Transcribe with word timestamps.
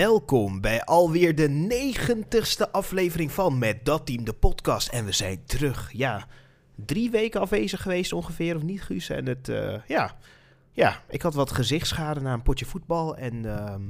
Welkom 0.00 0.60
bij 0.60 0.84
alweer 0.84 1.34
de 1.34 1.48
negentigste 1.48 2.70
aflevering 2.70 3.32
van 3.32 3.58
Met 3.58 3.84
Dat 3.84 4.06
Team, 4.06 4.24
de 4.24 4.32
podcast. 4.32 4.88
En 4.88 5.04
we 5.04 5.12
zijn 5.12 5.44
terug. 5.44 5.92
Ja, 5.92 6.26
drie 6.74 7.10
weken 7.10 7.40
afwezig 7.40 7.82
geweest 7.82 8.12
ongeveer, 8.12 8.56
of 8.56 8.62
niet 8.62 8.82
Guus? 8.82 9.08
En 9.08 9.26
het, 9.26 9.48
eh, 9.48 9.80
ja, 9.86 10.16
ja, 10.72 11.02
ik 11.08 11.22
had 11.22 11.34
wat 11.34 11.52
gezichtsschade 11.52 12.20
na 12.20 12.32
een 12.32 12.42
potje 12.42 12.64
voetbal. 12.64 13.16
En 13.16 13.44
ehm, 13.44 13.82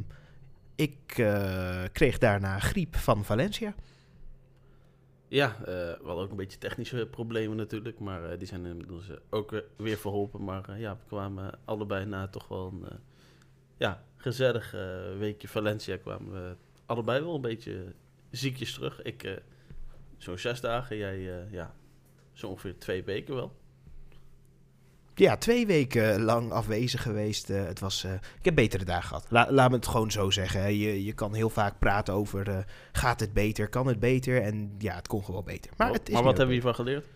ik 0.75 1.15
eh, 1.17 1.85
kreeg 1.93 2.19
daarna 2.19 2.59
griep 2.59 2.97
van 2.97 3.25
Valencia. 3.25 3.75
Ja, 5.29 5.57
eh, 5.59 5.65
we 5.65 6.03
hadden 6.05 6.25
ook 6.25 6.31
een 6.31 6.37
beetje 6.37 6.59
technische 6.59 7.09
problemen 7.11 7.57
natuurlijk, 7.57 7.99
maar 7.99 8.39
die 8.39 8.49
zijn 8.49 8.67
inmiddels 8.67 9.11
ook 9.31 9.63
weer 9.77 9.99
verholpen. 9.99 10.45
Maar 10.45 10.79
ja, 10.79 10.95
we 10.95 11.07
kwamen 11.07 11.59
allebei 11.65 12.05
na 12.05 12.29
toch 12.29 12.49
wel 12.49 12.75
ja, 13.77 14.03
gezellig 14.21 14.75
eh, 14.75 14.81
weekje 15.19 15.49
Valencia 15.49 15.97
kwamen 15.97 16.33
we 16.33 16.57
allebei 16.87 17.21
wel 17.21 17.35
een 17.35 17.41
beetje 17.41 17.85
ziekjes 18.31 18.73
terug. 18.75 19.03
Ik 19.03 19.23
eh, 19.23 19.33
zo'n 20.19 20.39
zes 20.39 20.61
dagen, 20.61 20.97
jij 20.97 21.17
eh, 21.39 21.53
ja, 21.53 21.75
zo 22.33 22.47
ongeveer 22.47 22.79
twee 22.79 23.05
weken 23.05 23.35
wel. 23.35 23.59
Ja, 25.15 25.37
twee 25.37 25.67
weken 25.67 26.23
lang 26.23 26.51
afwezig 26.53 27.03
geweest. 27.03 27.49
Het 27.49 27.81
was, 27.81 28.05
ik 28.39 28.45
heb 28.45 28.55
betere 28.55 28.85
dagen 28.85 29.09
gehad. 29.09 29.27
La- 29.29 29.53
laat 29.53 29.71
me 29.71 29.77
het 29.77 29.87
gewoon 29.87 30.11
zo 30.11 30.31
zeggen. 30.31 30.61
hè. 30.61 30.67
Je, 30.67 31.05
je 31.05 31.13
kan 31.13 31.35
heel 31.35 31.51
vaak 31.51 31.79
praten 31.79 32.15
over, 32.15 32.65
gaat 32.93 33.21
het 33.21 33.33
beter, 33.33 33.69
kan 33.69 33.87
het 33.87 33.99
beter? 34.01 34.43
En 34.43 34.75
ja, 34.79 34.95
het 34.95 35.07
kon 35.09 35.25
gewoon 35.25 35.45
beter. 35.45 35.71
Maar, 35.77 35.87
Maar, 35.89 35.97
het 35.97 36.09
is 36.09 36.13
maar 36.15 36.23
nu 36.23 36.29
wat 36.29 36.39
hebben 36.39 36.57
we 36.57 36.63
hiervan 36.63 36.85
geleerd? 36.85 37.07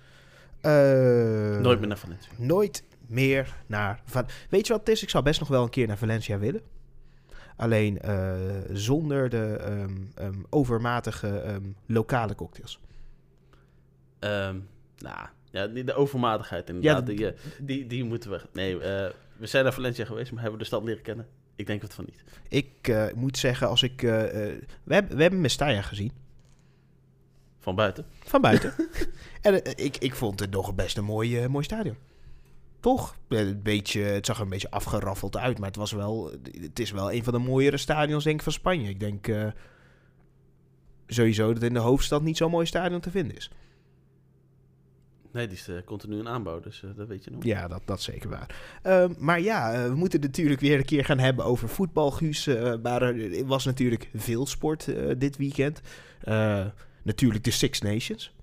Nooit 1.61 1.79
meer 1.79 1.89
naar 1.89 1.99
Valencia. 1.99 2.33
Nooit 2.37 2.85
meer 3.07 3.55
naar... 3.67 4.01
Val- 4.05 4.25
Weet 4.51 4.67
je 4.67 4.73
wat 4.73 4.81
het 4.87 4.89
is? 4.97 5.03
Ik 5.03 5.11
zou 5.11 5.25
best 5.25 5.41
nog 5.41 5.49
wel 5.49 5.63
een 5.63 5.71
keer 5.71 5.87
naar 5.87 5.99
Valencia 5.99 6.39
willen. 6.39 6.63
Alleen 7.57 8.01
eh, 8.01 8.35
zonder 8.73 9.29
de 9.29 9.57
ehm, 9.61 9.97
ehm, 10.15 10.39
overmatige 10.51 11.39
ehm, 11.39 11.63
lokale 11.87 12.35
cocktails. 12.35 12.81
Nou, 14.99 15.29
ja, 15.51 15.67
de 15.67 15.95
overmatigheid 15.95 16.69
inderdaad, 16.69 17.09
Ja, 17.09 17.15
die, 17.15 17.27
eh, 17.27 17.33
die, 17.61 17.87
die 17.87 18.05
moeten 18.05 18.31
we... 18.31 18.41
Nee, 18.53 18.81
eh, 18.81 19.11
we 19.37 19.47
zijn 19.47 19.65
naar 19.65 19.73
Valencia 19.73 20.05
geweest, 20.05 20.33
maar 20.33 20.41
hebben 20.41 20.59
we 20.59 20.65
de 20.65 20.71
stad 20.71 20.85
leren 20.85 21.03
kennen? 21.03 21.27
Ik 21.57 21.67
denk 21.67 21.83
het 21.83 21.95
van 21.95 22.05
niet. 22.05 22.25
Ik 22.49 22.95
moet 23.15 23.39
zeggen, 23.39 23.69
als 23.69 23.83
ik... 23.83 24.01
we, 24.01 24.61
hebben, 24.89 25.17
we 25.17 25.23
hebben 25.23 25.41
Mestalla 25.41 25.83
gezien. 25.83 26.13
Van 27.59 27.75
buiten. 27.75 28.07
Van 28.25 28.41
buiten. 28.41 28.75
en 29.43 29.77
ik, 29.77 29.97
ik 29.97 30.15
vond 30.15 30.41
het 30.41 30.51
nog 30.51 30.75
best 30.75 30.97
een 30.97 31.05
mooi, 31.05 31.49
mooi 31.49 31.65
stadion. 31.65 31.97
Toch? 32.85 33.17
Eh, 33.29 33.39
Een 33.39 33.63
beetje, 33.63 34.01
het 34.01 34.27
zag 34.27 34.37
er 34.37 34.43
een 34.43 34.49
beetje 34.49 34.71
afgeraffeld 34.71 35.37
uit, 35.37 35.59
maar 35.59 35.69
het, 35.69 35.77
was 35.77 35.93
wel, 35.93 36.31
het 36.61 36.79
is 36.79 36.91
wel 36.91 37.13
een 37.13 37.25
van 37.25 37.33
de 37.33 37.39
mooiere 37.39 37.77
stadions 37.77 38.25
denk 38.25 38.37
ik 38.37 38.43
van 38.43 38.53
Spanje. 38.53 38.89
Ik 38.89 39.01
denk 39.01 39.29
eh, 39.29 39.47
sowieso 41.07 41.53
dat 41.53 41.63
in 41.63 41.73
de 41.73 41.79
hoofdstad 41.79 42.23
niet 42.23 42.37
zo'n 42.37 42.51
mooi 42.51 42.67
stadion 42.67 43.01
te 43.01 43.11
vinden 43.11 43.37
is. 43.37 43.51
Nee, 45.33 45.47
die 45.47 45.57
is 45.57 45.69
eh, 45.69 45.77
continu 45.85 46.19
in 46.19 46.29
aanbouw, 46.29 46.61
dus 46.61 46.85
dat 46.97 47.09
weet 47.09 47.25
je 47.25 47.31
nog. 47.31 47.45
Ja, 47.45 47.69
dat, 47.69 47.83
dat 47.85 47.99
is 47.99 48.05
zeker 48.05 48.29
waar. 48.29 48.79
Ehm, 48.83 49.13
maar 49.19 49.41
ja, 49.41 49.89
we 49.89 49.95
moeten 49.95 50.21
natuurlijk 50.21 50.61
weer 50.61 50.79
een 50.79 50.85
keer 50.85 51.05
gaan 51.05 51.19
hebben 51.19 51.45
over 51.45 51.69
voetbal, 51.69 52.11
Guus. 52.11 52.47
Maar 52.83 53.03
er 53.03 53.47
was 53.47 53.65
natuurlijk 53.65 54.11
veel 54.15 54.47
sport 54.47 54.85
dit 55.19 55.37
weekend. 55.37 55.81
Natuurlijk 57.03 57.45
de 57.45 57.51
Six 57.51 57.81
Nations. 57.81 58.35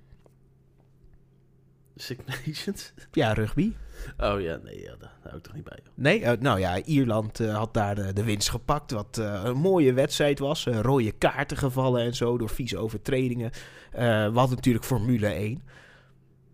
Six 1.96 2.24
Nations? 2.26 2.94
Ja, 3.12 3.34
rugby. 3.34 3.74
Oh 4.20 4.42
ja, 4.42 4.60
nee, 4.64 4.82
ja, 4.82 4.96
daar 5.00 5.14
hou 5.24 5.36
ik 5.38 5.44
toch 5.44 5.54
niet 5.54 5.64
bij. 5.64 5.80
joh. 5.84 5.94
Nee, 5.96 6.24
eh, 6.24 6.40
nou 6.40 6.60
ja, 6.60 6.82
Ierland 6.84 7.40
eh, 7.40 7.56
had 7.58 7.74
daar 7.74 7.96
de, 7.96 8.14
de 8.14 8.24
winst 8.24 8.50
gepakt. 8.50 8.92
Wat 8.92 9.18
eh, 9.18 9.42
een 9.46 9.58
mooie 9.58 9.94
wedstrijd 9.94 10.40
was. 10.40 10.66
Eh, 10.66 10.80
rode 10.80 11.12
kaarten 11.12 11.58
gevallen 11.58 12.02
en 12.04 12.16
zo 12.16 12.38
door 12.38 12.50
vieze 12.50 12.78
overtredingen. 12.78 13.52
We 13.92 14.32
hadden 14.34 14.56
natuurlijk 14.56 14.86
Formule 14.86 15.28
1. 15.28 15.62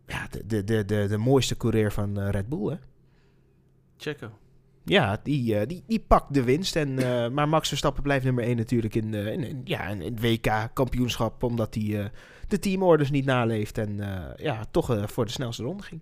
Ja, 0.08 0.28
de, 0.32 0.46
de, 0.46 0.64
de, 0.64 0.86
de, 0.86 1.06
de 1.08 1.18
mooiste 1.18 1.58
coureur 1.58 1.92
van 1.92 2.20
Red 2.30 2.50
Bull, 2.50 2.70
hè? 2.70 2.76
Checo. 3.98 4.30
Ja, 4.86 5.20
die, 5.24 5.66
die, 5.66 5.84
die 5.88 6.00
pakt 6.08 6.34
de 6.34 6.44
winst. 6.44 6.76
En, 6.76 6.94
maar 7.34 7.50
Max 7.50 7.68
Verstappen 7.68 8.04
blijft 8.04 8.26
nummer 8.26 8.44
1 8.44 8.58
natuurlijk 8.58 8.96
in, 8.96 9.14
in, 9.14 9.44
in- 9.44 9.62
ja, 9.64 9.88
in 9.88 10.02
het 10.02 10.22
WK-kampioenschap. 10.22 11.44
Omdat 11.44 11.76
hij 11.76 12.12
de 12.48 12.60
teamorders 12.60 13.10
niet 13.12 13.26
naleeft. 13.26 13.78
En 13.78 13.98
ja, 14.38 14.66
toch 14.72 15.04
voor 15.12 15.26
de 15.26 15.32
snelste 15.32 15.64
ronde 15.64 15.84
ging. 15.84 16.02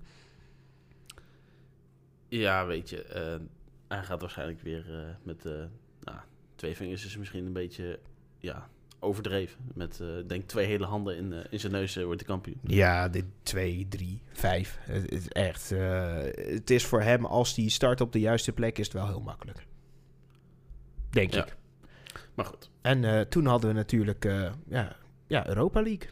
Ja, 2.28 2.66
weet 2.66 2.90
je, 2.90 3.03
eh, 3.03 3.36
hij 3.88 4.03
gaat 4.03 4.22
waarschijnlijk 4.22 4.62
weer 4.62 4.86
eh, 5.00 5.16
met 5.24 5.46
eh, 5.46 5.53
nou, 6.02 6.18
twee 6.56 6.75
vingers 6.75 7.06
is 7.06 7.18
misschien 7.18 7.46
een 7.46 7.53
beetje 7.53 8.00
ja, 8.40 8.69
overdreven. 9.00 9.59
Met, 9.74 10.02
denk 10.28 10.47
twee 10.47 10.66
hele 10.66 10.86
handen 10.86 11.18
in, 11.18 11.34
in 11.50 11.59
zijn 11.59 11.72
neus 11.72 11.96
wordt 11.96 12.19
de 12.19 12.25
kampioen. 12.25 12.59
Ja, 12.63 13.09
dit 13.09 13.25
2, 13.44 13.88
3, 13.90 14.22
5. 14.31 14.78
Het 14.81 15.12
is 15.12 15.28
echt. 15.28 15.69
het 15.69 16.69
is 16.69 16.86
voor 16.86 17.02
hem, 17.02 17.25
als 17.25 17.56
hij 17.56 17.68
start 17.69 18.02
op 18.02 18.12
de 18.12 18.19
juiste 18.19 18.52
plek, 18.52 18.78
is 18.78 18.86
het 18.86 18.94
wel 18.94 19.07
heel 19.07 19.22
makkelijk. 19.22 19.66
Denk 21.09 21.34
Ja. 21.34 21.46
ik. 21.46 21.56
Maar 22.34 22.46
goed, 22.46 22.69
En 22.81 23.30
toen 23.30 23.46
hadden 23.46 23.69
we 23.69 23.75
natuurlijk 23.75 24.24
ja, 24.68 24.96
ja, 25.28 25.47
Europa 25.47 25.81
League. 25.81 26.09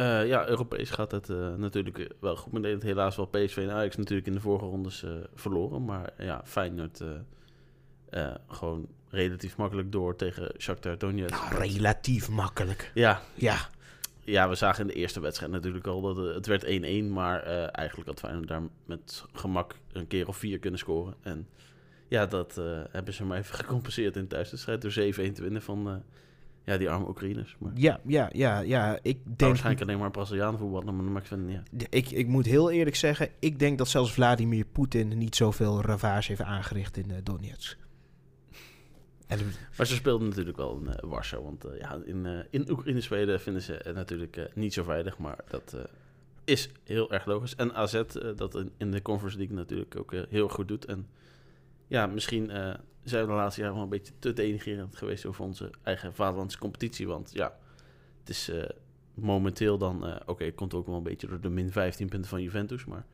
Eh, 0.00 0.26
ja, 0.26 0.48
Europees 0.48 0.90
gaat 0.90 1.10
het 1.10 1.30
eh, 1.30 1.54
natuurlijk 1.54 2.08
wel 2.20 2.36
goed. 2.36 2.52
Maar 2.52 2.62
deed 2.62 2.72
het 2.72 2.82
helaas 2.82 3.16
wel 3.16 3.26
PSV 3.26 3.56
en 3.56 3.70
Ajax 3.70 3.96
natuurlijk 3.96 4.26
in 4.26 4.34
de 4.34 4.40
vorige 4.40 4.64
rondes 4.64 5.02
eh, 5.02 5.10
verloren. 5.34 5.84
Maar 5.84 6.12
ja, 6.18 6.42
Feyenoord 6.44 7.02
gewoon 8.48 8.88
relatief 9.08 9.56
makkelijk 9.56 9.92
door 9.92 10.16
tegen 10.16 10.54
Shakhtar 10.58 10.98
Donetsk. 10.98 11.50
Nou, 11.50 11.54
relatief 11.54 12.28
makkelijk. 12.28 12.90
Ja, 12.94 13.20
Ja, 13.34 13.58
ja, 14.24 14.48
we 14.48 14.54
zagen 14.54 14.80
in 14.80 14.86
de 14.86 14.94
eerste 14.94 15.20
wedstrijd 15.20 15.52
natuurlijk 15.52 15.86
al 15.86 16.00
dat 16.00 16.16
het 16.16 16.46
werd 16.46 16.64
1-1. 16.64 17.12
Maar 17.12 17.42
eigenlijk 17.70 18.08
had 18.08 18.20
Feyenoord 18.20 18.48
daar 18.48 18.62
met 18.84 19.24
gemak 19.32 19.74
een 19.92 20.06
keer 20.06 20.28
of 20.28 20.36
vier 20.36 20.58
kunnen 20.58 20.78
scoren. 20.78 21.14
En 21.22 21.48
ja, 22.08 22.26
dat 22.26 22.60
hebben 22.90 23.14
ze 23.14 23.24
maar 23.24 23.38
even 23.38 23.54
gecompenseerd 23.64 24.16
in 24.16 24.22
de 24.22 24.28
thuiswedstrijd 24.28 24.82
door 24.82 24.92
7-1 24.92 25.32
te 25.32 25.42
winnen 25.42 25.62
van 25.62 26.02
ja, 26.70 26.78
die 26.78 26.90
arme 26.90 27.08
Oekraïners. 27.08 27.56
Maar 27.58 27.72
ja, 27.74 28.00
ja, 28.06 28.30
ja, 28.32 28.60
ja. 28.60 28.98
Ik 29.02 29.18
denk. 29.24 29.40
waarschijnlijk 29.40 29.82
alleen 29.82 29.98
maar 29.98 30.10
Brazilianen 30.10 30.58
voetballen, 30.58 30.94
maar 30.94 31.04
dat 31.04 31.12
maakt 31.12 31.28
verder 31.28 31.46
niet 31.46 31.56
uit. 31.56 31.86
Ik, 31.90 32.10
ik 32.10 32.26
moet 32.26 32.46
heel 32.46 32.70
eerlijk 32.70 32.96
zeggen, 32.96 33.28
ik 33.38 33.58
denk 33.58 33.78
dat 33.78 33.88
zelfs 33.88 34.12
Vladimir 34.12 34.64
Poetin 34.64 35.18
niet 35.18 35.36
zoveel 35.36 35.82
ravage 35.82 36.28
heeft 36.28 36.42
aangericht 36.42 36.96
in 36.96 37.10
eh, 37.10 37.16
Donetsk. 37.22 37.78
En, 39.26 39.38
Maar 39.76 39.86
ze 39.86 39.94
speelden 39.94 40.28
natuurlijk 40.28 40.56
wel 40.56 40.78
in 40.80 40.94
eh, 40.94 41.08
Warschau. 41.10 41.42
Want 41.42 41.64
eh, 41.64 41.78
ja, 41.78 41.98
in, 42.04 42.46
in 42.50 42.70
Oekraïne 42.70 43.00
spelen 43.00 43.40
vinden 43.40 43.62
ze 43.62 43.80
het 43.82 43.94
natuurlijk 43.94 44.50
niet 44.54 44.72
zo 44.72 44.82
veilig. 44.82 45.18
Maar 45.18 45.38
dat 45.48 45.76
is 46.44 46.70
heel 46.84 47.12
erg 47.12 47.24
logisch. 47.24 47.54
En 47.54 47.74
AZ, 47.74 48.02
dat 48.36 48.54
in, 48.54 48.72
in 48.76 48.90
de 48.90 49.02
Conference 49.02 49.38
League 49.38 49.56
natuurlijk 49.56 49.96
ook 49.96 50.14
heel 50.28 50.48
goed 50.48 50.68
doet. 50.68 50.84
En 50.84 51.06
ja, 51.90 52.06
misschien 52.06 52.50
eh, 52.50 52.74
zijn 53.04 53.22
we 53.24 53.30
de 53.30 53.36
laatste 53.36 53.60
jaren 53.60 53.74
wel 53.76 53.84
een 53.84 53.90
beetje 53.90 54.12
te 54.18 54.32
denigrerend 54.32 54.96
geweest 54.96 55.26
over 55.26 55.44
onze 55.44 55.70
eigen 55.82 56.14
vaderlandse 56.14 56.58
competitie. 56.58 57.06
Want 57.06 57.30
ja, 57.32 57.56
het 58.20 58.28
is 58.28 58.48
eh, 58.48 58.62
momenteel 59.14 59.78
dan... 59.78 60.06
eh, 60.06 60.16
Oké, 60.26 60.44
het 60.44 60.54
komt 60.54 60.74
ook 60.74 60.86
wel 60.86 60.96
een 60.96 61.02
beetje 61.02 61.26
door 61.26 61.40
de 61.40 61.48
min 61.48 61.72
15 61.72 62.08
punten 62.08 62.30
van 62.30 62.42
Juventus. 62.42 62.84
Maar 62.84 63.06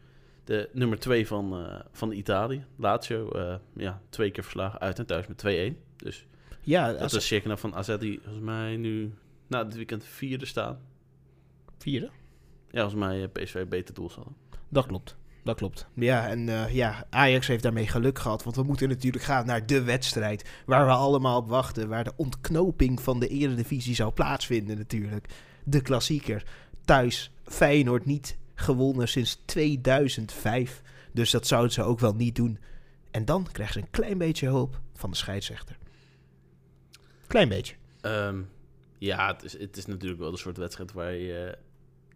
de 0.44 0.69
nummer 0.72 0.99
2 0.99 1.26
van, 1.26 1.67
van 1.93 2.12
Italië, 2.12 2.64
Lazio, 2.76 3.31
ja, 3.76 4.00
twee 4.08 4.31
keer 4.31 4.43
verslagen 4.43 4.81
uit 4.81 4.99
en 4.99 5.06
thuis 5.06 5.26
met 5.26 5.73
2-1. 5.75 5.76
Dus 5.96 6.26
ja, 6.61 6.93
dat 6.93 7.12
is 7.12 7.26
circa 7.26 7.56
van 7.56 7.75
AZ 7.75 7.96
die 7.99 8.20
volgens 8.23 8.44
mij 8.44 8.76
nu 8.76 9.14
na 9.46 9.64
dit 9.64 9.75
weekend 9.76 10.05
vierde 10.05 10.46
staan. 10.46 10.78
vierde. 11.78 12.11
Ja, 12.70 12.81
volgens 12.88 13.00
mij 13.05 13.28
PSV 13.28 13.67
beter 13.67 13.94
doel 13.94 14.11
hadden. 14.14 14.37
Dat 14.69 14.87
klopt. 14.87 15.17
Dat 15.46 15.56
klopt. 15.56 15.87
Ja, 15.94 16.28
en 16.28 16.48
eh, 16.48 16.75
ja, 16.75 17.06
Ajax 17.10 17.46
heeft 17.46 17.62
daarmee 17.62 17.87
geluk 17.87 18.19
gehad. 18.19 18.43
Want 18.43 18.56
we 18.56 18.62
moeten 18.62 18.88
natuurlijk 18.88 19.25
gaan 19.25 19.46
naar 19.46 19.66
de 19.66 19.82
wedstrijd 19.82 20.48
waar 20.64 20.87
we 20.87 20.93
allemaal 20.93 21.37
op 21.37 21.48
wachten. 21.48 21.88
Waar 21.88 22.04
de 22.04 22.12
ontknoping 22.16 23.00
van 23.00 23.20
de 23.20 23.28
eredivisie 23.28 23.94
zou 23.94 24.12
plaatsvinden 24.12 24.76
natuurlijk. 24.76 25.28
De 25.64 25.81
klassieker. 25.81 26.44
Thuis 26.84 27.31
Feyenoord 27.44 28.04
niet 28.04 28.37
gewonnen 28.54 29.08
sinds 29.08 29.43
2005. 29.44 30.82
Dus 31.12 31.31
dat 31.31 31.46
zouden 31.46 31.72
ze 31.72 31.82
ook 31.82 32.00
wel 32.00 32.14
niet 32.14 32.37
doen. 32.37 32.58
En 33.10 33.25
dan 33.25 33.49
krijgen 33.52 33.75
ze 33.75 33.81
een 33.81 33.90
klein 33.90 34.19
beetje 34.19 34.46
hulp 34.46 34.81
van 34.94 35.10
de 35.10 35.16
scheidsrechter. 35.16 35.78
Klein 37.26 37.49
beetje. 37.49 37.75
Ehm, 38.00 38.42
ja, 38.99 39.32
het 39.32 39.42
is, 39.42 39.58
het 39.58 39.76
is 39.76 39.87
natuurlijk 39.87 40.20
wel 40.20 40.31
de 40.31 40.37
soort 40.37 40.56
wedstrijd 40.56 40.92
waar 40.92 41.12
je 41.12 41.32
eh, 41.32 41.46
in 41.46 41.52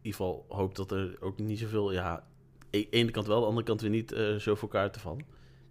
ieder 0.03 0.21
geval 0.21 0.45
hoopt 0.49 0.77
dat 0.77 0.91
er 0.91 1.17
ook 1.21 1.39
niet 1.39 1.59
zoveel... 1.59 1.93
Ja, 1.93 2.29
e- 2.71 2.87
ene 2.91 3.11
kant 3.11 3.27
wel, 3.27 3.41
de 3.41 3.47
andere 3.47 3.67
kant 3.67 3.81
weer 3.81 3.91
niet 3.91 4.13
eh 4.13 4.35
zo 4.35 4.55
voor 4.55 4.69
elkaar 4.69 4.91
te 4.91 5.01
vallen. 5.01 5.25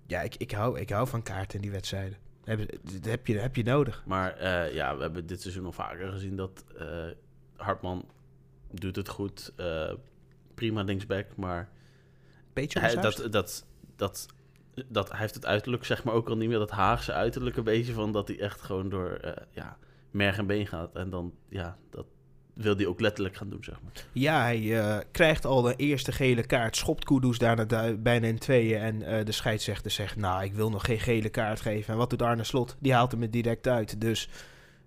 Ja, 0.08 0.22
ik, 0.22 0.36
ik, 0.36 0.52
hou, 0.52 0.80
ik 0.80 0.90
hou 0.90 1.08
van 1.08 1.24
kaarten 1.24 1.56
in 1.56 1.62
die 1.62 1.72
wedstrijden. 1.72 2.18
Heb, 2.44 2.60
heb, 3.02 3.28
je, 3.28 3.38
heb 3.38 3.56
je 3.56 3.64
nodig. 3.64 4.04
Maar 4.06 4.38
eh, 4.38 4.74
ja, 4.74 4.96
we 4.96 5.02
hebben 5.02 5.26
dit 5.26 5.42
seizoen 5.42 5.66
al 5.66 5.72
vaker 5.72 6.12
gezien 6.12 6.36
dat 6.36 6.66
eh, 6.78 7.08
Hartman 7.56 8.06
doet 8.72 8.96
het 8.96 9.10
goed. 9.10 9.54
prima 10.54 10.82
linksback, 10.82 11.36
maar 11.36 11.70
Beetje 12.54 12.80
hij, 12.80 12.96
dat, 12.96 13.28
dat, 13.32 13.66
dat 13.96 14.28
dat, 14.88 15.10
hij 15.10 15.20
heeft 15.20 15.36
het 15.36 15.46
uiterlijk 15.46 15.86
zeg 15.86 16.04
maar 16.04 16.14
ook 16.14 16.30
al 16.30 16.38
niet 16.38 16.50
meer 16.50 16.58
dat 16.58 16.72
Haagse 16.72 17.14
uiterlijk 17.14 17.58
een 17.58 17.64
beetje 17.64 17.94
van 17.94 18.12
dat 18.12 18.28
hij 18.28 18.40
echt 18.40 18.62
gewoon 18.62 18.90
door 18.90 19.20
ja, 19.52 19.78
merg 20.12 20.38
en 20.38 20.46
been 20.46 20.68
gaat. 20.68 20.96
En 20.96 21.10
dan, 21.10 21.34
ja, 21.50 21.78
dat 21.90 22.06
wil 22.62 22.76
hij 22.76 22.86
ook 22.86 23.00
letterlijk 23.00 23.36
gaan 23.36 23.50
doen, 23.50 23.64
zeg 23.64 23.82
maar. 23.84 23.92
Ja, 24.12 24.42
hij 24.42 24.80
eh, 24.80 24.98
krijgt 25.12 25.46
al 25.46 25.62
de 25.62 25.76
eerste 25.76 26.12
gele 26.12 26.46
kaart, 26.46 26.76
schopt 26.76 27.06
Kudus 27.06 27.38
daarna 27.38 27.94
bijna 27.94 28.28
in 28.28 28.40
tweeën. 28.40 28.80
En 28.80 29.02
eh, 29.02 29.26
de 29.26 29.32
scheidsrechter 29.32 29.92
zegt, 29.92 30.16
nou, 30.16 30.44
ik 30.44 30.54
wil 30.54 30.70
nog 30.70 30.86
geen 30.86 31.00
gele 31.00 31.30
kaart 31.30 31.62
geven. 31.62 31.94
En 31.94 32.00
wat 32.00 32.10
doet 32.10 32.22
Arne 32.22 32.44
Slot? 32.44 32.76
Die 32.80 32.94
haalt 32.94 33.12
hem 33.12 33.30
direct 33.30 33.68
uit. 33.68 34.02
Dus 34.02 34.30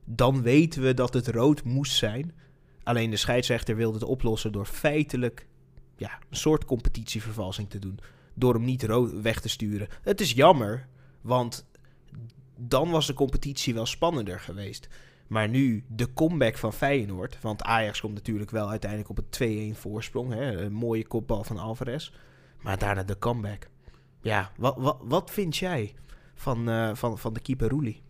dan 0.05 0.43
weten 0.43 0.83
we 0.83 0.95
dat 0.95 1.15
het 1.15 1.29
rood 1.29 1.65
moest 1.65 1.97
zijn. 1.97 2.35
Alleen 2.83 3.11
de 3.11 3.17
scheidsrechter 3.17 3.77
wilde 3.77 3.99
het 3.99 4.09
oplossen 4.09 4.53
door 4.53 4.67
feitelijk 4.67 5.47
ja, 5.97 6.19
een 6.31 6.37
soort 6.37 6.65
competitievervalsing 6.65 7.71
te 7.71 7.79
doen. 7.79 7.99
Door 8.35 8.55
hem 8.55 8.65
niet 8.65 8.83
rood 8.83 9.21
weg 9.21 9.41
te 9.41 9.49
sturen. 9.49 9.89
Het 10.03 10.21
is 10.21 10.33
jammer, 10.33 10.87
want 11.21 11.67
dan 12.57 12.91
was 12.91 13.07
de 13.07 13.15
competitie 13.15 13.75
wel 13.75 13.87
spannender 13.87 14.41
geweest. 14.41 14.89
Maar 15.27 15.49
nu 15.49 15.85
de 15.89 16.13
comeback 16.13 16.57
van 16.57 16.73
Feyenoord. 16.73 17.41
Want 17.41 17.63
Ajax 17.63 18.01
komt 18.01 18.15
natuurlijk 18.15 18.51
wel 18.51 18.71
uiteindelijk 18.71 19.11
op 19.11 19.19
een 19.19 19.75
2-1 19.75 19.79
voorsprong. 19.79 20.33
Hè? 20.33 20.61
Een 20.61 20.73
mooie 20.73 21.07
kopbal 21.07 21.45
van 21.45 21.59
Alvarez. 21.59 22.13
Maar 22.61 22.79
daarna 22.79 23.03
de 23.03 23.19
comeback. 23.19 23.69
Ja, 24.21 24.53
wat, 24.57 24.77
wat, 24.77 24.99
wat 25.03 25.31
vind 25.31 25.57
jij 25.57 25.95
van, 26.35 26.69
eh, 26.69 26.95
van, 26.95 27.19
van 27.19 27.33
de 27.33 27.41
keeper 27.41 27.69
Roelie? 27.69 28.03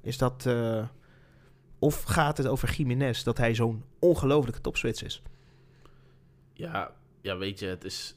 Is 0.00 0.18
dat... 0.18 0.46
eh, 0.46 0.88
of 1.78 2.02
gaat 2.02 2.36
het 2.36 2.46
over 2.46 2.74
Jiménez 2.74 3.22
dat 3.22 3.38
hij 3.38 3.54
zo'n 3.54 3.84
ongelofelijke 3.98 4.60
topswits 4.60 5.02
is? 5.02 5.22
Ja, 6.52 6.94
ja, 7.20 7.36
weet 7.36 7.58
je, 7.58 7.66
het 7.66 7.84
is, 7.84 8.16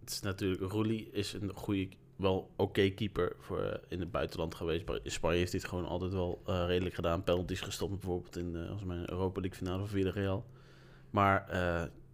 het 0.00 0.10
is 0.10 0.20
natuurlijk... 0.20 0.72
Roelie 0.72 1.10
is 1.10 1.32
een 1.32 1.50
goede, 1.54 1.88
wel 2.18 2.50
oké 2.56 2.88
keeper 2.90 3.36
voor, 3.38 3.60
eh, 3.60 3.78
in 3.88 4.00
het 4.00 4.10
buitenland 4.10 4.54
geweest. 4.54 4.88
In 5.02 5.10
Spanje 5.10 5.38
heeft 5.38 5.52
het 5.52 5.64
gewoon 5.64 5.86
altijd 5.86 6.12
wel 6.12 6.42
eh, 6.46 6.64
redelijk 6.66 6.94
gedaan. 6.94 7.24
Penalties 7.24 7.60
gestopt 7.60 7.92
bijvoorbeeld 7.92 8.36
in 8.36 8.54
uh, 8.54 8.70
als 8.70 8.84
mijn 8.84 9.10
Europa 9.10 9.40
League 9.40 9.58
finale 9.58 9.78
van 9.78 9.88
Villarreal. 9.88 10.46
Maar 11.10 11.46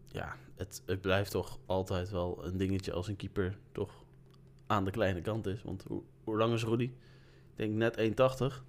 ja, 0.09 0.37
het, 0.55 0.83
het 0.87 1.01
blijft 1.01 1.31
toch 1.31 1.59
altijd 1.67 2.11
wel 2.11 2.45
een 2.45 2.56
dingetje 2.56 2.93
als 2.93 3.09
een 3.09 3.17
keeper 3.17 3.59
toch 3.73 4.05
aan 4.67 4.85
de 4.85 4.91
kleine 4.91 5.21
kant 5.21 5.47
is. 5.47 5.62
Want 5.62 5.85
hoe, 6.25 6.37
lang 6.37 6.55
is 6.55 6.62
Roelie? 6.62 6.95
Ik 7.56 7.56
denk 7.56 7.97
net 7.97 7.97
1,80. 8.51 8.62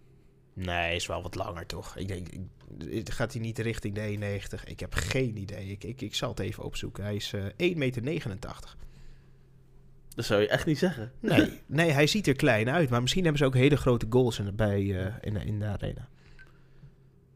Nee, 0.54 0.96
is 0.96 1.06
wel 1.06 1.22
wat 1.22 1.36
langer 1.36 1.66
toch? 1.66 1.96
Ik 1.96 2.08
denk, 2.08 2.28
gaat 3.12 3.34
hij 3.34 3.42
niet 3.42 3.60
richting 3.60 3.96
de 3.96 4.02
91? 4.02 4.66
Ik 4.66 4.80
heb 4.80 4.94
geen 4.94 5.38
idee. 5.38 5.68
Ik, 5.68 5.84
ik, 5.84 6.02
ik 6.02 6.16
zal 6.16 6.30
het 6.30 6.40
even 6.40 6.64
opzoeken. 6.64 7.04
Hij 7.04 7.16
is 7.16 7.34
eh 7.34 7.44
1,89 7.44 7.74
meter. 7.74 8.04
Dat 10.16 10.26
zou 10.26 10.42
je 10.42 10.48
echt 10.48 10.66
niet 10.66 10.78
zeggen. 10.78 11.12
Nee, 11.20 11.62
nee, 11.66 11.92
hij 11.92 12.08
ziet 12.08 12.28
er 12.28 12.36
klein 12.36 12.70
uit. 12.70 12.90
Maar 12.90 13.02
misschien 13.02 13.24
hebben 13.24 13.42
ze 13.42 13.46
ook 13.48 13.54
hele 13.56 13.78
grote 13.78 14.06
goals 14.10 14.40
in, 14.40 14.56
bij, 14.56 15.06
eh, 15.06 15.14
in, 15.22 15.34
de- 15.34 15.46
in 15.46 15.60
de 15.60 15.66
arena. 15.66 16.08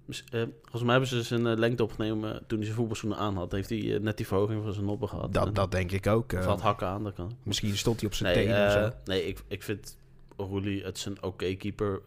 Eh, 0.07 0.41
volgens 0.61 0.81
mij 0.83 0.91
hebben 0.91 1.09
ze 1.09 1.23
zijn 1.23 1.47
eh, 1.47 1.57
lengte 1.57 1.83
opgenomen 1.83 2.43
toen 2.47 2.57
hij 2.57 2.65
zijn 2.65 2.77
voetbalschoenen 2.77 3.17
aan 3.19 3.35
had. 3.35 3.51
Heeft 3.51 3.69
hij 3.69 3.99
net 4.01 4.17
die 4.17 4.27
verhoging 4.27 4.63
van 4.63 4.73
zijn 4.73 4.85
noppen 4.85 5.09
gehad. 5.09 5.25
En- 5.25 5.31
Dat, 5.31 5.55
dat 5.55 5.71
denk 5.71 5.91
ik 5.91 6.07
ook. 6.07 6.33
Of 6.33 6.45
had 6.45 6.61
hakken 6.61 6.87
aan, 6.87 7.03
dat 7.03 7.13
kan. 7.13 7.37
misschien 7.43 7.77
stond 7.77 7.99
hij 7.99 8.09
op 8.09 8.15
zijn 8.15 8.35
Nee, 8.35 8.45
tenen 8.45 8.65
of 8.65 8.71
zo. 8.71 8.91
nee 9.05 9.25
ik, 9.27 9.43
ik 9.47 9.63
vind 9.63 9.97
Roelie 10.37 10.83
het 10.83 10.97
is 10.97 11.05
een 11.05 11.23
oké 11.23 11.53
keeper 11.55 12.01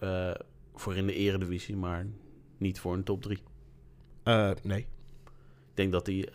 voor 0.74 0.96
in 0.96 1.06
de 1.06 1.14
eredivisie, 1.14 1.76
maar 1.76 2.06
niet 2.58 2.80
voor 2.80 2.94
een 2.94 3.04
top 3.04 3.22
3. 3.22 3.38
Eh, 4.22 4.50
nee. 4.62 4.78
Ik 4.78 5.78
denk 5.78 5.92
dat 5.92 6.06
hij, 6.06 6.28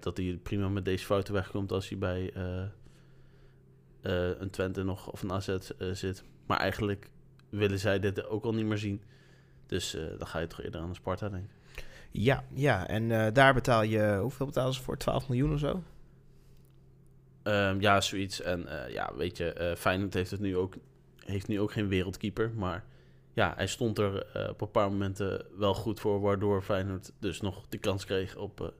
dat 0.00 0.16
hij 0.16 0.38
prima 0.42 0.68
met 0.68 0.84
deze 0.84 1.04
fouten 1.04 1.34
wegkomt 1.34 1.72
als 1.72 1.88
hij 1.88 1.98
bij 1.98 2.32
eh, 4.02 4.40
een 4.40 4.50
Twente 4.50 4.82
nog 4.82 5.10
of 5.10 5.22
een 5.22 5.32
AZ 5.32 5.48
eh, 5.48 5.60
zit. 5.92 6.24
Maar 6.46 6.58
eigenlijk 6.58 7.10
willen 7.48 7.78
zij 7.78 7.98
dit 7.98 8.26
ook 8.26 8.44
al 8.44 8.54
niet 8.54 8.66
meer 8.66 8.78
zien. 8.78 9.02
Dus 9.66 9.94
eh, 9.94 10.02
dan 10.18 10.26
ga 10.26 10.38
je 10.38 10.46
toch 10.46 10.62
eerder 10.62 10.80
aan 10.80 10.88
de 10.88 10.94
Sparta, 10.94 11.28
denk 11.28 11.44
ik. 11.44 11.84
Ja, 12.10 12.44
ja, 12.54 12.88
en 12.88 13.32
daar 13.32 13.54
betaal 13.54 13.82
je... 13.82 14.18
Hoeveel 14.20 14.46
betalen 14.46 14.74
ze 14.74 14.82
voor? 14.82 14.96
12 14.96 15.28
miljoen 15.28 15.52
of 15.52 15.58
zo? 15.58 15.82
Ehm, 17.42 17.80
ja, 17.80 18.00
zoiets. 18.00 18.40
En 18.40 18.66
ja, 18.88 19.12
weet 19.16 19.36
je, 19.36 19.74
Feyenoord 19.78 20.14
heeft, 20.14 20.30
het 20.30 20.40
nu 20.40 20.56
ook, 20.56 20.74
heeft 21.24 21.48
nu 21.48 21.60
ook 21.60 21.72
geen 21.72 21.88
wereldkeeper. 21.88 22.50
Maar 22.54 22.84
ja, 23.32 23.52
hij 23.56 23.66
stond 23.66 23.98
er 23.98 24.26
op 24.50 24.60
een 24.60 24.70
paar 24.70 24.90
momenten 24.90 25.44
wel 25.56 25.74
goed 25.74 26.00
voor. 26.00 26.20
Waardoor 26.20 26.62
Feyenoord 26.62 27.12
dus 27.18 27.40
nog 27.40 27.66
de 27.68 27.78
kans 27.78 28.04
kreeg 28.04 28.36
op 28.36 28.74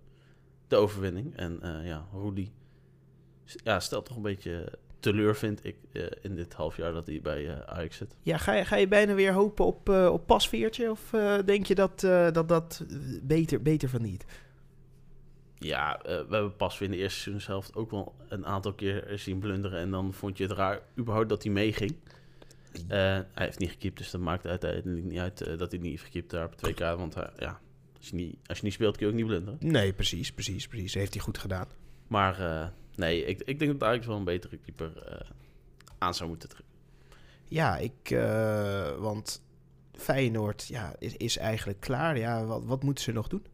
de 0.69 0.76
overwinning. 0.76 1.36
En 1.36 1.60
ja, 1.84 2.06
Rudy 2.12 2.50
ja, 3.44 3.80
stelt 3.80 4.06
toch 4.06 4.16
een 4.16 4.22
beetje 4.22 4.78
teleur, 5.02 5.37
vind 5.37 5.64
ik, 5.64 5.76
eh, 5.93 6.02
in 6.20 6.34
dit 6.34 6.52
half 6.52 6.76
jaar 6.76 6.93
dat 6.93 7.06
hij 7.06 7.20
bij 7.22 7.49
eh, 7.49 7.60
Ajax 7.60 7.96
zit. 7.96 8.16
Ja, 8.22 8.37
ga 8.37 8.52
je, 8.52 8.64
ga 8.64 8.76
je 8.76 8.88
bijna 8.88 9.14
weer 9.14 9.32
hopen 9.32 9.64
op, 9.64 9.88
eh 9.88 10.08
op 10.12 10.26
pasveertje? 10.26 10.90
Of 10.90 11.10
denk 11.44 11.66
je 11.66 11.75
dat 11.75 12.00
dat, 12.32 12.49
dat 12.49 12.84
beter, 13.22 13.62
beter 13.62 13.88
van 13.88 14.02
niet? 14.02 14.25
Ja, 15.54 16.00
we 16.02 16.26
hebben 16.31 16.56
pas 16.56 16.78
weer 16.78 16.88
in 16.88 16.94
de 16.94 17.02
eerste 17.02 17.20
seizoen 17.20 17.40
zelf 17.40 17.75
ook 17.75 17.90
wel 17.90 18.14
een 18.28 18.46
aantal 18.46 18.72
keer 18.72 19.12
zien 19.14 19.38
blunderen. 19.38 19.78
En 19.78 19.90
dan 19.90 20.12
vond 20.12 20.38
je 20.38 20.44
het 20.44 20.52
raar 20.52 20.81
überhaupt 20.99 21.28
dat 21.28 21.43
hij 21.43 21.52
meeging. 21.52 21.96
Hij 22.88 23.26
heeft 23.34 23.58
niet 23.58 23.70
gekiept, 23.70 23.98
dus 23.98 24.10
dat 24.10 24.20
maakt 24.20 24.46
uiteindelijk 24.46 25.05
niet 25.05 25.19
uit 25.19 25.58
dat 25.58 25.70
hij 25.70 25.81
niet 25.81 25.90
heeft 25.90 26.02
gekiept 26.02 26.31
daar 26.31 26.44
op 26.44 26.55
2K. 26.55 26.78
Want 26.78 27.14
ja, 27.38 27.60
als 27.98 28.08
je, 28.08 28.14
niet, 28.14 28.37
als 28.46 28.58
je 28.58 28.64
niet 28.64 28.72
speelt 28.72 28.96
kun 28.96 29.06
je 29.06 29.12
ook 29.12 29.19
niet 29.19 29.28
blunderen. 29.28 29.58
Nee, 29.60 29.93
precies, 29.93 30.32
precies, 30.32 30.69
precies. 30.69 30.94
Heeft 30.94 31.14
hij 31.14 31.22
goed 31.22 31.38
gedaan. 31.38 31.66
Maar 32.06 32.72
nee, 32.94 33.25
ik, 33.25 33.43
ik 33.43 33.59
denk 33.59 33.79
dat 33.79 33.89
Ajax 33.89 34.06
wel 34.06 34.17
een 34.17 34.25
betere 34.25 34.56
keeper 34.56 35.03
eh, 35.03 35.31
aan 35.99 36.15
zou 36.15 36.29
moeten 36.29 36.49
trekken. 36.49 36.75
Ja, 37.44 37.77
ik... 37.77 38.11
eh, 38.11 38.99
want 38.99 39.43
Feyenoord 39.93 40.67
ja, 40.67 40.94
is, 40.99 41.17
is 41.17 41.37
eigenlijk 41.37 41.81
klaar. 41.81 42.19
Ja, 42.19 42.44
wat, 42.44 42.65
wat 42.65 42.83
moeten 42.83 43.05
ze 43.05 43.12
nog 43.12 43.29
doen? 43.29 43.47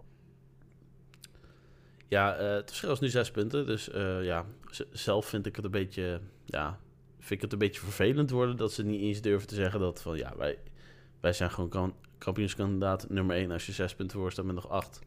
Ja, 2.09 2.37
eh, 2.37 2.55
het 2.55 2.69
verschil 2.69 2.93
is 2.93 3.01
nu 3.01 3.09
zes 3.09 3.31
punten. 3.31 3.67
Dus 3.67 3.89
ja, 4.23 4.47
zelf 4.91 5.27
vind 5.27 5.47
ik 5.47 5.57
het 5.57 5.65
een 5.65 5.71
beetje... 5.71 6.21
Ja, 6.45 6.79
vind 7.19 7.31
ik 7.31 7.41
het 7.41 7.53
een 7.53 7.59
beetje 7.59 7.81
vervelend 7.81 8.31
worden 8.31 8.57
dat 8.57 8.73
ze 8.73 8.85
niet 8.85 9.01
eens 9.01 9.21
durven 9.21 9.49
te 9.49 9.55
zeggen 9.55 9.81
dat 9.81 10.03
van... 10.03 10.17
Ja, 10.17 10.37
wij, 10.37 10.59
wij 11.21 11.33
zijn 11.33 11.51
gewoon 11.51 11.71
kan, 11.71 11.95
kampioenskandidaat 12.19 13.09
nummer 13.09 13.37
één 13.37 13.51
als 13.51 13.67
je 13.67 13.73
zes 13.73 13.95
punten 13.95 14.19
voor 14.19 14.33
staat 14.33 14.45
met 14.45 14.55
nog 14.55 14.69
acht. 14.69 15.01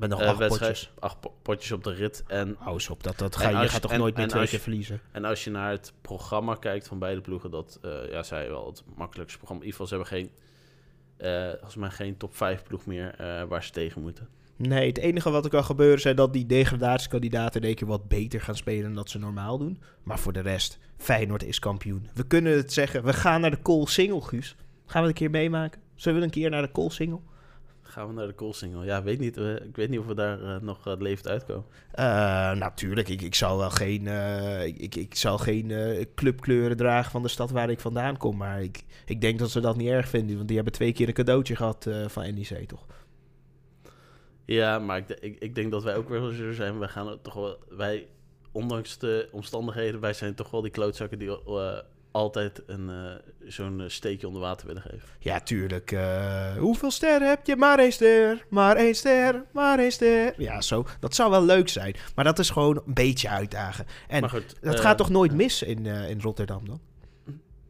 Met 0.00 0.10
nog 0.10 0.20
eh, 0.20 0.28
acht 0.28 0.48
potjes. 0.48 0.90
Acht 0.98 1.20
po- 1.20 1.34
potjes 1.42 1.72
op 1.72 1.84
de 1.84 1.92
rit. 1.92 2.24
En, 2.26 2.56
Hou 2.58 2.72
eens 2.74 2.88
op, 2.90 3.02
dat, 3.02 3.18
dat 3.18 3.34
En 3.34 3.40
ga, 3.40 3.48
je 3.48 3.56
als- 3.56 3.70
gaat 3.70 3.82
toch 3.82 3.92
en- 3.92 3.98
nooit 3.98 4.16
meer 4.16 4.28
twee 4.28 4.40
als 4.40 4.50
keer 4.50 4.58
je- 4.58 4.64
verliezen? 4.64 5.00
en 5.12 5.24
als 5.24 5.44
je 5.44 5.50
naar 5.50 5.70
het 5.70 5.92
programma 6.00 6.54
kijkt 6.54 6.88
van 6.88 6.98
beide 6.98 7.20
ploegen... 7.20 7.50
Dat, 7.50 7.78
eh, 7.82 8.10
ja, 8.10 8.22
zij 8.22 8.48
wel 8.48 8.66
het 8.66 8.82
makkelijkste 8.96 9.38
programma. 9.38 9.62
In 9.64 9.70
ieder 9.70 9.80
geval, 9.86 9.98
ze 10.00 10.12
hebben 10.18 10.30
geen... 10.30 10.30
eh 11.16 11.48
volgens 11.50 11.76
mij 11.76 11.90
geen 11.90 12.16
top 12.16 12.36
5 12.36 12.62
ploeg 12.62 12.86
meer 12.86 13.14
eh, 13.18 13.42
waar 13.44 13.64
ze 13.64 13.70
tegen 13.70 14.02
moeten. 14.02 14.28
Nee, 14.56 14.86
het 14.88 14.98
enige 14.98 15.30
wat 15.30 15.44
er 15.44 15.50
kan 15.50 15.64
gebeuren 15.64 16.00
zijn 16.00 16.16
dat 16.16 16.32
die 16.32 16.46
degradatiekandidaten 16.46 17.60
in 17.60 17.66
één 17.66 17.76
keer 17.76 17.86
wat 17.88 18.08
beter 18.08 18.40
gaan 18.40 18.56
spelen 18.56 18.82
dan 18.82 18.94
dat 18.94 19.10
ze 19.10 19.18
normaal 19.18 19.58
doen. 19.58 19.80
Maar 20.02 20.18
voor 20.18 20.32
de 20.32 20.40
rest, 20.40 20.78
Feyenoord 20.96 21.42
is 21.44 21.58
kampioen. 21.58 22.08
We 22.14 22.26
kunnen 22.26 22.52
het 22.56 22.72
zeggen, 22.72 23.04
we 23.04 23.12
gaan 23.12 23.40
naar 23.40 23.50
de 23.50 23.56
Kool 23.62 23.86
Single, 23.86 24.20
Guus. 24.20 24.56
Gaan 24.86 25.02
we 25.02 25.08
het 25.08 25.20
een 25.20 25.22
keer 25.26 25.30
meemaken? 25.30 25.80
Zullen 25.94 26.18
we 26.18 26.24
een 26.24 26.30
keer 26.30 26.50
naar 26.50 26.62
de 26.62 26.70
Kool 26.70 26.90
Single? 26.90 27.20
Gaan 27.90 28.06
we 28.06 28.12
naar 28.12 28.26
de 28.26 28.32
Koolsingel? 28.32 28.84
Ja, 28.84 29.02
weet 29.02 29.18
niet, 29.18 29.36
eh, 29.36 29.54
ik 29.54 29.76
weet 29.76 29.88
niet 29.88 29.98
of 29.98 30.06
we 30.06 30.14
daar 30.14 30.42
eh, 30.42 30.60
nog 30.60 30.86
uh, 30.86 30.94
levend 30.98 31.28
uitkomen. 31.28 31.64
Eh, 31.92 32.04
natuurlijk, 32.52 33.08
ik, 33.08 33.22
ik 33.22 33.34
zal 33.34 33.58
wel 33.58 33.70
geen, 33.70 34.06
eh, 34.06 34.66
ik, 34.66 34.94
ik 34.94 35.14
zal 35.14 35.38
geen 35.38 35.70
eh, 35.70 36.04
clubkleuren 36.14 36.76
dragen 36.76 37.10
van 37.10 37.22
de 37.22 37.28
stad 37.28 37.50
waar 37.50 37.70
ik 37.70 37.80
vandaan 37.80 38.16
kom. 38.16 38.36
Maar 38.36 38.62
ik, 38.62 38.84
ik 39.06 39.20
denk 39.20 39.38
dat 39.38 39.50
ze 39.50 39.60
dat 39.60 39.76
niet 39.76 39.88
erg 39.88 40.08
vinden, 40.08 40.34
want 40.36 40.46
die 40.46 40.56
hebben 40.56 40.74
twee 40.74 40.92
keer 40.92 41.08
een 41.08 41.14
cadeautje 41.14 41.56
gehad 41.56 41.86
eh, 41.86 42.08
van 42.08 42.34
NEC, 42.34 42.68
toch? 42.68 42.86
Ja, 44.44 44.78
maar 44.78 44.96
ik, 44.96 45.08
ik, 45.08 45.36
ik 45.38 45.54
denk 45.54 45.70
dat 45.70 45.82
wij 45.82 45.96
ook 45.96 46.08
wel 46.08 46.30
zullen 46.30 46.54
zijn. 46.54 46.78
Wij 46.78 46.88
gaan 46.88 47.08
het 47.08 47.24
toch 47.24 47.34
wel, 47.34 47.58
wij, 47.68 48.06
ondanks 48.52 48.98
de 48.98 49.28
omstandigheden, 49.32 50.00
wij 50.00 50.12
zijn 50.12 50.34
toch 50.34 50.50
wel 50.50 50.62
die 50.62 50.70
klootzakken 50.70 51.18
die 51.18 51.44
eh, 51.46 51.78
altijd 52.10 52.62
een, 52.66 52.90
eh, 52.90 53.48
zo'n 53.48 53.80
eh, 53.80 53.88
steekje 53.88 54.26
onder 54.26 54.42
water 54.42 54.66
willen 54.66 54.82
geven. 54.82 55.08
Ja, 55.18 55.40
tuurlijk. 55.40 55.92
eh, 55.92 56.56
hoeveel 56.56 56.90
sterren 56.90 57.28
heb 57.28 57.46
je? 57.46 57.56
Maar 57.56 57.78
één 57.78 57.92
ster, 57.92 58.46
maar 58.50 58.76
één 58.76 58.94
ster, 58.94 59.44
maar 59.52 59.78
één 59.78 59.92
ster. 59.92 60.34
Ja, 60.36 60.60
zo. 60.60 60.86
Dat 61.00 61.14
zou 61.14 61.30
wel 61.30 61.44
leuk 61.44 61.68
zijn. 61.68 61.94
Maar 62.14 62.24
dat 62.24 62.38
is 62.38 62.50
gewoon 62.50 62.76
een 62.86 62.94
beetje 62.94 63.28
uitdagen. 63.28 63.86
En 64.08 64.30
goed, 64.30 64.56
dat 64.60 64.80
gaat 64.80 64.98
toch 64.98 65.10
nooit 65.10 65.32
mis 65.32 65.62
in, 65.62 65.86
in 65.86 66.20
Rotterdam 66.20 66.66
dan? 66.66 66.80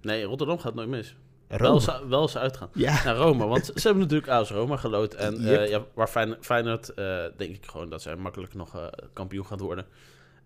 Nee, 0.03 0.25
Rotterdam 0.25 0.59
gaat 0.59 0.75
nooit 0.75 0.89
mis. 0.89 1.17
Rome. 1.49 1.63
Wel, 1.63 1.81
ze- 1.81 2.07
wel 2.09 2.23
eens 2.23 2.37
uitgaan. 2.37 2.69
Ja. 2.75 3.05
Naar 3.05 3.17
Rome, 3.17 3.47
want 3.47 3.65
ze 3.67 3.73
hebben 3.83 4.03
natuurlijk 4.03 4.29
AS 4.33 4.51
Roma 4.51 4.77
geloot. 4.77 5.15
En 5.15 5.41
Yep. 5.41 5.69
ja, 5.69 5.85
waar 5.95 6.09
Feyenoord, 6.09 6.45
Feyenoord 6.47 6.93
denk 7.37 7.55
ik 7.57 7.67
gewoon 7.67 7.91
dat 7.91 8.03
zij 8.03 8.17
makkelijk 8.17 8.55
nog 8.55 8.91
kampioen 9.13 9.47
gaat 9.47 9.61
worden. 9.61 9.87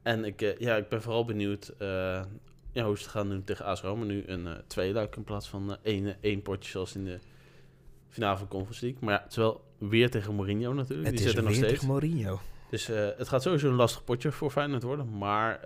En 0.02 0.24
ik, 0.24 0.54
ja, 0.58 0.76
ik 0.76 0.88
ben 0.88 1.02
vooral 1.02 1.24
benieuwd 1.24 1.72
ja, 2.74 2.84
hoe 2.84 2.96
ze 2.96 3.02
het 3.02 3.12
gaan 3.12 3.28
doen 3.28 3.44
tegen 3.44 3.64
AS 3.64 3.80
Roma. 3.80 4.04
Nu 4.04 4.22
een 4.26 4.46
eh 4.46 4.52
tweeluik 4.66 5.16
in 5.16 5.24
plaats 5.24 5.48
van 5.48 5.70
eh, 5.70 5.76
één, 5.82 6.16
één 6.20 6.42
potje 6.42 6.70
zoals 6.70 6.94
in 6.94 7.04
de 7.04 7.18
finale 8.08 8.38
van 8.38 8.48
Conference 8.48 8.84
League. 8.84 9.04
Maar 9.04 9.14
ja, 9.14 9.20
het 9.22 9.30
is 9.30 9.36
wel 9.36 9.64
weer 9.78 10.10
tegen 10.10 10.34
Mourinho 10.34 10.72
natuurlijk. 10.72 11.08
Het 11.08 11.16
Die 11.16 11.26
zit 11.26 11.36
er 11.36 11.42
nog 11.42 11.54
steeds. 11.54 11.72
tegen 11.72 11.86
Mourinho. 11.86 12.40
Dus 12.70 12.88
eh, 12.88 13.08
het 13.16 13.28
gaat 13.28 13.42
sowieso 13.42 13.68
een 13.68 13.74
lastig 13.74 14.04
potje 14.04 14.32
voor 14.32 14.50
Feyenoord 14.50 14.82
worden. 14.82 15.18
Maar 15.18 15.60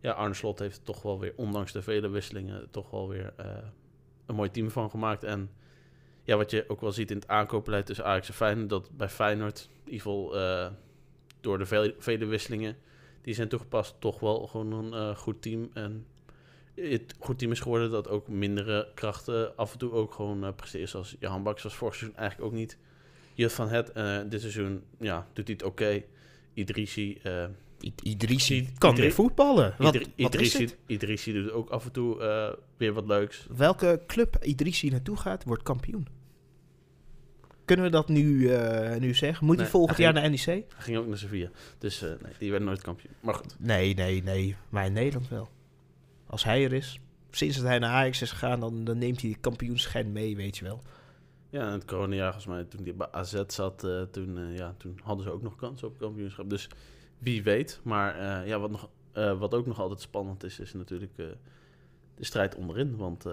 ja, 0.00 0.12
Arne 0.12 0.34
Slot 0.34 0.58
heeft 0.58 0.84
toch 0.84 1.02
wel 1.02 1.20
weer, 1.20 1.32
ondanks 1.36 1.72
de 1.72 1.82
vele 1.82 2.08
wisselingen, 2.08 2.70
toch 2.70 2.90
wel 2.90 3.08
weer 3.08 3.32
een 4.26 4.34
mooi 4.34 4.50
team 4.50 4.70
van 4.70 4.90
gemaakt. 4.90 5.24
En 5.24 5.50
ja, 6.22 6.36
wat 6.36 6.50
je 6.50 6.64
ook 6.68 6.80
wel 6.80 6.92
ziet 6.92 7.10
in 7.10 7.16
het 7.16 7.28
aankoopbeleid 7.28 7.86
tussen 7.86 8.04
Ajax 8.04 8.28
en 8.28 8.34
Feyenoord, 8.34 8.68
dat 8.68 8.90
bij 8.96 9.08
Feyenoord, 9.08 9.68
in 9.84 9.92
ieder 9.92 10.00
geval 10.00 10.30
door 11.40 11.58
de 11.58 11.66
vele, 11.66 11.94
vele 11.98 12.24
wisselingen, 12.26 12.76
die 13.26 13.34
zijn 13.34 13.48
toegepast, 13.48 13.94
toch 13.98 14.20
wel 14.20 14.46
gewoon 14.46 14.72
een 14.72 14.92
eh, 14.92 15.16
goed 15.16 15.42
team. 15.42 15.70
En 15.72 16.06
het 16.74 17.14
goed 17.18 17.38
team 17.38 17.50
is 17.50 17.60
geworden 17.60 17.90
dat 17.90 18.08
ook 18.08 18.28
mindere 18.28 18.88
krachten 18.94 19.56
af 19.56 19.72
en 19.72 19.78
toe 19.78 19.92
ook 19.92 20.14
gewoon 20.14 20.44
uh, 20.44 20.50
presteren. 20.56 20.88
Zoals 20.88 21.16
Johan 21.18 21.42
Baks 21.42 21.62
was 21.62 21.74
vorig 21.74 21.94
seizoen 21.94 22.18
eigenlijk 22.18 22.52
ook 22.52 22.58
niet. 22.58 22.78
Jut 23.34 23.52
van 23.52 23.68
Het, 23.68 23.92
uh, 23.96 24.18
dit 24.28 24.40
seizoen, 24.40 24.82
ja, 24.98 25.26
doet 25.32 25.46
hij 25.46 25.56
het 25.58 25.66
oké. 25.66 25.82
Okay. 25.82 26.06
Idrissi... 26.54 27.20
Uh, 27.26 27.44
Idrissi 28.02 28.68
kan 28.78 28.90
Idri 28.90 29.02
weer 29.02 29.12
voetballen. 29.12 29.74
Wat, 29.78 29.94
Idri 29.94 30.50
wat 30.58 30.76
Idrissi 30.86 31.32
doet 31.32 31.50
ook 31.50 31.70
af 31.70 31.84
en 31.84 31.92
toe 31.92 32.18
weer 32.76 32.92
wat 32.92 33.06
leuks. 33.06 33.46
Welke 33.56 34.02
club 34.06 34.36
Idrissi 34.44 34.88
naartoe 34.88 35.16
gaat, 35.16 35.44
wordt 35.44 35.62
kampioen. 35.62 36.06
Kunnen 37.66 37.84
we 37.84 37.90
dat 37.90 38.08
nu, 38.08 38.22
uh, 38.22 38.96
nu 38.96 39.14
zeggen? 39.14 39.46
Moet 39.46 39.58
hij 39.58 39.66
volgend 39.66 39.96
hij 39.96 40.06
jaar 40.06 40.22
ging, 40.22 40.46
naar 40.46 40.54
NEC? 40.54 40.64
Hij 40.74 40.82
ging 40.82 40.96
ook 40.96 41.06
naar 41.06 41.18
Sevilla. 41.18 41.50
Dus 41.78 42.02
uh, 42.02 42.08
nee, 42.08 42.32
die 42.38 42.50
werd 42.50 42.62
nooit 42.62 42.82
kampioen. 42.82 43.12
Maar 43.20 43.34
goed. 43.34 43.56
Nee, 43.58 43.94
nee, 43.94 44.22
nee. 44.22 44.56
Maar 44.68 44.86
in 44.86 44.92
Nederland 44.92 45.28
wel. 45.28 45.48
Als 46.26 46.44
hij 46.44 46.64
er 46.64 46.72
is. 46.72 47.00
Sinds 47.30 47.56
dat 47.56 47.66
hij 47.66 47.78
naar 47.78 47.90
Ajax 47.90 48.22
is 48.22 48.30
gegaan, 48.30 48.60
dan, 48.60 48.84
dan 48.84 48.98
neemt 48.98 49.20
hij 49.20 49.30
de 49.30 49.38
kampioenschijn 49.38 50.12
mee, 50.12 50.36
weet 50.36 50.56
je 50.56 50.64
wel. 50.64 50.82
Ja, 51.50 51.66
in 51.66 51.72
het 51.72 51.84
coronajaar, 51.84 52.32
volgens 52.32 52.54
mij, 52.54 52.64
toen 52.64 52.84
hij 52.84 52.94
bij 52.94 53.08
AZ 53.10 53.42
zat, 53.46 53.84
uh, 53.84 54.02
toen, 54.02 54.52
ja, 54.52 54.74
toen 54.78 55.00
hadden 55.02 55.24
ze 55.24 55.32
ook 55.32 55.42
nog 55.42 55.56
kans 55.56 55.82
op 55.82 55.98
kampioenschap. 55.98 56.50
Dus 56.50 56.68
wie 57.18 57.42
weet. 57.42 57.80
Maar 57.82 58.46
ja, 58.46 58.58
wat, 58.58 58.70
nog, 58.70 58.88
wat 59.38 59.54
ook 59.54 59.66
nog 59.66 59.80
altijd 59.80 60.00
spannend 60.00 60.44
is, 60.44 60.58
is 60.58 60.72
natuurlijk 60.72 61.16
de 62.14 62.24
strijd 62.24 62.54
onderin. 62.54 62.96
Want 62.96 63.24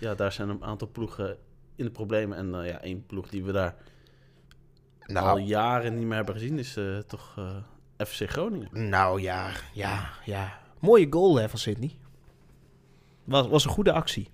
ja, 0.00 0.14
daar 0.14 0.32
zijn 0.32 0.48
een 0.48 0.64
aantal 0.64 0.88
ploegen 0.88 1.38
in 1.76 1.84
de 1.84 1.90
problemen. 1.90 2.38
En 2.38 2.64
ja, 2.64 2.80
één 2.80 3.06
ploeg 3.06 3.28
die 3.28 3.44
we 3.44 3.52
daar 3.52 3.74
nou, 5.06 5.28
al 5.28 5.38
jaren 5.38 5.98
niet 5.98 6.06
meer 6.06 6.16
hebben 6.16 6.34
gezien, 6.34 6.58
is 6.58 6.78
toch 7.06 7.38
FC 7.96 8.30
Groningen. 8.30 8.88
Nou 8.88 9.20
ja, 9.20 9.50
ja, 9.72 10.10
ja. 10.24 10.60
Mooie 10.80 11.06
goal 11.10 11.36
hè, 11.36 11.48
van 11.48 11.58
Sydney. 11.58 11.98
Was, 13.24 13.48
was 13.48 13.64
een 13.64 13.70
goede 13.70 13.92
actie. 13.92 14.28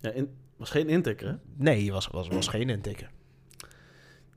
Ja, 0.00 0.10
in, 0.10 0.30
was 0.56 0.70
geen 0.70 0.88
intikker, 0.88 1.28
hè? 1.28 1.34
Nee, 1.54 1.92
was, 1.92 2.06
was, 2.06 2.28
was 2.28 2.48
geen 2.48 2.68
intikker. 2.68 3.10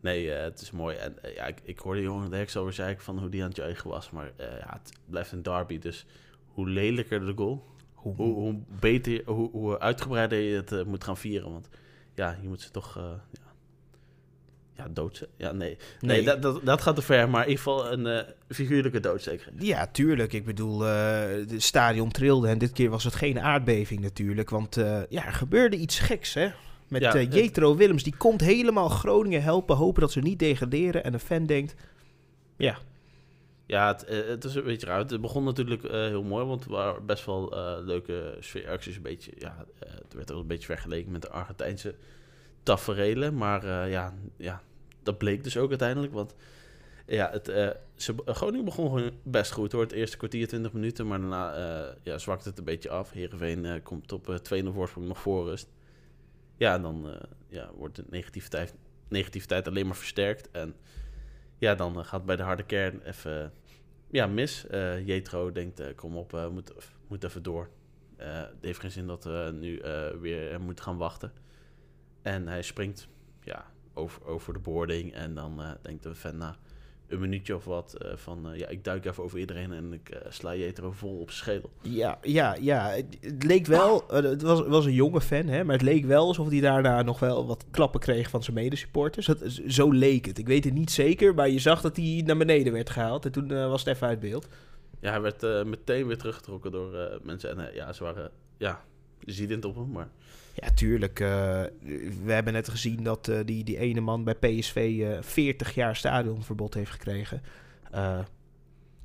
Nee, 0.02 0.26
uh, 0.26 0.42
het 0.42 0.62
is 0.62 0.72
mooi. 0.72 0.96
En 0.96 1.16
uh, 1.26 1.36
ja, 1.36 1.46
ik, 1.46 1.60
ik 1.64 1.80
hoorde 1.80 2.02
jongen 2.02 2.30
de 2.30 2.36
Heks 2.36 2.58
over 2.58 2.74
zei 2.74 2.96
van 2.98 3.20
hoe 3.20 3.30
die 3.30 3.42
aan 3.42 3.48
het 3.48 3.58
juichen 3.58 3.90
was. 3.90 4.12
Maar 4.12 4.32
uh, 4.40 4.46
ja, 4.60 4.80
het 4.84 4.92
blijft 5.06 5.32
een 5.32 5.44
derby. 5.44 5.80
Dus 5.80 6.06
hoe 6.46 6.70
lelijker 6.70 7.26
de 7.26 7.34
goal, 7.36 7.66
hoe, 7.94 8.16
hoe, 8.16 8.34
hoe 8.34 8.60
beter, 8.80 9.22
hoe, 9.26 9.52
hoe 9.52 9.80
uitgebreider 9.80 10.40
je 10.40 10.56
het 10.56 10.86
moet 10.86 11.04
gaan 11.04 11.18
vieren. 11.18 11.52
Want 11.52 11.70
ja, 12.18 12.38
je 12.42 12.48
moet 12.48 12.62
ze 12.62 12.72
toch 12.72 12.96
ja, 13.32 13.48
ja, 14.78 14.88
dood. 14.90 15.28
Ja, 15.38 15.52
nee. 15.52 15.78
Nee, 16.00 16.16
nee 16.18 16.26
dat, 16.26 16.42
dat, 16.42 16.66
dat, 16.66 16.82
gaat 16.82 16.96
te 16.96 17.02
ver, 17.02 17.30
maar 17.30 17.44
in 17.44 17.50
ieder 17.50 17.64
geval 17.64 17.92
een 17.92 18.06
uh, 18.06 18.20
figuurlijke 18.50 19.00
dood 19.00 19.22
zeker. 19.22 19.52
Ja, 19.60 19.88
tuurlijk. 19.88 20.34
Ik 20.34 20.46
bedoel, 20.46 20.88
uh, 20.88 21.20
het 21.22 21.64
stadion 21.64 22.12
trilde 22.12 22.48
en 22.48 22.58
dit 22.58 22.72
keer 22.72 22.90
was 22.90 23.04
het 23.04 23.16
geen 23.16 23.40
aardbeving 23.40 24.00
natuurlijk. 24.00 24.50
Want 24.50 24.78
uh, 24.78 25.00
ja, 25.10 25.26
er 25.26 25.34
gebeurde 25.34 25.78
iets 25.78 26.00
geks, 26.00 26.34
hè. 26.34 26.50
Met 26.88 27.02
ja, 27.02 27.22
Jetro. 27.22 27.76
Willems, 27.76 28.04
die 28.04 28.18
komt 28.18 28.42
helemaal 28.42 28.90
Groningen 28.90 29.44
helpen, 29.44 29.76
hopen 29.76 30.02
dat 30.02 30.12
ze 30.12 30.20
niet 30.20 30.40
degraderen. 30.40 31.04
En 31.04 31.14
een 31.14 31.20
fan 31.20 31.46
denkt, 31.46 31.76
ja... 32.58 32.78
Ja, 33.68 33.88
het, 33.88 34.08
het 34.28 34.44
is 34.44 34.56
een 34.56 34.64
beetje 34.64 34.88
raar. 34.88 35.00
Het 35.00 35.22
begon 35.22 35.44
natuurlijk 35.44 35.82
heel 35.92 36.24
mooi, 36.24 36.46
want 36.46 36.64
er 36.64 36.72
waren 36.72 37.06
best 37.06 37.26
wel 37.26 37.54
leuke 37.84 38.38
sfeeracties. 38.40 38.96
Een 38.96 39.02
beetje, 39.02 39.32
ja, 39.38 39.66
het 39.80 40.14
werd 40.14 40.30
er 40.30 40.36
een 40.36 40.48
beetje 40.48 40.66
vergeleken 40.66 41.12
met 41.12 41.22
de 41.22 41.30
Argentijnse 41.30 41.96
taferelen. 42.68 43.38
Maar 43.38 43.64
uh, 43.64 43.92
ja, 43.92 44.14
ja, 44.38 44.62
dat 45.04 45.18
bleek 45.18 45.44
dus 45.44 45.58
ook 45.58 45.70
uiteindelijk. 45.70 46.14
Want 46.14 46.36
ja, 47.06 47.30
het, 47.32 47.50
uh, 47.50 47.70
ze, 47.96 48.16
Groningen 48.26 48.66
begon 48.66 48.88
gewoon 48.88 49.12
best 49.24 49.52
goed 49.52 49.72
hoor. 49.72 49.82
Het 49.82 49.92
eerste 49.92 50.18
kwartier, 50.18 50.48
20 50.48 50.74
minuten. 50.74 51.08
Maar 51.08 51.20
daarna 51.20 51.58
uh, 51.58 51.94
ja, 52.04 52.18
zwakte 52.18 52.50
het 52.50 52.58
een 52.58 52.64
beetje 52.64 52.90
af. 52.90 53.12
Heerenveen 53.12 53.84
komt 53.84 54.12
op 54.12 54.42
2-0 54.54 54.68
voorsprong 54.74 55.08
nog 55.08 55.20
voor 55.20 55.46
rust. 55.46 55.70
Ja, 56.58 56.74
en 56.74 56.82
dan 56.82 57.18
ja, 57.50 57.70
wordt 57.76 57.96
de 57.96 58.04
negativiteit, 58.10 58.74
negativiteit 59.08 59.68
alleen 59.68 59.86
maar 59.86 59.96
versterkt. 59.96 60.52
En 60.52 60.76
ja, 61.58 61.76
dan 61.76 62.06
gaat 62.06 62.26
bij 62.26 62.36
de 62.36 62.44
harde 62.44 62.64
kern 62.64 63.02
even 63.02 63.54
ja, 64.12 64.28
mis. 64.28 64.66
Jetro 65.06 65.52
denkt, 65.52 65.96
kom 65.96 66.18
op, 66.18 66.50
moet, 66.52 66.74
moet 67.08 67.24
even 67.24 67.44
door. 67.44 67.70
het 68.16 68.56
heeft 68.62 68.80
geen 68.80 68.92
zin 68.92 69.08
dat 69.08 69.24
we 69.24 69.50
nu 69.60 69.82
weer 70.20 70.62
moeten 70.62 70.84
gaan 70.84 70.98
wachten. 70.98 71.32
En 72.22 72.48
hij 72.48 72.62
springt 72.62 73.08
ja, 73.42 73.66
over, 73.94 74.26
over 74.26 74.54
de 74.54 74.60
boarding. 74.60 75.14
En 75.14 75.34
dan 75.34 75.78
denkt 75.82 76.04
de 76.04 76.16
fan 76.16 76.38
na 76.38 76.56
een 77.08 77.20
minuutje 77.20 77.56
of 77.56 77.66
wat 77.66 77.96
uh, 78.02 78.12
van... 78.16 78.52
Uh, 78.52 78.60
ja, 78.60 78.68
ik 78.68 78.84
duik 78.84 79.06
even 79.06 79.24
over 79.24 79.40
iedereen 79.40 79.72
en 79.72 79.94
ik 79.94 80.18
sla 80.30 80.56
Jetro 80.56 80.92
vol 80.92 81.20
op 81.20 81.32
schedel. 81.32 81.70
Ja, 81.82 82.20
ja, 82.22 82.56
ja. 82.60 82.90
Het, 82.90 83.18
het 83.22 83.44
leek 83.44 83.66
wel... 83.66 84.04
het 84.08 84.42
was, 84.42 84.68
was 84.68 84.86
een 84.86 84.94
jonge 84.94 85.22
fan, 85.22 85.48
hè. 85.48 85.64
Maar 85.64 85.74
het 85.74 85.84
leek 85.84 86.06
wel 86.06 86.28
alsof 86.28 86.50
hij 86.50 86.60
daarna 86.60 87.02
nog 87.02 87.20
wel 87.20 87.48
wat 87.48 87.66
klappen 87.72 88.00
kreeg 88.00 88.30
van 88.30 88.44
zijn 88.44 88.56
medesupporters. 88.56 89.26
Dat, 89.26 89.60
zo 89.68 89.92
leek 89.92 90.26
het. 90.26 90.38
Ik 90.38 90.48
weet 90.48 90.64
het 90.64 90.74
niet 90.74 90.92
zeker, 90.92 91.34
maar 91.34 91.50
je 91.50 91.60
zag 91.60 91.82
dat 91.82 91.96
hij 91.96 92.24
naar 92.26 92.38
beneden 92.38 92.74
werd 92.74 92.90
gehaald. 92.90 93.26
En 93.26 93.32
toen 93.32 93.48
was 93.48 93.84
het 93.86 93.96
even 93.96 94.08
uit 94.08 94.20
beeld. 94.20 94.48
Ja, 95.00 95.12
hij 95.12 95.22
werd 95.22 95.66
meteen 95.66 96.08
weer 96.08 96.18
teruggetrokken 96.18 96.72
door 96.72 97.20
mensen. 97.24 97.58
En 97.58 97.74
ja, 97.74 97.94
ze 97.94 98.04
waren... 98.04 98.32
Ja, 98.58 98.84
ziedend 99.26 99.66
op 99.66 99.76
hem, 99.76 99.92
maar... 99.92 100.10
Ja, 100.60 100.72
tuurlijk. 100.74 101.20
Uh, 101.20 101.28
we 102.24 102.32
hebben 102.32 102.54
net 102.54 102.70
gezien 102.70 103.04
dat 103.04 103.28
uh, 103.28 103.40
die, 103.46 103.64
die 103.64 103.78
ene 103.78 104.02
man 104.02 104.24
bij 104.24 104.36
PSV 104.36 104.96
uh, 105.00 105.22
40 105.22 105.76
jaar 105.76 105.96
stadionverbod 105.96 106.74
heeft 106.74 106.92
gekregen. 106.92 107.42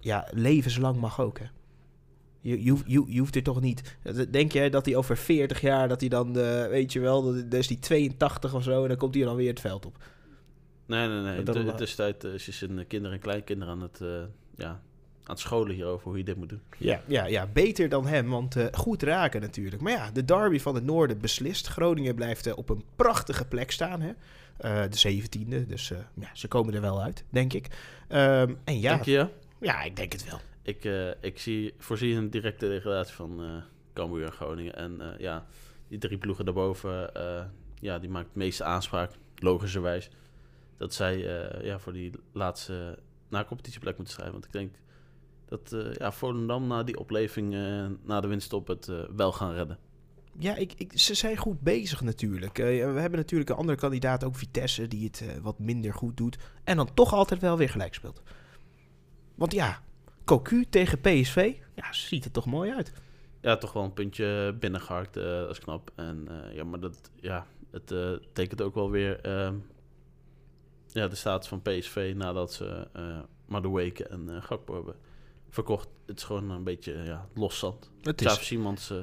Ja, 0.00 0.28
levenslang 0.30 0.97
mag 0.97 1.21
ook, 1.21 1.38
hè. 1.38 1.44
Je, 2.40 2.64
je, 2.64 2.76
je, 2.87 3.04
je, 3.06 3.18
hoeft 3.18 3.37
er 3.37 3.42
toch 3.42 3.61
niet... 3.61 3.97
Denk 4.30 4.52
jij 4.52 4.71
dat 4.71 4.87
hij 4.87 4.97
over 4.97 5.16
40 5.16 5.61
jaar, 5.61 5.88
dat 5.88 6.00
hij 6.00 6.09
dan, 6.09 6.32
weet 6.68 6.92
je 6.92 7.00
wel, 7.00 7.23
dan 7.23 7.59
is 7.59 7.66
die 7.66 7.78
82 7.78 8.54
of 8.54 8.62
zo... 8.62 8.82
en 8.82 8.88
dan 8.88 8.97
komt 8.97 9.14
hij 9.14 9.25
dan 9.25 9.37
weer 9.37 9.49
het 9.49 9.61
veld 9.61 9.87
op. 9.87 9.97
Nee, 10.87 11.09
nee, 11.09 11.21
nee. 11.21 11.37
In 11.37 11.44
de 11.44 11.75
tussentijd 11.75 12.25
is 12.25 12.47
je 12.47 12.52
zijn 12.52 12.87
kinderen 12.87 13.16
en 13.16 13.23
kleinkinderen 13.23 13.75
aan 13.75 13.82
het... 13.82 14.00
ja, 14.56 14.82
aan 15.25 15.35
het 15.35 15.38
scholen 15.38 15.75
hierover 15.75 16.09
hoe 16.09 16.19
je 16.19 16.25
dit 16.25 16.37
moet 16.37 16.49
doen. 16.49 16.61
Ja, 16.79 17.02
ja, 17.07 17.26
ja 17.26 17.47
beter 17.47 17.88
dan 17.88 18.07
hem, 18.07 18.29
want 18.29 18.57
uh, 18.57 18.67
goed 18.73 19.02
raken 19.02 19.41
natuurlijk. 19.41 19.83
Maar 19.83 19.93
ja, 19.93 20.11
de 20.11 20.25
derby 20.25 20.59
van 20.59 20.75
het 20.75 20.85
noorden 20.85 21.21
beslist. 21.21 21.67
Groningen 21.67 22.14
blijft 22.14 22.47
uh, 22.47 22.57
op 22.57 22.69
een 22.69 22.85
prachtige 22.97 23.45
plek 23.45 23.71
staan, 23.71 24.00
hè. 24.00 24.12
Uh, 24.64 24.83
de 24.91 25.23
17e, 25.23 25.67
dus 25.67 25.93
ja, 26.14 26.31
ze 26.33 26.49
komen 26.49 26.75
er 26.75 26.81
wel 26.81 27.02
uit, 27.02 27.25
denk 27.29 27.52
ik. 27.52 27.67
Um, 28.09 28.59
en 28.64 28.81
ja, 28.81 28.91
denk 28.91 29.05
je? 29.05 29.29
Ja, 29.61 29.83
ik 29.83 29.97
denk 29.97 30.12
het 30.12 30.25
wel. 30.25 30.41
Ik, 30.62 30.85
ik 31.21 31.38
zie, 31.38 31.75
voorzie 31.79 32.14
een 32.14 32.31
directe 32.31 32.69
degradatie 32.69 33.14
van 33.14 33.62
Cambuur 33.93 34.25
en 34.25 34.33
Groningen. 34.33 34.76
En 34.76 35.17
ja, 35.19 35.47
die 35.88 35.99
drie 35.99 36.19
ploegen 36.19 36.45
daarboven, 36.45 37.11
ja, 37.81 37.99
die 37.99 38.11
maakt 38.11 38.26
het 38.26 38.37
meeste 38.37 38.64
aanspraak, 38.64 39.11
logischerwijs. 39.37 40.11
Dat 40.76 40.95
zij 40.95 41.19
ja, 41.62 41.79
voor 41.79 41.93
die 41.93 42.12
laatste 42.33 42.99
na-competitieplek 43.29 43.97
moeten 43.97 44.14
strijden. 44.14 44.41
Want 44.41 44.47
ik 44.47 44.52
denk 44.52 44.75
dat 45.52 45.73
uh, 45.73 45.94
ja, 45.94 46.12
Volendam 46.12 46.66
na 46.66 46.82
die 46.82 46.99
opleving 46.99 47.54
uh, 47.54 47.87
na 48.02 48.21
de 48.21 48.26
winststop 48.26 48.66
het 48.66 48.88
uh, 48.88 49.00
wel 49.16 49.32
gaan 49.32 49.52
redden. 49.54 49.78
Ja, 50.38 50.56
ik, 50.56 50.73
ik, 50.76 50.99
ze 50.99 51.14
zijn 51.14 51.37
goed 51.37 51.61
bezig 51.61 52.00
natuurlijk. 52.00 52.56
we 52.56 53.00
hebben 53.00 53.18
natuurlijk 53.18 53.50
een 53.50 53.56
andere 53.56 53.78
kandidaat, 53.78 54.25
ook 54.25 54.37
Vitesse, 54.37 54.88
die 54.88 55.04
het 55.04 55.40
wat 55.42 55.59
minder 55.59 55.94
goed 55.94 56.16
doet. 56.16 56.38
En 56.64 56.76
dan 56.76 56.94
toch 56.94 57.12
altijd 57.12 57.40
wel 57.40 57.56
weer 57.56 57.68
gelijk 57.68 57.94
speelt. 57.94 58.23
Want 59.35 59.52
ja, 59.52 59.82
Cocu 60.25 60.66
tegen 60.68 61.00
PSV, 61.00 61.54
ja, 61.75 61.92
ziet 61.92 62.25
er 62.25 62.30
toch 62.30 62.47
mooi 62.47 62.73
uit. 62.73 62.92
Ja, 63.40 63.56
toch 63.56 63.73
wel 63.73 63.85
een 63.85 63.92
puntje 63.92 64.56
binnengeharkt, 64.61 65.14
dat 65.14 65.50
is 65.50 65.59
knap. 65.59 65.90
En 65.94 66.28
ja, 66.52 66.64
maar 66.64 66.80
dat, 66.80 67.11
ja, 67.14 67.47
het 67.71 67.94
tekent 68.32 68.62
ook 68.62 68.75
wel 68.75 68.90
weer 68.90 69.21
ehm, 69.21 69.54
ja, 70.87 71.09
de 71.09 71.16
status 71.16 71.49
van 71.49 71.62
PSV 71.62 72.12
nadat 72.16 72.52
ze 72.52 72.88
Madueke 73.47 74.06
en 74.06 74.42
Gakpo 74.42 74.75
hebben 74.75 74.94
verkocht. 75.52 75.88
Het 76.06 76.16
is 76.16 76.25
gewoon 76.25 76.50
een 76.50 76.64
beetje 76.64 76.92
ja, 76.92 77.28
loszand. 77.35 77.90
Het 78.02 78.23
is... 78.23 78.47
Simons 78.47 78.90
uh, 78.90 78.99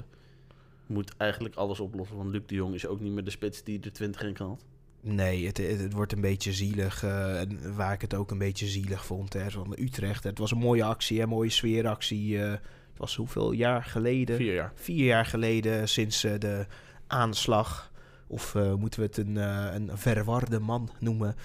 moet 0.85 1.13
eigenlijk 1.17 1.55
alles 1.55 1.79
oplossen. 1.79 2.17
Want 2.17 2.29
Luc 2.29 2.41
de 2.45 2.55
Jong 2.55 2.73
is 2.73 2.87
ook 2.87 2.99
niet 2.99 3.11
meer 3.11 3.23
de 3.23 3.29
spits 3.29 3.63
die 3.63 3.79
de 3.79 3.91
20 3.91 4.21
in 4.21 4.33
kan. 4.33 4.59
Nee, 5.01 5.45
het, 5.45 5.57
het, 5.57 5.93
wordt 5.93 6.11
een 6.11 6.21
beetje 6.21 6.53
zielig. 6.53 7.03
Uh, 7.03 7.41
waar 7.75 7.93
ik 7.93 8.01
het 8.01 8.13
ook 8.13 8.31
een 8.31 8.37
beetje 8.37 8.67
zielig 8.67 9.05
vond. 9.05 9.33
Hè, 9.33 9.51
van 9.51 9.75
Utrecht. 9.77 10.23
Het 10.23 10.37
was 10.37 10.51
een 10.51 10.57
mooie 10.57 10.83
actie, 10.83 11.21
een 11.21 11.29
mooie 11.29 11.49
sfeeractie. 11.49 12.31
Uh, 12.31 12.51
het 12.51 12.97
was 12.97 13.15
hoeveel 13.15 13.51
jaar 13.51 13.83
geleden? 13.83 14.35
Vier 14.35 14.53
jaar. 14.53 14.71
Vier 14.75 15.05
jaar 15.05 15.25
geleden 15.25 15.89
sinds 15.89 16.25
uh, 16.25 16.31
de 16.37 16.65
aanslag. 17.07 17.91
Of 18.27 18.53
moeten 18.53 18.99
we 18.99 19.05
het 19.05 19.17
een, 19.17 19.35
een 19.35 19.97
verwarde 19.97 20.59
man 20.59 20.89
noemen. 20.99 21.35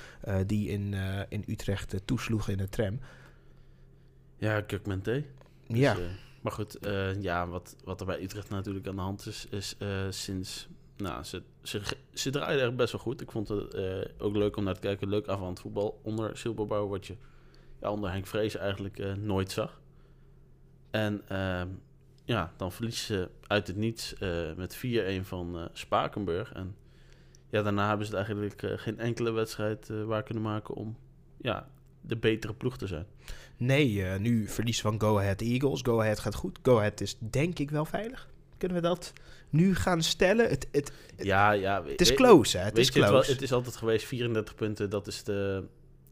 die 0.46 0.68
in, 0.68 0.94
in 1.28 1.44
Utrecht 1.46 1.94
toesloeg 2.04 2.48
in 2.48 2.56
de 2.56 2.68
tram. 2.68 2.98
Ja, 4.44 4.60
Kukmente. 4.60 5.24
Dus, 5.66 5.78
ja. 5.78 5.96
Uh, 5.98 6.04
Maar 6.40 6.52
goed, 6.52 6.78
eh, 6.78 7.22
ja, 7.22 7.46
wat, 7.48 7.76
wat 7.84 8.00
er 8.00 8.06
bij 8.06 8.22
Utrecht 8.22 8.50
natuurlijk 8.50 8.86
aan 8.86 8.96
de 8.96 9.00
hand 9.02 9.26
is, 9.26 9.46
is 9.50 9.76
eh, 9.78 10.06
sinds... 10.10 10.68
Nou, 10.96 11.24
ze, 11.24 11.42
ze, 11.62 11.80
ze 12.12 12.30
draaiden 12.30 12.64
er 12.64 12.74
best 12.74 12.92
wel 12.92 13.00
goed. 13.00 13.20
Ik 13.20 13.30
vond 13.30 13.48
het 13.48 13.74
eh, 13.74 13.98
ook 14.18 14.36
leuk 14.36 14.56
om 14.56 14.64
naar 14.64 14.74
te 14.74 14.80
kijken. 14.80 15.08
Leuk 15.08 15.28
avond 15.28 15.60
voetbal 15.60 16.00
onder 16.02 16.36
Silberbouw, 16.36 16.88
wat 16.88 17.06
je 17.06 17.16
ja, 17.80 17.90
onder 17.90 18.10
Henk 18.10 18.26
Vrees 18.26 18.56
eigenlijk 18.56 18.98
eh, 18.98 19.12
nooit 19.12 19.52
zag. 19.52 19.80
En 20.90 21.22
ehm, 21.28 21.68
ja, 22.24 22.52
dan 22.56 22.72
verliezen 22.72 23.04
ze 23.06 23.30
uit 23.46 23.66
het 23.66 23.76
niets 23.76 24.14
eh, 24.14 24.54
met 24.56 24.76
4-1 24.76 25.20
van 25.20 25.58
eh, 25.58 25.64
Spakenburg. 25.72 26.52
En 26.52 26.76
ja, 27.48 27.62
daarna 27.62 27.88
hebben 27.88 28.06
ze 28.06 28.16
eigenlijk 28.16 28.62
eh, 28.62 28.72
geen 28.78 28.98
enkele 28.98 29.30
wedstrijd 29.30 29.90
eh, 29.90 30.04
waar 30.04 30.22
kunnen 30.22 30.42
maken 30.42 30.74
om 30.74 30.96
ja, 31.36 31.68
de 32.06 32.16
betere 32.16 32.54
ploeg 32.54 32.78
te 32.78 32.86
zijn. 32.86 33.06
Nee, 33.56 34.04
eh, 34.04 34.18
nu 34.18 34.48
verlies 34.48 34.80
van 34.80 35.00
Go 35.00 35.18
Ahead 35.18 35.40
Eagles. 35.40 35.80
Go 35.82 36.00
Ahead 36.00 36.18
gaat 36.18 36.34
goed. 36.34 36.58
Go 36.62 36.78
Ahead 36.78 37.00
is 37.00 37.16
denk 37.18 37.58
ik 37.58 37.70
wel 37.70 37.84
veilig. 37.84 38.28
Kunnen 38.58 38.76
we 38.76 38.82
dat 38.88 39.12
nu 39.50 39.74
gaan 39.74 40.02
stellen? 40.02 40.48
Het, 40.48 40.68
het, 40.72 40.92
Ja, 41.16 41.50
ja. 41.52 41.84
het 41.86 42.00
is 42.00 42.14
close, 42.14 42.58
hè? 42.58 42.64
Het 42.64 42.78
is 42.78 42.86
je, 42.86 42.92
het, 42.92 43.02
wel- 43.02 43.10
close. 43.10 43.32
het 43.32 43.42
is 43.42 43.52
altijd 43.52 43.76
geweest 43.76 44.06
34 44.06 44.54
punten. 44.54 44.90
Dat 44.90 45.06
is, 45.06 45.22
de, 45.24 45.64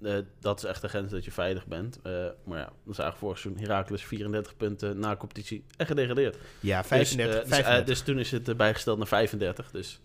eh, 0.02 0.18
dat 0.40 0.58
is 0.58 0.64
echt 0.64 0.80
de 0.80 0.88
grens 0.88 1.11
dat 1.11 1.25
je 1.25 1.30
veilig 1.30 1.66
bent. 1.66 1.99
Eh, 2.02 2.12
maar 2.44 2.58
ja, 2.58 2.64
is 2.66 2.99
eigenlijk 2.99 3.18
vorig 3.18 3.38
seizoen 3.38 3.62
Heracles 3.62 4.04
34 4.04 4.56
punten 4.56 4.99
na 4.99 5.16
competitie 5.16 5.64
en 5.76 5.87
gedegradeerd. 5.87 6.37
Ja, 6.61 6.84
35. 6.84 7.34
Dus, 7.34 7.44
dus, 7.44 7.54
35. 7.58 7.87
dus 7.87 8.00
toen 8.02 8.18
is 8.18 8.30
het 8.30 8.56
bijgesteld 8.56 8.99
naar 8.99 9.06
35. 9.06 9.70
Dus 9.70 10.00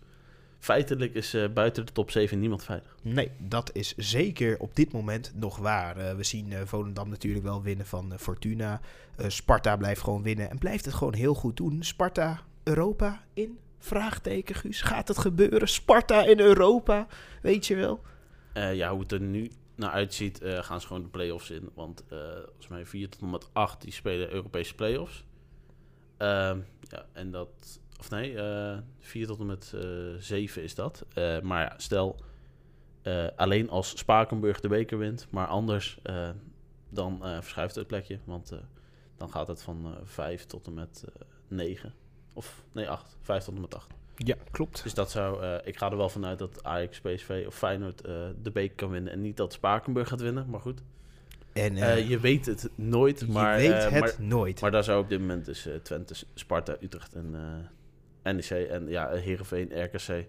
feitelijk 0.58 1.14
is 1.14 1.34
eh, 1.34 1.48
buiten 1.48 1.86
de 1.86 1.92
top 1.92 2.10
7 2.10 2.38
niemand 2.38 2.64
veilig. 2.64 2.96
Nee, 3.02 3.30
dat 3.38 3.70
is 3.72 3.94
zeker 3.96 4.58
op 4.58 4.76
dit 4.76 4.92
moment 4.92 5.32
nog 5.34 5.56
waar. 5.56 5.96
Eh, 5.96 6.14
we 6.14 6.24
zien 6.24 6.52
eh, 6.52 6.60
Volendam 6.64 7.08
natuurlijk 7.08 7.44
wel 7.44 7.62
winnen 7.62 7.86
van 7.86 8.12
Fortuna. 8.18 8.80
Sparta 9.26 9.76
blijft 9.76 10.00
gewoon 10.02 10.22
winnen 10.22 10.50
en 10.50 10.58
blijft 10.58 10.84
het 10.84 10.94
gewoon 10.94 11.14
heel 11.14 11.34
goed 11.34 11.56
doen. 11.56 11.82
Sparta, 11.82 12.40
Europa 12.62 13.24
in? 13.34 13.58
Vraagteken, 13.78 14.54
Guus. 14.54 14.82
Gaat 14.82 15.08
het 15.08 15.18
gebeuren? 15.18 15.68
Sparta 15.68 16.24
in 16.24 16.40
Europa? 16.40 17.06
Weet 17.42 17.66
je 17.66 17.74
wel? 17.76 18.00
Ja, 18.52 18.90
hoe 18.90 19.00
het 19.00 19.12
er 19.12 19.20
nu 19.20 19.50
naar 19.74 19.90
uitziet, 19.90 20.40
gaan 20.42 20.80
ze 20.80 20.86
gewoon 20.86 21.02
de 21.02 21.08
play-offs 21.08 21.50
in. 21.50 21.70
Want 21.74 22.04
volgens 22.08 22.68
mij 22.68 22.86
4 22.86 23.08
tot 23.08 23.20
en 23.20 23.30
met 23.30 23.48
8 23.52 23.82
die 23.82 23.92
spelen 23.92 24.30
Europese 24.30 24.74
play-offs. 24.74 25.24
Ehm, 26.18 26.58
ja, 26.80 27.06
en 27.12 27.30
dat... 27.30 27.80
Of 27.98 28.10
nee, 28.10 28.36
eh 28.38 28.78
4 29.00 29.26
tot 29.26 29.40
en 29.40 29.46
met 29.46 29.72
eh 29.74 29.80
7 30.18 30.62
is 30.62 30.74
dat. 30.74 31.04
Eh, 31.14 31.40
maar 31.40 31.62
ja, 31.62 31.74
stel... 31.76 32.16
eh, 33.02 33.26
alleen 33.36 33.70
als 33.70 33.98
Spakenburg 33.98 34.60
de 34.60 34.68
beker 34.68 34.98
wint, 34.98 35.26
maar 35.30 35.46
anders 35.46 35.98
eh, 36.02 36.28
dan 36.88 37.24
eh, 37.24 37.34
verschuift 37.40 37.74
het 37.74 37.86
plekje. 37.86 38.18
Want 38.24 38.50
eh, 38.52 38.58
dan 39.16 39.30
gaat 39.30 39.48
het 39.48 39.62
van 39.62 39.84
eh 39.86 39.90
5 40.04 40.44
tot 40.46 40.66
en 40.66 40.74
met 40.74 41.04
eh 41.14 41.22
9. 41.48 41.94
Of 42.32 42.64
nee, 42.72 42.88
8. 42.88 43.16
5 43.22 43.44
tot 43.44 43.54
en 43.54 43.60
met 43.60 43.74
8. 43.74 43.86
Ja, 44.16 44.34
klopt. 44.50 44.82
Dus 44.82 44.94
dat 44.94 45.10
zou, 45.10 45.42
eh, 45.42 45.54
ik 45.64 45.76
ga 45.78 45.90
er 45.90 45.96
wel 45.96 46.08
vanuit 46.08 46.38
dat 46.38 46.64
Ajax, 46.64 47.00
PSV 47.00 47.44
of 47.46 47.54
Feyenoord 47.54 48.00
eh, 48.00 48.14
de 48.42 48.50
beker 48.50 48.76
kan 48.76 48.90
winnen. 48.90 49.12
En 49.12 49.20
niet 49.20 49.36
dat 49.36 49.52
Spakenburg 49.52 50.08
gaat 50.08 50.20
winnen, 50.20 50.50
maar 50.50 50.60
goed. 50.60 50.80
En 51.52 51.76
Eh, 51.76 51.92
eh, 51.98 52.08
je 52.08 52.18
weet 52.18 52.46
het 52.46 52.70
nooit, 52.74 53.28
maar, 53.28 53.60
je 53.60 53.68
weet 53.68 53.82
eh, 53.84 53.90
het 53.90 54.00
maar, 54.00 54.14
nooit. 54.18 54.60
maar 54.60 54.70
daar 54.70 54.84
zou 54.84 55.02
op 55.02 55.08
dit 55.08 55.20
moment 55.20 55.44
dus 55.44 55.66
eh, 55.66 55.74
Twente, 55.74 56.14
Sparta, 56.34 56.76
Utrecht 56.80 57.14
en 57.14 57.34
eh 57.34 57.40
NEC 58.34 58.50
en 58.50 58.88
ja, 58.88 59.10
Heerenveen, 59.10 59.84
RKC. 59.84 60.26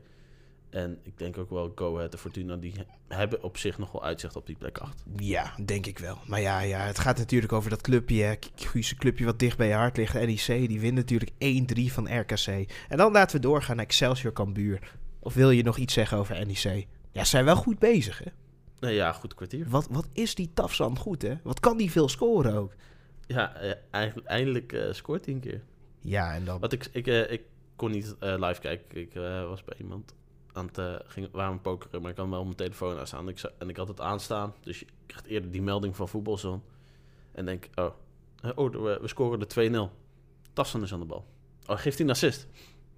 En 0.69 0.99
ik 1.03 1.17
denk 1.17 1.37
ook 1.37 1.49
wel 1.49 1.71
Go 1.75 1.95
Ahead 1.95 2.13
en 2.13 2.19
Fortuna, 2.19 2.55
die 2.55 2.73
hebben 3.07 3.43
op 3.43 3.57
zich 3.57 3.77
nog 3.77 3.91
wel 3.91 4.03
uitzicht 4.03 4.35
op 4.35 4.45
die 4.45 4.55
plek 4.55 4.77
8. 4.77 5.03
Ja, 5.17 5.53
denk 5.65 5.85
ik 5.85 5.99
wel. 5.99 6.17
Maar 6.27 6.41
ja, 6.41 6.59
ja, 6.59 6.79
het 6.79 6.99
gaat 6.99 7.17
natuurlijk 7.17 7.53
over 7.53 7.69
dat 7.69 7.81
clubje. 7.81 8.23
hè. 8.23 8.33
Guus, 8.55 8.95
clubje 8.95 9.25
wat 9.25 9.39
dicht 9.39 9.57
bij 9.57 9.67
je 9.67 9.73
hart 9.73 9.97
ligt. 9.97 10.13
NEC, 10.13 10.67
die 10.67 10.79
wint 10.79 10.95
natuurlijk 10.95 11.31
1-3 11.31 11.93
van 11.93 12.19
RKC. 12.19 12.47
En 12.87 12.97
dan 12.97 13.11
laten 13.11 13.35
we 13.35 13.41
doorgaan 13.41 13.75
naar 13.75 13.85
Excelsior 13.85 14.33
Cambuur. 14.33 14.95
Of 15.19 15.33
wil 15.33 15.51
je 15.51 15.63
nog 15.63 15.77
iets 15.77 15.93
zeggen 15.93 16.17
over 16.17 16.45
NEC? 16.45 16.87
Ja, 17.11 17.23
ze 17.23 17.29
zijn 17.29 17.45
wel 17.45 17.55
goed 17.55 17.79
bezig, 17.79 18.17
hè? 18.17 18.31
Nee, 18.79 18.95
ja, 18.95 19.11
goed 19.11 19.35
kwartier. 19.35 19.65
Wat, 19.69 19.87
wat 19.91 20.07
is 20.13 20.35
die 20.35 20.51
Tafsan 20.53 20.97
goed, 20.97 21.21
hè? 21.21 21.33
Wat 21.43 21.59
kan 21.59 21.77
die 21.77 21.91
veel 21.91 22.09
scoren 22.09 22.53
ook? 22.53 22.73
Ja, 23.27 23.55
eh, 23.55 24.01
eindelijk 24.25 24.73
eh, 24.73 24.93
scoort 24.93 25.25
hij 25.25 25.33
een 25.33 25.39
keer. 25.39 25.61
Ja, 26.01 26.33
en 26.33 26.45
dan... 26.45 26.59
Wat 26.59 26.73
ik, 26.73 26.89
ik, 26.91 27.07
eh, 27.07 27.31
ik 27.31 27.41
kon 27.79 27.91
niet 27.91 28.15
eh, 28.19 28.33
live 28.37 28.59
kijken. 28.61 28.97
Ik 29.01 29.15
eh, 29.15 29.47
was 29.47 29.63
bij 29.63 29.75
iemand 29.79 30.13
aan 30.53 30.65
het 30.65 30.77
uh, 30.77 30.95
ging, 31.05 31.27
waren 31.31 31.53
we 31.53 31.59
pokeren, 31.59 32.01
maar 32.01 32.11
ik 32.11 32.17
had 32.17 32.29
wel 32.29 32.43
mijn 32.43 32.55
telefoon 32.55 32.97
aanstaan. 32.99 33.27
En 33.27 33.27
ik, 33.33 33.41
en 33.57 33.69
ik 33.69 33.77
had 33.77 33.87
het 33.87 34.01
aanstaan, 34.01 34.53
dus 34.63 34.79
je 34.79 34.85
krijgt 35.05 35.25
eerder 35.25 35.51
die 35.51 35.61
melding 35.61 35.95
van 35.95 36.07
voetbalzone. 36.09 36.59
En 37.31 37.45
denk, 37.45 37.69
oh, 37.75 37.85
eh, 38.41 38.51
oh 38.55 38.71
we, 38.71 38.97
we 39.01 39.07
scoren 39.07 39.39
de 39.39 39.89
2-0. 39.91 39.93
Tassan 40.53 40.83
is 40.83 40.93
aan 40.93 40.99
de 40.99 41.05
bal. 41.05 41.25
Oh, 41.67 41.77
geeft 41.77 41.97
hij 41.97 42.05
een 42.07 42.11
assist? 42.13 42.47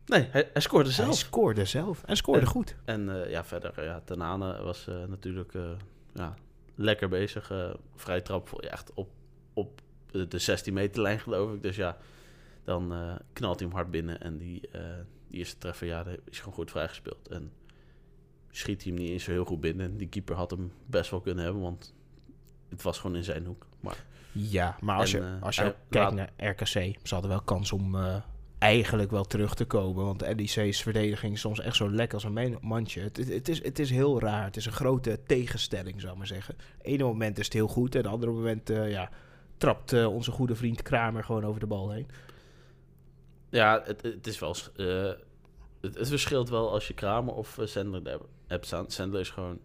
Nee, 0.05 0.27
hij, 0.31 0.49
hij 0.53 0.61
scoorde 0.61 0.85
Hij 0.93 1.03
zelf. 1.03 1.15
scoorde 1.15 1.65
zelf. 1.65 2.03
En 2.03 2.15
scoorde 2.17 2.41
En- 2.41 2.47
goed. 2.47 2.75
En 2.85 3.23
eh, 3.23 3.29
ja, 3.31 3.43
verder, 3.43 3.77
eh, 3.79 3.85
ja, 3.85 4.01
Tenane 4.05 4.63
was 4.63 4.87
eh, 4.87 4.95
natuurlijk 5.07 5.53
eh, 5.53 5.71
ja, 6.13 6.35
lekker 6.75 7.09
bezig. 7.09 7.51
eh 7.51 7.69
vrij 7.95 8.21
trap, 8.21 8.49
ja, 8.59 8.69
echt 8.69 8.91
op, 8.93 9.09
op 9.53 9.81
de 10.11 10.27
de 10.27 10.39
16 10.39 10.73
meter 10.73 11.01
lijn 11.01 11.19
geloof 11.19 11.53
ik. 11.53 11.61
Dus 11.61 11.75
ja, 11.75 11.97
dan 12.63 12.93
eh, 12.93 13.15
knalt 13.33 13.59
hij 13.59 13.67
hem 13.67 13.77
hard 13.77 13.91
binnen. 13.91 14.21
En 14.21 14.37
die, 14.37 14.67
eh, 14.71 14.81
die 15.27 15.39
eerste 15.39 15.57
treffer, 15.57 15.87
ja, 15.87 16.05
is 16.29 16.39
gewoon 16.39 16.53
goed 16.53 16.71
vrijgespeeld. 16.71 17.27
En 17.27 17.51
schiet 18.49 18.83
hij 18.83 18.91
hem 18.91 19.01
niet 19.01 19.11
eens 19.11 19.23
zo 19.23 19.31
heel 19.31 19.45
goed 19.45 19.61
binnen. 19.61 19.97
Die 19.97 20.07
keeper 20.07 20.35
had 20.35 20.51
hem 20.51 20.71
best 20.85 21.11
wel 21.11 21.21
kunnen 21.21 21.43
hebben, 21.43 21.61
want 21.61 21.93
het 22.69 22.81
was 22.81 22.99
gewoon 22.99 23.15
in 23.15 23.23
zijn 23.23 23.45
hoek. 23.45 23.67
Maar 23.79 24.05
Ja, 24.31 24.77
maar 24.81 24.97
als 24.97 25.13
En, 25.13 25.21
je, 25.21 25.27
eh, 25.27 25.43
als 25.43 25.55
je 25.55 25.75
kijkt 25.89 26.13
naar 26.13 26.31
RKC, 26.37 26.97
ze 27.03 27.13
hadden 27.13 27.29
wel 27.29 27.41
kans 27.41 27.71
om 27.71 27.97
eigenlijk 28.57 29.11
wel 29.11 29.23
terug 29.23 29.55
te 29.55 29.65
komen. 29.65 30.05
Want 30.05 30.35
NEC's 30.35 30.81
verdediging 30.81 31.33
is 31.33 31.39
soms 31.39 31.59
echt 31.59 31.75
zo 31.75 31.91
lekker 31.91 32.13
als 32.13 32.23
een 32.23 32.57
mandje. 32.61 33.01
Het, 33.01 33.17
het, 33.17 33.27
het 33.27 33.49
is, 33.49 33.63
het 33.63 33.79
is 33.79 33.89
heel 33.89 34.19
raar. 34.19 34.45
Het 34.45 34.57
is 34.57 34.65
een 34.65 34.71
grote 34.71 35.19
tegenstelling, 35.25 35.99
zou 35.99 36.11
ik 36.11 36.17
maar 36.17 36.27
zeggen. 36.27 36.55
Ene 36.81 37.03
moment 37.03 37.37
is 37.37 37.45
het 37.45 37.53
heel 37.53 37.67
goed 37.67 37.95
en 37.95 38.01
het 38.01 38.11
andere 38.11 38.31
moment 38.31 38.67
ja, 38.67 39.09
trapt 39.57 40.05
onze 40.05 40.31
goede 40.31 40.55
vriend 40.55 40.81
Kramer 40.81 41.23
gewoon 41.23 41.45
over 41.45 41.59
de 41.59 41.67
bal 41.67 41.91
heen. 41.91 42.07
Ja, 43.51 43.81
het, 43.85 44.01
het 44.01 44.27
is 44.27 44.39
wel... 44.39 44.55
eh, 44.75 45.11
het, 45.81 45.97
het 45.97 46.07
verschilt 46.07 46.49
wel 46.49 46.71
als 46.71 46.87
je 46.87 46.93
Kramer 46.93 47.33
of 47.33 47.57
eh, 47.57 47.65
Sandler 47.65 48.07
er 48.07 48.19
hebt 48.47 48.65
staan. 48.65 48.91
Sandler 48.91 49.21
is 49.21 49.29
gewoon 49.29 49.59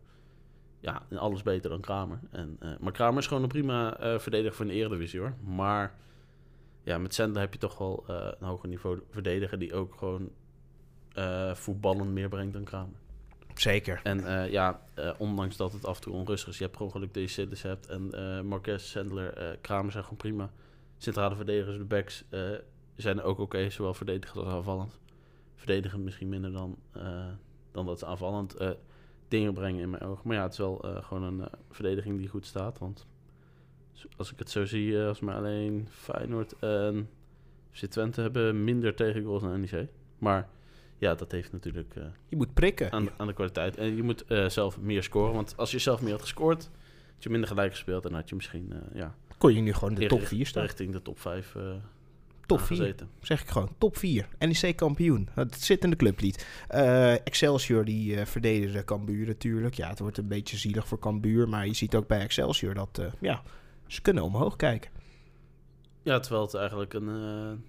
ja, 0.81 1.03
in 1.11 1.19
alles 1.19 1.43
beter 1.43 1.71
dan 1.71 1.81
Kramer. 1.81 2.21
En, 2.31 2.57
eh, 2.61 2.71
maar 2.81 2.93
Kramer 2.93 3.19
is 3.19 3.27
gewoon 3.27 3.43
een 3.43 3.49
prima 3.49 3.97
verdediger 4.19 4.57
voor 4.57 4.67
de 4.67 4.73
Eredivisie 4.73 5.21
hoor. 5.21 5.35
Maar 5.45 5.95
ja, 6.83 6.99
met 6.99 7.15
Sandler 7.15 7.41
heb 7.41 7.53
je 7.53 7.59
toch 7.59 7.79
wel 7.79 8.05
een 8.07 8.47
hoger 8.47 8.69
niveau 8.69 9.03
verdediger 9.11 9.59
die 9.59 9.75
ook 9.75 9.95
gewoon 9.95 10.31
voetballend 11.55 12.11
meer 12.11 12.29
brengt 12.29 12.53
dan 12.53 12.65
Kramer. 12.65 12.99
Zeker. 13.55 14.01
En 14.03 14.51
ja, 14.51 14.81
ondanks 15.19 15.57
dat 15.57 15.73
het 15.73 15.85
af 15.85 15.97
en 15.97 16.03
toe 16.03 16.13
onrustig 16.13 16.49
is, 16.49 16.59
je 16.59 16.65
hebt 16.65 16.77
gewoon 16.77 16.93
geluk 16.93 17.15
dat 17.15 17.23
je 17.23 17.29
Sidders 17.29 17.63
hebt. 17.63 17.87
En 17.87 18.11
Marquez, 18.47 18.91
Sandler, 18.91 19.33
eh, 19.33 19.57
Kramer 19.61 19.93
zijn 19.93 20.03
gewoon 20.05 20.19
prima. 20.19 20.51
Centrale 20.99 21.37
verdedigers, 21.37 21.77
de 21.77 21.85
backs 21.85 22.25
zijn 22.97 23.23
ook 23.23 23.39
oké, 23.39 23.71
zowel 23.71 23.95
verdedigend 23.95 24.45
als 24.45 24.55
aanvallend. 24.55 24.99
Verdedigend 25.55 26.05
misschien 26.05 26.29
minder 26.29 26.53
dan, 26.53 26.77
eh, 26.93 27.27
dan 27.73 27.87
dat 27.87 27.99
ze 27.99 28.07
aanvallend 28.07 28.55
eh, 28.55 28.71
dingen 29.29 29.55
brengen 29.55 29.83
in 29.83 29.91
mijn 29.91 30.03
ogen. 30.03 30.29
Maar 30.29 30.37
ja, 30.37 30.43
het 30.43 30.53
is 30.53 30.59
wel 30.59 30.83
eh, 30.85 31.05
gewoon 31.05 31.23
een 31.23 31.49
verdediging 31.71 32.19
die 32.19 32.29
goed 32.29 32.47
staat. 32.47 32.79
Want 32.79 33.07
als 34.17 34.33
ik 34.33 34.39
het 34.39 34.51
zo 34.51 34.65
zie, 34.65 34.99
als 34.99 35.21
maar 35.21 35.35
alleen 35.37 35.89
Feyenoord 35.91 36.59
en 36.59 37.09
FC 37.71 37.85
Twente 37.87 38.21
hebben 38.21 38.65
minder 38.65 38.95
tegengoals 38.95 39.43
dan 39.43 39.61
NEC. 39.61 39.89
Maar 40.19 40.49
ja, 40.99 41.15
dat 41.15 41.33
heeft 41.33 41.53
natuurlijk... 41.53 41.95
Je 42.29 42.37
moet 42.37 42.55
prikken. 42.55 42.93
aan, 42.93 43.09
aan 43.17 43.27
de 43.27 43.33
kwaliteit. 43.33 43.77
En 43.77 43.97
je 43.97 44.03
moet 44.03 44.25
zelf 44.47 44.81
meer 44.81 45.03
scoren. 45.03 45.35
Want 45.35 45.57
als 45.57 45.71
je 45.71 45.79
zelf 45.79 46.03
meer 46.03 46.13
had 46.13 46.21
gescoord, 46.21 46.71
had 47.15 47.23
je 47.23 47.31
minder 47.31 47.49
gelijk 47.49 47.71
gespeeld. 47.71 48.05
En 48.05 48.15
had 48.15 48.29
je 48.29 48.35
misschien 48.35 48.73
ja, 48.95 49.15
Kon 49.39 49.55
je 49.55 49.61
nu 49.61 49.73
gewoon 49.73 49.95
in 49.95 50.01
de 50.01 50.07
top 50.07 50.19
richt- 50.19 50.31
4 50.31 50.47
staan. 50.47 50.63
richting 50.63 50.93
de 50.93 51.03
top 51.03 51.19
5 51.19 51.55
eh 51.55 51.75
Top 52.47 52.61
4. 52.61 52.77
gezeten. 52.77 53.11
Zeg 53.21 53.43
ik 53.43 53.49
gewoon. 53.49 53.69
Top 53.79 53.97
4. 53.97 54.29
NEC 54.39 54.77
kampioen. 54.77 55.29
Het 55.35 55.55
zit 55.55 55.85
in 55.85 55.91
de 55.91 55.97
clublied. 55.97 56.47
Eh, 56.69 57.27
Excelsior 57.27 57.85
die 57.85 58.17
eh 58.17 58.27
verdedigde 58.27 58.85
Cambuur 58.85 59.27
natuurlijk. 59.27 59.75
Ja, 59.75 59.89
het 59.89 59.99
wordt 59.99 60.19
een 60.19 60.29
beetje 60.29 60.57
zielig 60.57 60.89
voor 60.89 60.99
Cambuur. 60.99 61.49
Maar 61.49 61.67
je 61.67 61.75
ziet 61.75 61.95
ook 61.95 62.07
bij 62.07 62.21
Excelsior 62.21 62.75
dat 62.75 62.99
eh, 62.99 63.07
ja, 63.21 63.43
ze 63.87 64.03
kunnen 64.03 64.23
omhoog 64.23 64.57
kijken. 64.57 64.91
Ja, 66.03 66.21
terwijl 66.21 66.43
het 66.43 66.55
eigenlijk 66.55 66.95
een 66.95 67.65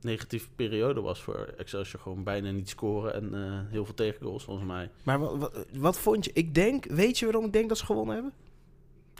negatieve 0.00 0.48
periode 0.56 1.00
was 1.00 1.22
voor 1.22 1.54
Excelsior. 1.56 2.02
Gewoon 2.02 2.24
bijna 2.24 2.50
niet 2.50 2.68
scoren 2.68 3.14
en 3.14 3.66
heel 3.70 3.84
veel 3.84 3.94
tegengoals 3.94 4.44
volgens 4.44 4.66
mij. 4.66 4.90
Maar 5.02 5.18
wat, 5.18 5.36
wat, 5.36 5.66
wat 5.72 5.98
vond 5.98 6.24
je? 6.24 6.30
Ik 6.34 6.54
denk, 6.54 6.84
weet 6.84 7.18
je 7.18 7.24
waarom 7.24 7.44
ik 7.44 7.52
denk 7.52 7.68
dat 7.68 7.78
ze 7.78 7.84
gewonnen 7.84 8.14
hebben? 8.14 8.32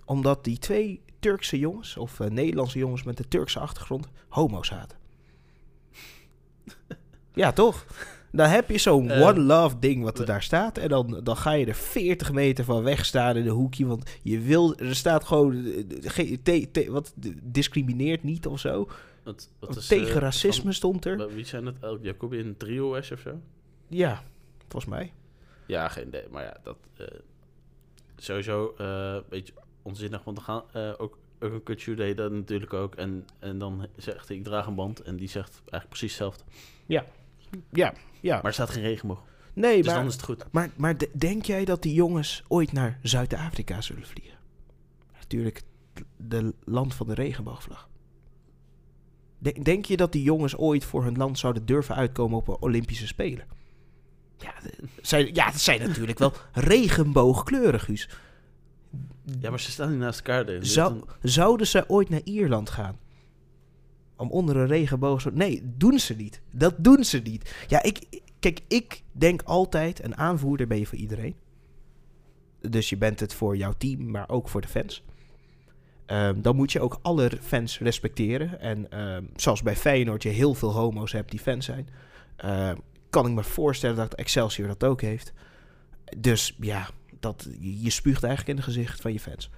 Omdat 0.04 0.44
die 0.44 0.58
twee 0.58 1.00
Turkse 1.18 1.58
jongens, 1.58 1.96
of 1.96 2.20
eh, 2.20 2.28
Nederlandse 2.30 2.78
jongens 2.78 3.02
met 3.02 3.18
een 3.18 3.28
Turkse 3.28 3.58
achtergrond, 3.58 4.08
homo's 4.28 4.66
zaten. 4.68 4.98
ja, 7.34 7.52
toch? 7.52 7.86
Dan 8.32 8.48
heb 8.48 8.70
je 8.70 8.78
zo'n 8.78 9.10
Eh, 9.10 9.26
one 9.26 9.40
love 9.40 9.78
ding 9.78 10.02
wat 10.02 10.18
er 10.18 10.26
daar 10.26 10.42
staat. 10.42 10.78
En 10.78 10.88
dan, 10.88 11.20
dan 11.24 11.36
ga 11.36 11.52
je 11.52 11.66
er 11.66 11.74
40 11.74 12.32
meter 12.32 12.64
van 12.64 12.82
weg 12.82 13.04
staan 13.04 13.36
in 13.36 13.42
een 13.46 13.52
hoekje. 13.52 13.86
Want 13.86 14.10
je 14.22 14.38
wil, 14.40 14.76
er 14.76 14.96
staat 14.96 15.24
gewoon, 15.24 15.64
eh, 15.66 15.84
ge- 16.00 16.38
te- 16.42 16.68
te- 16.72 16.90
wat, 16.90 17.12
discrimineert 17.42 18.22
niet 18.22 18.46
of 18.46 18.60
zo. 18.60 18.88
Wat, 19.24 19.50
wat 19.58 19.76
is, 19.76 19.86
Tegen 19.86 20.20
racisme 20.20 20.72
stond 20.72 21.04
er. 21.04 21.34
wie 21.34 21.44
zijn 21.46 21.66
het? 21.66 21.76
El 21.80 21.98
Jacobi 22.02 22.38
in 22.38 22.56
trio 22.56 22.94
is 22.94 23.10
of 23.12 23.20
zo? 23.20 23.40
Ja, 23.88 24.22
volgens 24.68 24.92
mij. 24.92 25.12
Ja, 25.66 25.88
geen 25.88 26.06
idee. 26.06 26.24
Maar 26.30 26.42
ja, 26.44 26.56
dat 26.62 26.76
sowieso 28.16 28.74
een 28.76 29.22
beetje 29.28 29.52
onzinnig. 29.88 30.24
Want 30.24 30.36
dan 30.36 30.44
gaan 30.44 30.62
eh, 30.72 30.92
ook, 30.98 31.18
een 31.38 31.62
kutsu 31.62 31.94
deed 31.94 32.16
dat 32.16 32.32
natuurlijk 32.32 32.72
ook. 32.72 32.94
En, 32.94 33.26
en 33.38 33.58
dan 33.58 33.86
zegt 33.96 34.28
hij, 34.28 34.36
ik 34.36 34.44
draag 34.44 34.66
een 34.66 34.74
band. 34.74 35.00
En 35.02 35.16
die 35.16 35.28
zegt 35.28 35.50
eigenlijk 35.54 35.88
precies 35.88 36.08
hetzelfde. 36.10 36.44
Ja, 36.86 37.04
ja. 38.20 38.34
Maar 38.34 38.44
er 38.44 38.52
staat 38.52 38.70
geen 38.70 38.82
regenboog. 38.82 39.22
Nee, 39.54 39.76
Dus 39.76 39.86
maar, 39.86 39.94
dan 39.94 40.06
is 40.06 40.12
het 40.12 40.22
goed. 40.22 40.44
maar, 40.52 40.70
maar 40.76 40.98
de- 40.98 41.10
denk 41.14 41.44
jij 41.44 41.64
dat 41.64 41.82
die 41.82 41.94
jongens 41.94 42.44
ooit 42.48 42.72
naar 42.72 42.98
Zuid-Afrika 43.02 43.80
zullen 43.80 44.06
vliegen? 44.06 44.38
Natuurlijk, 45.18 45.62
de 46.16 46.54
land 46.64 46.94
van 46.94 47.06
de 47.06 47.14
regenboogvlag. 47.14 47.88
Denk, 49.38 49.64
denk 49.64 49.84
je 49.84 49.96
dat 49.96 50.12
die 50.12 50.22
jongens 50.22 50.56
ooit 50.56 50.84
voor 50.84 51.04
hun 51.04 51.16
land 51.16 51.38
zouden 51.38 51.66
durven 51.66 51.94
uitkomen 51.94 52.38
op 52.38 52.48
een 52.48 52.56
Olympische 52.60 53.06
Spelen? 53.06 53.46
Ja, 54.38 54.54
de- 54.62 54.74
zijn, 55.02 55.34
ja 55.34 55.50
dat 55.50 55.60
zijn 55.60 55.80
natuurlijk 55.80 56.18
wel 56.18 56.32
regenboogkleurig, 56.52 57.84
Guus. 57.84 58.08
Ja, 59.40 59.50
maar 59.50 59.60
ze 59.60 59.70
staan 59.70 59.90
niet 59.90 59.98
naast 59.98 60.18
elkaar. 60.18 60.46
Dus 60.46 60.72
Zou, 60.72 61.02
zouden 61.22 61.66
ze 61.66 61.84
ooit 61.88 62.08
naar 62.08 62.20
Ierland 62.24 62.70
gaan? 62.70 62.98
Om 64.16 64.30
onder 64.30 64.56
een 64.56 64.66
regenboog... 64.66 65.20
zo- 65.20 65.30
Nee, 65.32 65.62
doen 65.76 65.98
ze 65.98 66.14
niet. 66.14 66.40
Dat 66.50 66.74
doen 66.78 67.04
ze 67.04 67.18
niet. 67.18 67.54
Ja, 67.68 67.82
ik... 67.82 68.22
Kijk, 68.38 68.60
ik 68.68 69.02
denk 69.12 69.42
altijd... 69.42 70.04
Een 70.04 70.16
aanvoerder 70.16 70.66
ben 70.66 70.78
je 70.78 70.86
voor 70.86 70.98
iedereen. 70.98 71.34
Dus 72.60 72.88
je 72.88 72.96
bent 72.96 73.20
het 73.20 73.34
voor 73.34 73.56
jouw 73.56 73.72
team, 73.78 74.10
maar 74.10 74.28
ook 74.28 74.48
voor 74.48 74.60
de 74.60 74.68
fans. 74.68 75.04
Ehm, 76.06 76.40
dan 76.40 76.56
moet 76.56 76.72
je 76.72 76.80
ook 76.80 76.98
alle 77.02 77.30
fans 77.40 77.78
respecteren. 77.78 78.60
En 78.60 78.90
ehm, 78.90 79.24
zoals 79.36 79.62
bij 79.62 79.76
Feyenoord 79.76 80.22
je 80.22 80.28
heel 80.28 80.54
veel 80.54 80.72
homo's 80.72 81.12
hebt 81.12 81.30
die 81.30 81.40
fans 81.40 81.64
zijn... 81.64 81.88
ehm, 82.36 82.76
kan 83.10 83.26
ik 83.26 83.32
me 83.32 83.42
voorstellen 83.44 83.96
dat 83.96 84.14
Excelsior 84.14 84.68
dat 84.68 84.84
ook 84.84 85.00
heeft. 85.00 85.32
Dus 86.16 86.56
ja, 86.60 86.88
dat, 87.20 87.48
je 87.60 87.90
spuugt 87.90 88.22
eigenlijk 88.22 88.50
in 88.58 88.64
het 88.64 88.74
gezicht 88.74 89.00
van 89.00 89.12
je 89.12 89.20
fans. 89.20 89.50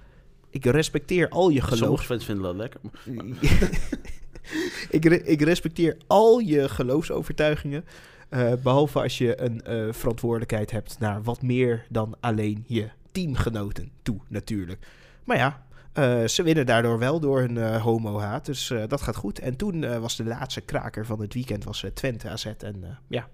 Ik 0.49 0.65
respecteer 0.65 1.29
al 1.29 1.49
je 1.49 1.61
geloof. 1.61 1.77
Sommige 1.79 2.03
fans 2.03 2.25
vinden 2.25 2.43
dat 2.43 2.55
lekker. 2.55 2.79
ik, 4.89 5.05
re- 5.05 5.15
ik 5.23 5.41
respecteer 5.41 5.97
al 6.07 6.39
je 6.39 6.69
geloofsovertuigingen. 6.69 7.85
eh, 8.29 8.53
behalve 8.63 9.01
als 9.01 9.17
je 9.17 9.41
een 9.41 9.61
eh, 9.61 9.93
verantwoordelijkheid 9.93 10.71
hebt 10.71 10.99
naar 10.99 11.23
wat 11.23 11.41
meer 11.41 11.85
dan 11.89 12.15
alleen 12.19 12.63
je 12.67 12.89
teamgenoten 13.11 13.91
toe, 14.01 14.19
natuurlijk. 14.27 14.87
Maar 15.23 15.37
ja, 15.37 15.65
eh, 15.93 16.27
ze 16.27 16.43
winnen 16.43 16.65
daardoor 16.65 16.99
wel 16.99 17.19
door 17.19 17.39
hun 17.39 17.75
homo-haat. 17.79 18.45
Dus 18.45 18.73
dat 18.87 19.01
gaat 19.01 19.15
goed. 19.15 19.39
En 19.39 19.55
toen 19.55 19.99
was 19.99 20.15
de 20.15 20.23
laatste 20.25 20.61
kraker 20.61 21.05
van 21.05 21.21
het 21.21 21.33
weekend 21.33 21.63
was, 21.63 21.85
Twente 21.93 22.29
AZ. 22.29 22.45
En 22.45 22.97
ja, 23.07 23.29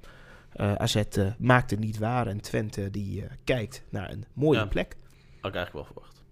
eh, 0.50 0.74
AZ 0.74 0.96
eh, 0.96 1.32
maakte 1.40 1.76
niet 1.76 1.98
waar. 1.98 2.28
En 2.28 2.42
Twente 2.42 2.92
die 2.92 3.26
eh, 3.26 3.32
kijkt 3.44 3.84
naar 3.90 4.12
een 4.12 4.26
mooie 4.34 4.60
Ja. 4.60 4.66
plek. 4.66 4.96
Had 5.42 5.52
ik 5.52 5.56
eigenlijk 5.58 5.74
wel 5.74 5.84
verwacht. 5.84 6.24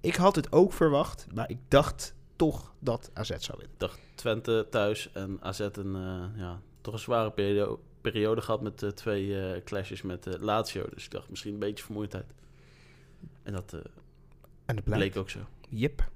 Ik 0.00 0.14
had 0.14 0.36
het 0.36 0.52
ook 0.52 0.72
verwacht, 0.72 1.26
maar 1.34 1.50
ik 1.50 1.58
dacht 1.68 2.14
toch 2.36 2.74
dat 2.78 3.10
AZ 3.14 3.28
zou 3.28 3.58
winnen. 3.58 3.72
Ik 3.74 3.80
dacht 3.80 4.00
Twente 4.14 4.66
thuis 4.70 5.12
en 5.12 5.38
AZ 5.40 5.58
een, 5.60 5.92
ja, 6.36 6.60
toch 6.80 6.94
een 6.94 7.00
zware 7.00 7.30
periode, 7.30 7.78
periode 8.00 8.40
gehad 8.40 8.60
met 8.62 8.96
twee 8.96 9.62
clashes 9.62 10.02
met 10.02 10.26
Lazio. 10.40 10.86
Dus 10.94 11.04
ik 11.04 11.10
dacht 11.10 11.30
misschien 11.30 11.52
een 11.52 11.58
beetje 11.58 11.84
vermoeidheid. 11.84 12.34
En 13.42 13.52
dat 13.52 13.72
En 14.64 14.74
dat 14.76 14.84
bleek 14.84 15.16
ook 15.16 15.30
zo. 15.30 15.38
Yep. 15.68 16.10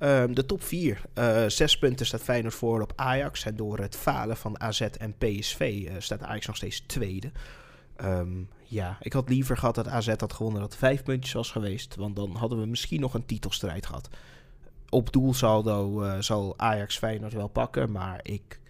Ehm, 0.00 0.34
de 0.34 0.46
top 0.46 0.62
4. 0.62 1.02
zes 1.46 1.78
punten 1.78 2.06
staat 2.06 2.22
Feyenoord 2.22 2.54
voor 2.54 2.82
op 2.82 2.92
Ajax. 2.96 3.44
En 3.44 3.56
door 3.56 3.78
het 3.78 3.96
falen 3.96 4.36
van 4.36 4.60
AZ 4.60 4.80
en 4.80 5.14
PSV 5.18 5.86
eh, 5.88 5.94
staat 5.98 6.22
Ajax 6.22 6.46
nog 6.46 6.56
steeds 6.56 6.80
tweede. 6.80 7.30
Ehm, 7.96 8.42
ja, 8.64 8.96
ik 9.00 9.12
had 9.12 9.28
liever 9.28 9.56
gehad 9.56 9.74
dat 9.74 9.88
AZ 9.88 10.14
had 10.16 10.32
gewonnen 10.32 10.60
dat 10.60 10.76
vijf 10.76 11.02
puntjes 11.02 11.32
was 11.32 11.50
geweest. 11.50 11.96
Want 11.96 12.16
dan 12.16 12.36
hadden 12.36 12.60
we 12.60 12.66
misschien 12.66 13.00
nog 13.00 13.14
een 13.14 13.26
titelstrijd 13.26 13.86
gehad. 13.86 14.08
Op 14.88 15.12
doelsaldo 15.12 16.02
eh, 16.02 16.20
zal 16.20 16.54
Ajax 16.56 16.98
Feyenoord 16.98 17.32
wel 17.32 17.48
pakken. 17.48 17.92
Maar 17.92 18.20
ik 18.22 18.60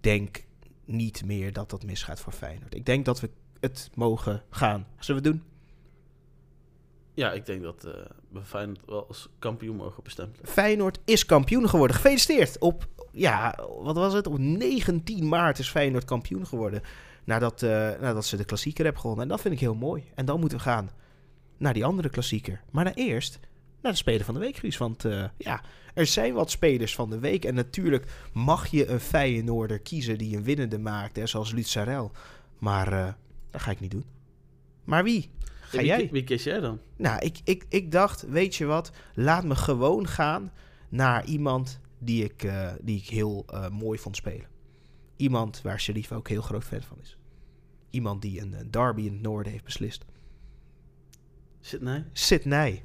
denk 0.00 0.44
niet 0.84 1.24
meer 1.24 1.52
dat 1.52 1.70
dat 1.70 1.84
misgaat 1.84 2.20
voor 2.20 2.32
Feyenoord. 2.32 2.74
Ik 2.74 2.86
denk 2.86 3.04
dat 3.04 3.20
we 3.20 3.30
het 3.60 3.90
mogen 3.94 4.42
gaan. 4.50 4.86
Zullen 4.98 5.22
we 5.22 5.28
het 5.28 5.38
doen? 5.38 5.53
Ja, 7.14 7.32
ik 7.32 7.46
denk 7.46 7.62
dat 7.62 7.84
eh, 7.84 7.92
we 8.28 8.44
Feyenoord 8.44 8.80
wel 8.86 9.06
als 9.08 9.28
kampioen 9.38 9.76
mogen 9.76 10.02
bestempelen. 10.02 10.48
Feyenoord 10.48 10.98
is 11.04 11.26
kampioen 11.26 11.68
geworden. 11.68 11.96
Gefeliciteerd. 11.96 12.58
Op, 12.58 12.88
ja, 13.12 13.58
wat 13.80 13.96
was 13.96 14.12
het? 14.12 14.26
Op 14.26 14.38
19 14.38 15.28
maart 15.28 15.58
is 15.58 15.70
Feyenoord 15.70 16.04
kampioen 16.04 16.46
geworden. 16.46 16.82
Nadat, 17.24 17.62
eh, 17.62 17.70
nadat 18.00 18.24
ze 18.24 18.36
de 18.36 18.44
klassieker 18.44 18.84
hebben 18.84 19.00
gewonnen. 19.00 19.24
En 19.24 19.30
dat 19.30 19.40
vind 19.40 19.54
ik 19.54 19.60
heel 19.60 19.74
mooi. 19.74 20.04
En 20.14 20.24
dan 20.24 20.40
moeten 20.40 20.58
we 20.58 20.64
gaan 20.64 20.90
naar 21.56 21.72
die 21.72 21.84
andere 21.84 22.08
klassieker. 22.08 22.60
Maar 22.70 22.84
naar 22.84 22.94
eerst 22.94 23.38
naar 23.80 23.92
de 23.92 23.98
speler 23.98 24.24
van 24.24 24.34
de 24.34 24.40
week, 24.40 24.56
Guus. 24.56 24.76
Want 24.76 25.04
eh, 25.04 25.24
ja, 25.36 25.62
er 25.94 26.06
zijn 26.06 26.34
wat 26.34 26.50
spelers 26.50 26.94
van 26.94 27.10
de 27.10 27.18
week. 27.18 27.44
En 27.44 27.54
natuurlijk 27.54 28.06
mag 28.32 28.66
je 28.66 28.88
een 28.88 29.00
Feyenoorder 29.00 29.78
kiezen 29.78 30.18
die 30.18 30.36
een 30.36 30.44
winnende 30.44 30.78
maakt. 30.78 31.16
Hè, 31.16 31.26
zoals 31.26 31.52
Lutzarel. 31.52 32.10
Maar 32.58 33.16
dat 33.50 33.60
ga 33.60 33.70
ik 33.70 33.80
niet 33.80 33.90
doen. 33.90 34.04
Maar 34.84 35.04
wie? 35.04 35.30
Ga 35.74 35.80
wie, 35.80 35.88
jij? 35.88 36.08
Wie 36.10 36.24
kies 36.24 36.44
jij 36.44 36.60
dan? 36.60 36.80
Nou, 36.96 37.18
ik, 37.18 37.38
ik, 37.44 37.66
ik 37.68 37.92
dacht, 37.92 38.22
weet 38.28 38.54
je 38.54 38.64
wat, 38.64 38.92
laat 39.14 39.44
me 39.44 39.54
gewoon 39.54 40.08
gaan 40.08 40.52
naar 40.88 41.24
iemand 41.24 41.80
die 41.98 42.24
ik, 42.24 42.42
eh, 42.42 42.72
die 42.80 42.98
ik 42.98 43.08
heel 43.08 43.44
eh, 43.46 43.68
mooi 43.68 43.98
vond 43.98 44.16
spelen. 44.16 44.46
Iemand 45.16 45.62
waar 45.62 45.80
Sharif 45.80 46.12
ook 46.12 46.28
heel 46.28 46.42
groot 46.42 46.64
fan 46.64 46.82
van 46.82 46.98
is. 47.00 47.18
Iemand 47.90 48.22
die 48.22 48.40
een, 48.40 48.52
een 48.52 48.70
derby 48.70 49.02
in 49.02 49.12
het 49.12 49.22
noorden 49.22 49.52
heeft 49.52 49.64
beslist. 49.64 50.04
Sydney? 51.60 52.04
Sydney. 52.12 52.84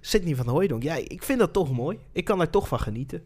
Sydney 0.00 0.36
van 0.36 0.48
Hooijdonk. 0.48 0.82
Ja, 0.82 0.94
ik 0.94 1.22
vind 1.22 1.38
dat 1.38 1.52
toch 1.52 1.72
mooi. 1.72 1.98
Ik 2.12 2.24
kan 2.24 2.40
er 2.40 2.50
toch 2.50 2.68
van 2.68 2.80
genieten. 2.80 3.22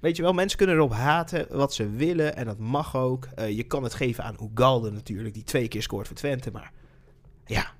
Weet 0.00 0.16
je 0.16 0.22
wel, 0.22 0.32
mensen 0.32 0.58
kunnen 0.58 0.76
erop 0.76 0.92
haten 0.92 1.46
wat 1.56 1.74
ze 1.74 1.90
willen 1.90 2.36
en 2.36 2.44
dat 2.44 2.58
mag 2.58 2.96
ook. 2.96 3.24
Eh, 3.24 3.56
je 3.56 3.62
kan 3.62 3.82
het 3.82 3.94
geven 3.94 4.24
aan 4.24 4.36
Ugalde 4.42 4.90
natuurlijk, 4.90 5.34
die 5.34 5.42
twee 5.42 5.68
keer 5.68 5.82
scoort 5.82 6.06
voor 6.06 6.16
Twente. 6.16 6.50
Maar 6.50 6.72
ja, 7.50 7.74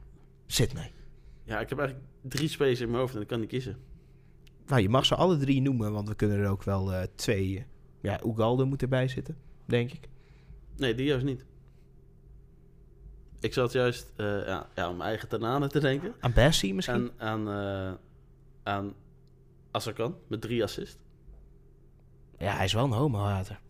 Sydney. 0.47 0.93
Ja, 1.45 1.61
ik 1.61 1.69
heb 1.69 1.79
eigenlijk 1.79 2.09
drie 2.23 2.49
spelers 2.49 2.81
in 2.81 2.87
mijn 2.89 3.01
hoofd 3.01 3.15
en 3.15 3.21
ik 3.21 3.27
kan 3.27 3.41
niet 3.41 3.49
kiezen. 3.49 3.77
Nou, 4.67 4.83
je 4.83 4.89
mag 4.89 5.07
ze 5.07 5.15
alle 5.15 5.37
drie 5.37 5.61
noemen, 5.61 5.93
want 5.93 6.09
we 6.09 6.15
kunnen 6.15 6.39
er 6.39 6.49
ook 6.49 6.63
wel 6.63 6.93
eh, 6.93 7.03
twee... 7.15 7.57
eh, 7.59 7.65
ja, 8.01 8.21
Ugalde 8.25 8.65
moet 8.65 8.83
erbij 8.83 9.09
zitten, 9.09 9.37
denk 9.65 9.93
ik. 9.93 10.09
Nee, 10.77 10.95
die 10.95 11.07
juist 11.07 11.25
niet. 11.25 11.45
Ik 13.41 13.53
zat 13.53 13.73
juist 13.73 14.13
eh, 14.17 14.27
ja, 14.27 14.69
ja, 14.75 14.85
aan 14.85 14.97
mijn 14.97 15.09
eigen 15.09 15.29
Tanane 15.29 15.69
te 15.69 15.81
denken. 15.81 16.15
Aan 16.21 16.33
Bessie 16.33 16.75
misschien? 16.75 17.11
En 17.17 17.27
aan, 17.27 17.49
eh 17.49 17.93
aan 18.63 18.95
Azarkan 19.71 20.17
met 20.27 20.41
drie 20.41 20.63
assists. 20.63 20.99
Ja, 22.39 22.55
hij 22.55 22.65
is 22.65 22.73
wel 22.73 22.85
een 22.85 22.93
homohater. 22.93 23.61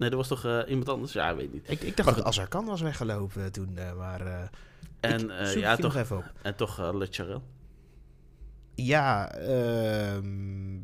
Nee, 0.00 0.10
er 0.10 0.16
was 0.16 0.28
toch 0.28 0.44
eh, 0.44 0.60
iemand 0.68 0.88
anders? 0.88 1.12
Ja, 1.12 1.30
ik 1.30 1.36
weet 1.36 1.52
niet. 1.52 1.70
Ik, 1.70 1.80
ik 1.80 1.96
dacht 1.96 2.16
dat 2.16 2.24
Azarkan 2.24 2.64
was 2.64 2.80
weggelopen 2.80 3.44
eh, 3.44 3.48
toen, 3.50 3.76
eh, 3.78 3.96
maar... 3.96 4.20
eh, 4.26 4.42
En, 5.00 5.30
eh, 5.38 5.54
ja, 5.56 5.76
toch, 5.76 5.96
even 5.96 6.16
op. 6.16 6.32
en 6.42 6.56
toch 6.56 6.92
Le 6.94 7.06
Charel. 7.10 7.42
Ja, 8.74 9.32
ehm, 9.32 10.78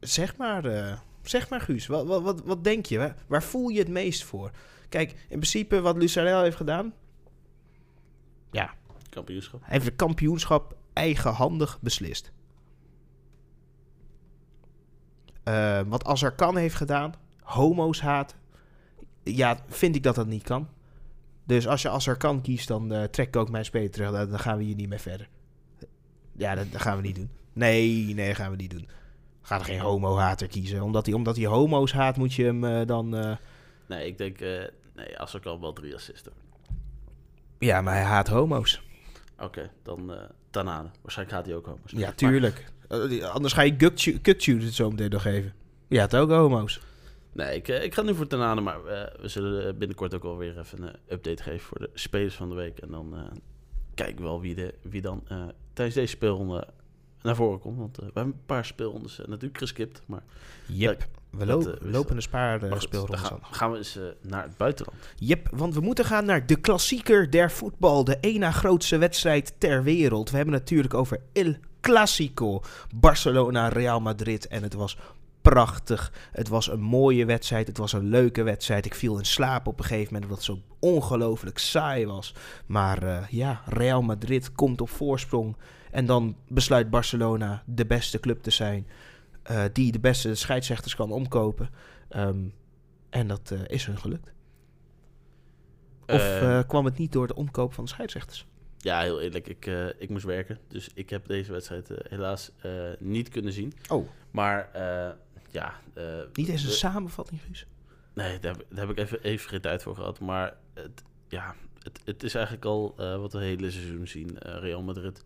zeg 0.00 0.36
maar, 0.36 0.64
eh, 0.64 0.98
zeg 1.22 1.48
maar 1.48 1.60
Guus, 1.60 1.86
wat, 1.86 2.06
wat, 2.06 2.22
wat, 2.22 2.40
wat 2.44 2.64
denk 2.64 2.86
je? 2.86 2.98
Waar, 2.98 3.14
waar 3.26 3.42
voel 3.42 3.68
je 3.68 3.78
het 3.78 3.88
meest 3.88 4.24
voor? 4.24 4.50
Kijk, 4.88 5.10
in 5.10 5.26
principe 5.28 5.80
wat 5.80 5.96
Lucarel 5.96 6.42
heeft 6.42 6.56
gedaan, 6.56 6.94
Kampioenschap. 9.10 9.60
hij 9.60 9.72
heeft 9.72 9.84
het 9.86 9.96
kampioenschap 9.96 10.76
eigenhandig 10.92 11.80
beslist. 11.80 12.32
Eh, 15.42 15.80
wat 15.86 16.04
Azarkan 16.04 16.56
heeft 16.56 16.74
gedaan, 16.74 17.14
homo's 17.46 18.00
haat, 18.00 18.34
ja, 19.22 19.58
vind 19.68 19.94
ik 19.96 20.02
dat 20.02 20.14
dat 20.14 20.26
niet 20.26 20.42
kan. 20.42 20.68
Dus 21.44 21.66
als 21.68 21.82
je 21.82 21.88
Azarkan 21.88 22.40
kiest, 22.40 22.68
dan 22.68 22.92
eh, 22.92 23.02
trek 23.04 23.26
ik 23.28 23.36
ook 23.36 23.50
mijn 23.50 23.64
speler 23.64 23.90
terug. 23.90 24.10
Dan, 24.12 24.30
dan 24.30 24.38
gaan 24.38 24.58
we 24.58 24.64
hier 24.64 24.74
niet 24.74 24.88
meer 24.88 24.98
verder. 24.98 25.28
Ja, 26.32 26.54
dat, 26.54 26.72
dat 26.72 26.80
gaan 26.80 26.96
we 26.96 27.02
niet 27.02 27.14
doen. 27.16 27.30
Nee, 27.52 28.14
nee, 28.14 28.26
dat 28.26 28.36
gaan 28.36 28.50
we 28.50 28.56
niet 28.56 28.70
doen. 28.70 28.88
Ga 29.42 29.58
er 29.58 29.64
geen 29.64 29.80
homo-hater 29.80 30.48
kiezen. 30.48 30.82
Omdat 30.82 31.06
hij, 31.06 31.14
omdat 31.14 31.36
hij 31.36 31.46
homo's 31.46 31.92
haat, 31.92 32.16
moet 32.16 32.34
je 32.34 32.44
hem 32.44 32.64
eh, 32.64 32.86
dan... 32.86 33.16
eh, 33.16 33.36
Nee, 33.86 34.06
ik 34.06 34.18
denk... 34.18 34.40
nee, 34.94 35.18
Azarkan 35.18 35.60
wel 35.60 35.72
drie 35.72 35.94
assists. 35.94 36.24
hoor. 36.28 36.34
Ja, 37.58 37.80
maar 37.80 37.94
hij 37.94 38.02
haat 38.02 38.28
homo's. 38.28 38.82
Oké, 39.38 39.70
dan 39.82 40.12
Tanane. 40.50 40.88
Waarschijnlijk 41.02 41.36
gaat 41.36 41.46
hij 41.46 41.56
ook 41.56 41.66
homo's. 41.66 41.90
Ja, 41.92 42.12
tuurlijk. 42.12 42.72
Anders 43.32 43.52
ga 43.52 43.62
je 43.62 43.76
Kukcu 44.22 44.62
het 44.62 44.74
zo 44.74 44.90
meteen 44.90 45.10
nog 45.10 45.22
geven. 45.22 45.52
Ja, 45.88 46.00
het 46.02 46.16
ook 46.16 46.30
homo's. 46.30 46.80
Nee, 47.36 47.56
ik, 47.56 47.68
eh, 47.68 47.82
ik 47.82 47.94
ga 47.94 48.02
nu 48.02 48.14
voor 48.14 48.26
Tanane, 48.26 48.60
maar 48.60 48.84
eh, 48.84 49.20
we 49.20 49.28
zullen 49.28 49.66
eh, 49.66 49.74
binnenkort 49.74 50.14
ook 50.14 50.22
wel 50.22 50.36
weer 50.36 50.58
even 50.58 50.82
een 50.82 50.96
update 51.08 51.42
geven 51.42 51.60
voor 51.60 51.78
de 51.78 51.90
spelers 51.94 52.34
van 52.34 52.48
de 52.48 52.54
week. 52.54 52.78
En 52.78 52.90
dan 52.90 53.14
kijken 53.94 54.16
we 54.16 54.22
wel 54.22 54.40
wie, 54.40 54.54
de, 54.54 54.74
wie 54.82 55.00
dan 55.00 55.22
tijdens 55.72 55.96
deze 55.96 56.06
speelronde 56.06 56.66
naar 57.22 57.36
voren 57.36 57.58
komt. 57.58 57.78
Want 57.78 57.96
we 57.96 58.02
hebben 58.04 58.24
een 58.24 58.40
paar 58.46 58.64
speelrondes 58.64 59.20
natuurlijk 59.26 59.58
geskipt. 59.58 60.02
Maar, 60.06 60.22
Yep. 60.66 61.08
We, 61.30 61.46
lopen 61.46 61.92
dat. 61.92 62.10
een 62.10 62.22
spaar 62.22 62.64
uh, 62.64 62.78
speelrondes 62.78 63.20
gaan, 63.20 63.38
aan. 63.42 63.54
gaan 63.54 63.70
we 63.70 63.76
eens 63.76 63.98
naar 64.22 64.42
het 64.42 64.56
buitenland. 64.56 64.98
Yep, 65.16 65.48
want 65.50 65.74
we 65.74 65.80
moeten 65.80 66.04
gaan 66.04 66.24
naar 66.24 66.46
de 66.46 66.56
klassieker 66.56 67.30
der 67.30 67.50
voetbal. 67.50 68.04
De 68.04 68.16
één 68.16 68.40
na 68.40 68.50
grootste 68.50 68.98
wedstrijd 68.98 69.54
ter 69.58 69.82
wereld. 69.82 70.30
We 70.30 70.36
hebben 70.36 70.54
natuurlijk 70.54 70.94
over 70.94 71.20
El 71.32 71.54
Clasico. 71.80 72.62
Barcelona, 72.94 73.68
Real 73.68 74.00
Madrid. 74.00 74.46
En 74.46 74.62
het 74.62 74.74
was 74.74 74.96
prachtig. 75.50 76.12
Het 76.32 76.48
was 76.48 76.70
een 76.70 76.80
mooie 76.80 77.24
wedstrijd. 77.24 77.66
Het 77.66 77.78
was 77.78 77.92
een 77.92 78.08
leuke 78.08 78.42
wedstrijd. 78.42 78.86
Ik 78.86 78.94
viel 78.94 79.18
in 79.18 79.24
slaap 79.24 79.66
op 79.66 79.78
een 79.78 79.84
gegeven 79.84 80.12
moment 80.12 80.24
omdat 80.30 80.46
het 80.46 80.56
zo 80.56 80.62
ongelooflijk 80.78 81.58
saai 81.58 82.06
was. 82.06 82.34
Maar 82.66 83.02
eh, 83.02 83.28
ja, 83.28 83.62
Real 83.66 84.02
Madrid 84.02 84.52
komt 84.52 84.80
op 84.80 84.88
voorsprong. 84.90 85.56
En 85.90 86.06
dan 86.06 86.36
besluit 86.48 86.90
Barcelona 86.90 87.62
de 87.66 87.86
beste 87.86 88.20
club 88.20 88.42
te 88.42 88.50
zijn. 88.50 88.86
eh, 89.42 89.64
die 89.72 89.92
de 89.92 90.00
beste 90.00 90.34
scheidsrechters 90.34 90.94
kan 90.96 91.12
omkopen. 91.12 91.70
Ehm, 92.08 92.38
en 93.10 93.26
dat 93.28 93.50
eh, 93.50 93.60
is 93.66 93.86
hun 93.86 93.98
gelukt. 93.98 94.32
Of 96.06 96.20
Eh, 96.20 96.58
eh, 96.58 96.68
kwam 96.68 96.84
het 96.84 96.98
niet 96.98 97.12
door 97.12 97.26
de 97.26 97.34
omkoop 97.34 97.74
van 97.74 97.84
de 97.84 97.90
scheidsrechters? 97.90 98.46
ja, 98.78 99.00
heel 99.00 99.20
eerlijk, 99.20 99.48
ik, 99.48 99.66
ik 99.98 100.10
moest 100.10 100.24
werken. 100.24 100.58
Dus 100.68 100.88
ik 100.94 101.10
heb 101.10 101.26
deze 101.26 101.52
wedstrijd 101.52 101.88
helaas 102.08 102.52
niet 102.98 103.28
kunnen 103.28 103.52
zien. 103.52 103.72
Oh, 103.88 104.08
Maar 104.30 104.70
ja... 105.56 105.74
eh, 105.94 106.04
niet 106.32 106.48
eens 106.48 106.64
een 106.64 106.70
samengvatting, 106.70 107.40
Guus? 107.42 107.66
Nee, 108.14 108.38
daar 108.38 108.52
heb, 108.56 108.66
daar 108.68 108.86
heb 108.86 108.98
ik 108.98 109.04
even, 109.04 109.22
even 109.22 109.48
geen 109.48 109.60
tijd 109.60 109.82
voor 109.82 109.94
gehad. 109.94 110.20
Maar 110.20 110.56
het, 110.74 111.02
ja, 111.28 111.54
het, 111.82 112.00
het 112.04 112.22
is 112.22 112.34
eigenlijk 112.34 112.64
al 112.64 112.94
eh, 112.96 113.16
wat 113.16 113.32
we 113.32 113.38
het 113.38 113.46
hele 113.46 113.70
seizoen 113.70 114.06
zien. 114.06 114.38
Eh, 114.38 114.58
Real 114.58 114.82
Madrid 114.82 115.24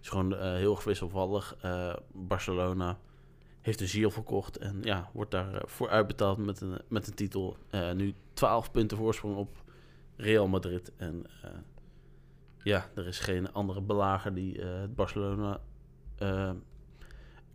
is 0.00 0.08
gewoon 0.08 0.34
heel 0.56 0.74
erg 0.74 0.84
wisselvallig. 0.84 1.56
Eh, 1.60 1.94
Barcelona 2.12 2.98
heeft 3.60 3.80
een 3.80 3.88
ziel 3.88 4.10
verkocht 4.10 4.58
en 4.58 4.78
ja, 4.82 5.10
wordt 5.12 5.30
daar 5.30 5.54
eh, 5.54 5.60
voor 5.64 5.88
uitbetaald 5.88 6.38
met 6.38 6.60
een, 6.60 6.78
met 6.88 7.06
een 7.06 7.14
titel. 7.14 7.56
Nu 7.94 8.14
12 8.32 8.70
punten 8.70 8.96
voorsprong 8.96 9.36
op 9.36 9.62
Real 10.16 10.48
Madrid. 10.48 10.92
En 10.96 11.26
ja, 12.62 12.88
er 12.94 13.06
is 13.06 13.18
geen 13.18 13.52
andere 13.52 13.80
belager 13.80 14.34
die 14.34 14.60
het 14.60 14.94
Barcelona 14.94 15.60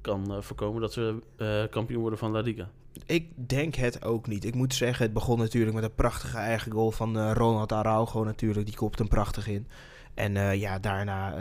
kan 0.03 0.33
eh, 0.33 0.41
voorkomen 0.41 0.81
dat 0.81 0.93
ze 0.93 1.19
eh, 1.37 1.63
kampioen 1.69 2.01
worden 2.01 2.19
van 2.19 2.31
La 2.31 2.39
Liga. 2.39 2.69
Ik 3.05 3.27
denk 3.35 3.75
het 3.75 4.03
ook 4.03 4.27
niet. 4.27 4.45
Ik 4.45 4.55
moet 4.55 4.73
zeggen, 4.73 5.05
het 5.05 5.13
begon 5.13 5.37
natuurlijk 5.37 5.75
met 5.75 5.83
een 5.83 5.95
prachtige 5.95 6.37
eigen 6.37 6.71
goal 6.71 6.91
van 6.91 7.17
eh, 7.17 7.31
Ronald 7.33 7.71
Araujo 7.71 8.23
natuurlijk. 8.23 8.65
Die 8.65 8.75
kopt 8.75 8.99
hem 8.99 9.07
prachtig 9.07 9.47
in. 9.47 9.67
En 10.13 10.57
ja, 10.59 10.79
daarna 10.79 11.35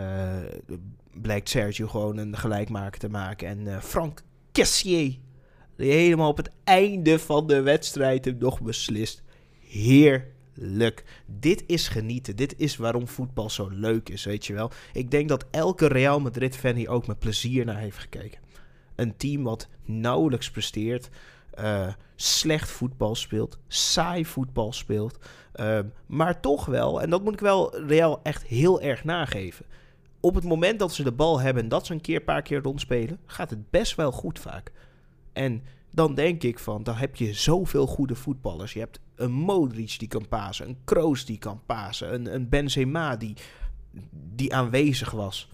blijkt 1.20 1.48
Sergio 1.48 1.86
gewoon 1.86 2.16
een 2.16 2.36
gelijkmaker 2.36 3.00
te 3.00 3.08
maken. 3.08 3.48
En 3.48 3.82
Frank 3.82 4.22
Cassier, 4.52 5.18
die 5.76 5.92
helemaal 5.92 6.28
op 6.28 6.36
het 6.36 6.50
einde 6.64 7.18
van 7.18 7.46
de 7.46 7.60
wedstrijd 7.60 8.24
hem 8.24 8.36
nog 8.38 8.60
beslist. 8.60 9.22
Heerlijk. 9.68 11.04
Dit 11.26 11.64
is 11.66 11.88
genieten. 11.88 12.36
Dit 12.36 12.54
is 12.58 12.76
waarom 12.76 13.08
voetbal 13.08 13.50
zo 13.50 13.68
leuk 13.68 14.08
is, 14.08 14.24
weet 14.24 14.46
je 14.46 14.52
wel. 14.52 14.70
Ik 14.92 15.10
denk 15.10 15.28
dat 15.28 15.46
elke 15.50 15.86
Real 15.86 16.20
Madrid-fan 16.20 16.74
hier 16.74 16.88
ook 16.88 17.06
met 17.06 17.18
plezier 17.18 17.64
naar 17.64 17.78
heeft 17.78 17.98
gekeken. 17.98 18.40
Een 18.94 19.16
team 19.16 19.42
wat 19.42 19.68
nauwelijks 19.84 20.50
presteert, 20.50 21.10
eh, 21.50 21.88
slecht 22.16 22.70
voetbal 22.70 23.14
speelt, 23.14 23.58
saai 23.68 24.26
voetbal 24.26 24.72
speelt. 24.72 25.18
Ehm, 25.52 25.86
maar 26.06 26.40
toch 26.40 26.64
wel, 26.66 27.02
en 27.02 27.10
dat 27.10 27.24
moet 27.24 27.32
ik 27.32 27.40
wel 27.40 27.76
Real 27.76 28.20
echt 28.22 28.42
heel 28.42 28.80
erg 28.80 29.04
nageven. 29.04 29.66
Op 30.20 30.34
het 30.34 30.44
moment 30.44 30.78
dat 30.78 30.92
ze 30.92 31.02
de 31.02 31.12
bal 31.12 31.40
hebben 31.40 31.62
en 31.62 31.68
dat 31.68 31.86
ze 31.86 31.92
een 31.92 32.00
keer, 32.00 32.20
paar 32.20 32.42
keer 32.42 32.62
rondspelen, 32.62 33.18
gaat 33.26 33.50
het 33.50 33.70
best 33.70 33.94
wel 33.94 34.12
goed 34.12 34.38
vaak. 34.38 34.72
En 35.32 35.62
dan 35.90 36.14
denk 36.14 36.42
ik 36.42 36.58
van, 36.58 36.82
dan 36.82 36.94
heb 36.94 37.16
je 37.16 37.34
zoveel 37.34 37.86
goede 37.86 38.14
voetballers. 38.14 38.72
Je 38.72 38.78
hebt 38.78 39.00
een 39.14 39.32
Modric 39.32 39.98
die 39.98 40.08
kan 40.08 40.28
pasen, 40.28 40.68
een 40.68 40.78
Kroos 40.84 41.24
die 41.24 41.38
kan 41.38 41.60
pasen, 41.66 42.14
een, 42.14 42.34
een 42.34 42.48
Benzema 42.48 43.16
die, 43.16 43.36
die 44.34 44.54
aanwezig 44.54 45.10
was. 45.10 45.48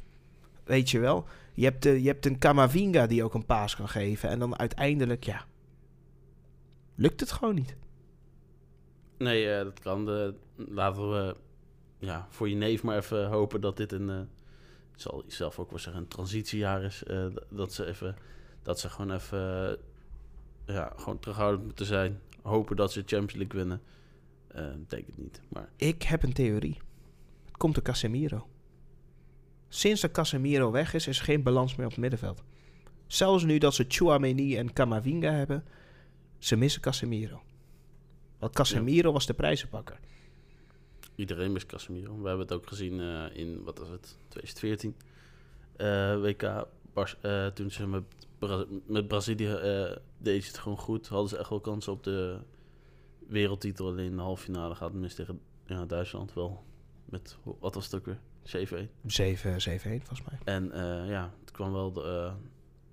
Weet 0.64 0.90
je 0.90 0.98
wel? 0.98 1.24
Je 1.58 1.64
hebt, 1.64 1.86
eh, 1.86 1.98
je 2.02 2.06
hebt 2.06 2.26
een 2.26 2.38
Kamavinga 2.38 3.06
die 3.06 3.24
ook 3.24 3.34
een 3.34 3.46
paas 3.46 3.76
kan 3.76 3.88
geven. 3.88 4.28
En 4.28 4.38
dan 4.38 4.58
uiteindelijk, 4.58 5.24
ja, 5.24 5.46
lukt 6.94 7.20
het 7.20 7.32
gewoon 7.32 7.54
niet. 7.54 7.76
Nee, 9.18 9.50
eh, 9.54 9.64
dat 9.64 9.80
kan. 9.80 10.04
Laten 10.56 11.10
we 11.10 11.36
ja, 11.98 12.26
voor 12.30 12.48
je 12.48 12.54
neef 12.54 12.82
maar 12.82 12.96
even 12.96 13.26
hopen 13.28 13.60
dat 13.60 13.76
dit 13.76 13.92
een, 13.92 14.10
eh, 14.10 14.16
het 14.92 15.00
zal 15.00 15.24
zelf 15.26 15.58
ook 15.58 15.70
wel 15.70 15.78
zeggen, 15.78 16.02
een 16.02 16.08
transitiejaar 16.08 16.82
is. 16.82 17.04
eh, 17.04 17.26
dat 17.50 17.72
ze 17.72 17.86
even, 17.86 18.16
dat 18.62 18.80
ze 18.80 18.88
gewoon 18.88 19.10
even, 19.12 19.70
eh, 20.64 20.74
ja, 20.74 20.92
gewoon 20.96 21.18
terughoudend 21.18 21.64
moeten 21.64 21.86
zijn. 21.86 22.20
Hopen 22.42 22.76
dat 22.76 22.92
ze 22.92 23.02
Champions 23.06 23.34
League 23.34 23.58
winnen. 23.58 23.80
Eh, 24.48 24.66
denk 24.88 25.06
het 25.06 25.18
niet, 25.18 25.40
maar 25.48 25.68
Ik 25.76 26.02
heb 26.02 26.22
een 26.22 26.32
theorie. 26.32 26.80
Het 27.46 27.56
komt 27.56 27.74
door 27.74 27.84
Casemiro. 27.84 28.48
Sinds 29.68 30.00
dat 30.00 30.10
Casemiro 30.10 30.70
weg 30.70 30.94
is, 30.94 31.06
is 31.06 31.18
er 31.18 31.24
geen 31.24 31.42
balans 31.42 31.74
meer 31.76 31.86
op 31.86 31.92
het 31.92 32.00
middenveld. 32.00 32.42
Zelfs 33.06 33.44
nu 33.44 33.58
dat 33.58 33.74
ze 33.74 33.84
Chouameni 33.88 34.56
en 34.56 34.72
Camavinga 34.72 35.30
hebben, 35.30 35.64
ze 36.38 36.56
missen 36.56 36.80
Casemiro. 36.80 37.42
Want 38.38 38.54
Casemiro 38.54 39.12
was 39.12 39.26
de 39.26 39.34
prijzenpakker. 39.34 39.98
iedereen 41.14 41.52
mist 41.52 41.66
Casemiro. 41.66 42.20
We 42.20 42.28
hebben 42.28 42.46
het 42.46 42.52
ook 42.56 42.66
gezien 42.66 43.00
eh, 43.00 43.24
in, 43.36 43.62
wat 43.64 43.78
was 43.78 43.88
het, 43.88 44.16
2014 44.28 44.96
eh, 45.76 46.20
WK. 46.20 46.66
Eh, 47.22 47.46
toen 47.46 47.70
ze 47.70 47.86
met, 47.86 48.02
Bra- 48.38 48.64
met 48.86 49.08
Brazilië 49.08 49.58
deed 50.18 50.42
ze 50.42 50.48
het 50.48 50.58
gewoon 50.58 50.78
goed. 50.78 51.08
Hadden 51.08 51.28
ze 51.28 51.36
echt 51.36 51.48
wel 51.50 51.60
kansen 51.60 51.92
op 51.92 52.02
de 52.04 52.38
wereldtitel. 53.26 53.86
Alleen 53.86 54.10
in 54.10 54.16
de 54.16 54.22
halve 54.22 54.42
finale 54.42 54.74
gaat 54.74 54.90
het 54.90 55.00
mis 55.00 55.14
tegen 55.14 55.40
ja, 55.66 55.86
Duitsland 55.86 56.34
wel. 56.34 56.64
Met, 57.04 57.36
wat 57.60 57.74
was 57.74 57.84
het 57.84 57.94
ook 57.94 58.06
weer? 58.06 58.20
7-1. 58.48 58.50
7-7-1 58.50 58.90
volgens 59.04 60.22
mij. 60.30 60.38
En 60.44 60.72
eh, 60.72 61.08
ja, 61.08 61.32
het 61.40 61.50
kwam 61.50 61.72
wel 61.72 61.92
de, 61.92 62.02
eh, 62.02 62.34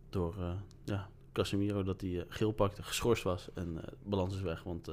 door 0.09 0.35
eh, 0.39 0.51
ja, 0.83 1.09
Casemiro 1.31 1.83
dat 1.83 2.01
hij 2.01 2.25
geel 2.27 2.51
pakte, 2.51 2.83
geschorst 2.83 3.23
was. 3.23 3.49
En 3.53 3.81
balans 4.03 4.35
is 4.35 4.41
weg, 4.41 4.63
want 4.63 4.89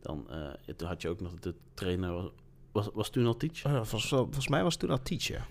dan 0.00 0.26
ja, 0.66 0.74
toen 0.76 0.88
had 0.88 1.02
je 1.02 1.08
ook 1.08 1.20
nog 1.20 1.34
de 1.34 1.54
trainer, 1.74 2.12
was, 2.12 2.30
was, 2.72 2.88
was 2.94 3.10
toen 3.10 3.26
al 3.26 3.36
Teach. 3.36 3.64
Oh, 3.64 3.72
volgens, 3.72 4.08
volgens 4.08 4.48
mij 4.48 4.62
was 4.62 4.72
het 4.72 4.82
toen 4.82 4.90
al 4.90 5.02
Teach, 5.02 5.22
ja. 5.22 5.46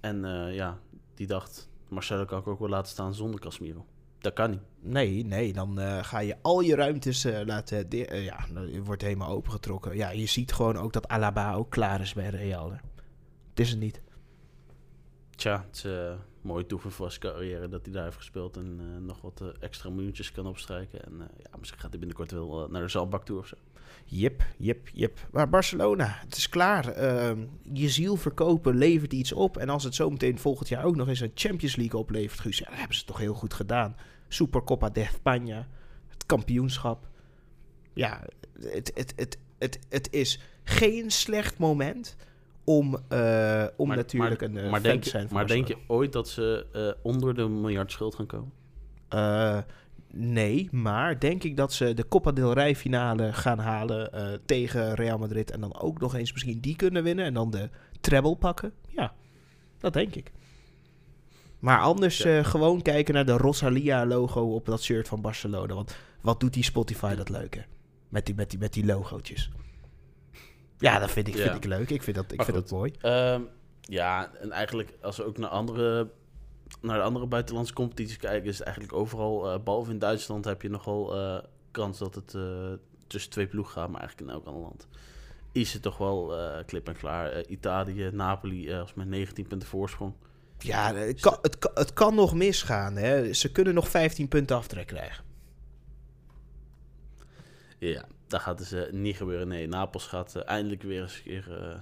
En 0.00 0.24
ja, 0.52 0.78
die 1.14 1.26
dacht, 1.26 1.68
Marcelo 1.88 2.24
kan 2.24 2.38
ik 2.38 2.46
ook 2.46 2.58
wel 2.58 2.68
laten 2.68 2.92
staan 2.92 3.14
zonder 3.14 3.40
Casemiro. 3.40 3.86
Dat 4.18 4.32
kan 4.32 4.50
niet. 4.50 4.60
Nee, 4.80 5.24
nee, 5.24 5.52
dan 5.52 5.78
ga 6.04 6.18
je 6.18 6.36
al 6.42 6.60
je 6.60 6.74
ruimtes 6.74 7.24
laten... 7.44 7.86
ja, 8.22 8.46
dan 8.52 8.84
wordt 8.84 9.02
helemaal 9.02 9.30
opengetrokken. 9.30 9.96
Ja, 9.96 10.10
je 10.10 10.26
ziet 10.26 10.52
gewoon 10.52 10.76
ook 10.76 10.92
dat 10.92 11.08
Alaba 11.08 11.54
ook 11.54 11.70
klaar 11.70 12.00
is 12.00 12.12
bij 12.12 12.28
Real. 12.28 12.70
hè. 12.70 12.76
Het 13.52 13.60
is 13.60 13.70
het 13.70 13.78
niet. 13.78 14.00
Tja, 15.30 15.64
het 15.66 15.76
is 15.76 15.84
eh, 15.84 16.12
mooi 16.40 16.64
voor 16.68 17.10
zijn 17.10 17.20
carrière 17.20 17.68
dat 17.68 17.84
hij 17.84 17.92
daar 17.92 18.04
heeft 18.04 18.16
gespeeld 18.16 18.56
en 18.56 18.80
eh, 18.80 19.06
nog 19.06 19.20
wat 19.20 19.40
eh, 19.40 19.48
extra 19.60 19.90
minuutjes 19.90 20.32
kan 20.32 20.46
opstrijken. 20.46 21.04
En 21.04 21.12
ja, 21.18 21.58
misschien 21.58 21.80
gaat 21.80 21.90
hij 21.90 21.98
binnenkort 21.98 22.30
wel 22.30 22.68
naar 22.70 22.82
de 22.82 22.88
zalbak 22.88 23.24
toe 23.24 23.38
of 23.38 23.46
zo. 23.46 23.56
Jip, 24.04 24.44
jip, 24.58 24.88
jip. 24.92 25.28
Maar 25.30 25.48
Barcelona, 25.48 26.06
het 26.08 26.36
is 26.36 26.48
klaar. 26.48 26.88
Ehm, 26.88 27.46
je 27.72 27.88
ziel 27.88 28.16
verkopen 28.16 28.76
levert 28.76 29.12
iets 29.12 29.32
op. 29.32 29.56
En 29.56 29.68
als 29.68 29.84
het 29.84 29.94
zometeen 29.94 30.38
volgend 30.38 30.68
jaar 30.68 30.84
ook 30.84 30.96
nog 30.96 31.08
eens 31.08 31.20
een 31.20 31.32
Champions 31.34 31.76
League 31.76 32.00
oplevert, 32.00 32.40
Guus, 32.40 32.58
ja, 32.58 32.64
dan 32.64 32.74
hebben 32.74 32.94
ze 32.94 33.00
het 33.00 33.08
toch 33.08 33.18
heel 33.18 33.34
goed 33.34 33.54
gedaan. 33.54 33.96
Supercopa 34.28 34.90
de 34.90 35.08
España, 35.08 35.68
het 36.08 36.26
kampioenschap. 36.26 37.08
Ja, 37.92 38.24
het, 38.60 38.92
het, 38.94 39.12
het, 39.16 39.38
het, 39.58 39.78
het 39.88 40.12
is 40.12 40.40
geen 40.64 41.10
slecht 41.10 41.58
moment 41.58 42.16
om, 42.64 42.94
eh, 43.08 43.64
om 43.76 43.86
Maar- 43.88 43.96
natuurlijk 43.96 44.40
maar, 44.40 44.50
een 44.50 44.56
eh, 44.58 44.70
maar 44.70 44.82
denk, 44.82 45.04
zijn 45.04 45.22
je, 45.22 45.28
van 45.28 45.36
maar 45.36 45.46
denk 45.46 45.68
je 45.68 45.76
ooit 45.86 46.12
dat 46.12 46.28
ze 46.28 46.66
eh, 46.72 47.02
onder 47.02 47.34
de 47.34 47.48
miljard 47.48 47.92
schuld 47.92 48.14
gaan 48.14 48.26
komen? 48.26 48.52
Nee, 50.14 50.68
maar 50.72 51.18
denk 51.18 51.42
ik 51.42 51.56
dat 51.56 51.72
ze 51.72 51.94
de 51.94 52.08
Copa 52.08 52.32
del 52.32 52.52
Rey 52.52 52.76
finale 52.76 53.32
gaan 53.32 53.58
halen 53.58 54.10
tegen 54.44 54.94
Real 54.94 55.18
Madrid. 55.18 55.50
En 55.50 55.60
dan 55.60 55.80
ook 55.80 56.00
nog 56.00 56.14
eens 56.14 56.32
misschien 56.32 56.60
die 56.60 56.76
kunnen 56.76 57.02
winnen. 57.02 57.24
En 57.24 57.34
dan 57.34 57.50
de 57.50 57.68
treble 58.00 58.36
pakken. 58.36 58.72
Ja, 58.88 59.12
dat 59.78 59.92
denk 59.92 60.14
ik. 60.14 60.32
Maar 61.58 61.80
anders 61.80 62.18
Ja. 62.18 62.42
gewoon 62.42 62.82
kijken 62.82 63.14
naar 63.14 63.26
de 63.26 63.36
Rosalia-logo 63.36 64.40
op 64.54 64.66
dat 64.66 64.82
shirt 64.82 65.08
van 65.08 65.20
Barcelona. 65.20 65.74
Want 65.74 65.96
wat 66.20 66.40
doet 66.40 66.52
die 66.54 66.64
Spotify 66.64 67.14
dat 67.14 67.28
leuk, 67.28 67.54
hè? 67.54 67.62
Met 68.08 68.26
die, 68.26 68.34
met 68.34 68.50
die, 68.50 68.58
met 68.58 68.72
die 68.72 68.84
logootjes. 68.86 69.50
Ja, 70.82 70.98
dat 70.98 71.10
vind 71.10 71.28
ik, 71.28 71.34
Ja. 71.34 71.42
vind 71.42 71.54
ik 71.54 71.64
leuk. 71.64 71.90
Ik 71.90 72.02
vind 72.02 72.16
dat, 72.16 72.30
ik 72.32 72.36
Maar 72.36 72.46
vind 72.46 72.56
goed. 72.58 72.68
dat 72.68 72.78
mooi. 72.78 72.92
Ehm, 73.00 73.42
ja, 73.80 74.30
en 74.40 74.50
eigenlijk 74.52 74.92
als 75.00 75.16
we 75.16 75.24
ook 75.24 75.38
naar 75.38 75.50
andere, 75.50 76.10
naar 76.80 76.96
de 76.98 77.04
andere 77.04 77.26
buitenlandse 77.26 77.72
competities 77.74 78.16
kijken, 78.16 78.48
is 78.48 78.56
het 78.58 78.66
eigenlijk 78.66 78.96
overal, 78.96 79.52
eh, 79.52 79.58
behalve 79.62 79.90
in 79.90 79.98
Duitsland, 79.98 80.44
heb 80.44 80.62
je 80.62 80.68
nogal 80.70 81.14
eh, 81.16 81.38
kans 81.70 81.98
dat 81.98 82.14
het 82.14 82.34
eh, 82.34 82.72
tussen 83.06 83.30
twee 83.30 83.46
ploegen 83.46 83.72
gaat, 83.72 83.90
maar 83.90 84.00
eigenlijk 84.00 84.30
in 84.30 84.36
elk 84.36 84.46
ander 84.46 84.62
land. 84.62 84.86
Is 85.52 85.72
het 85.72 85.82
toch 85.82 85.98
wel 85.98 86.34
klip 86.66 86.88
en 86.88 86.96
klaar. 86.96 87.46
Italië, 87.46 88.10
Napoli, 88.12 88.72
als 88.74 88.94
met 88.94 89.06
19 89.08 89.46
punten 89.46 89.68
voorsprong. 89.68 90.12
Ja, 90.58 90.94
het 90.94 91.20
kan, 91.20 91.38
het, 91.42 91.58
kan, 91.58 91.70
het 91.74 91.92
kan 91.92 92.14
nog 92.14 92.34
misgaan. 92.34 92.96
Hè. 92.96 93.32
Ze 93.32 93.52
kunnen 93.52 93.74
nog 93.74 93.88
15 93.88 94.28
punten 94.28 94.56
aftrek 94.56 94.86
krijgen. 94.86 95.24
Ja, 97.78 98.04
dat 98.32 98.40
gaat 98.40 98.58
dus 98.58 98.74
niet 98.90 99.16
gebeuren. 99.16 99.48
Nee, 99.48 99.68
Napels 99.68 100.06
gaat 100.06 100.34
eh, 100.34 100.42
eindelijk 100.48 100.82
weer 100.82 101.02
eens 101.02 101.16
een 101.16 101.22
keer 101.22 101.58
eh, 101.60 101.76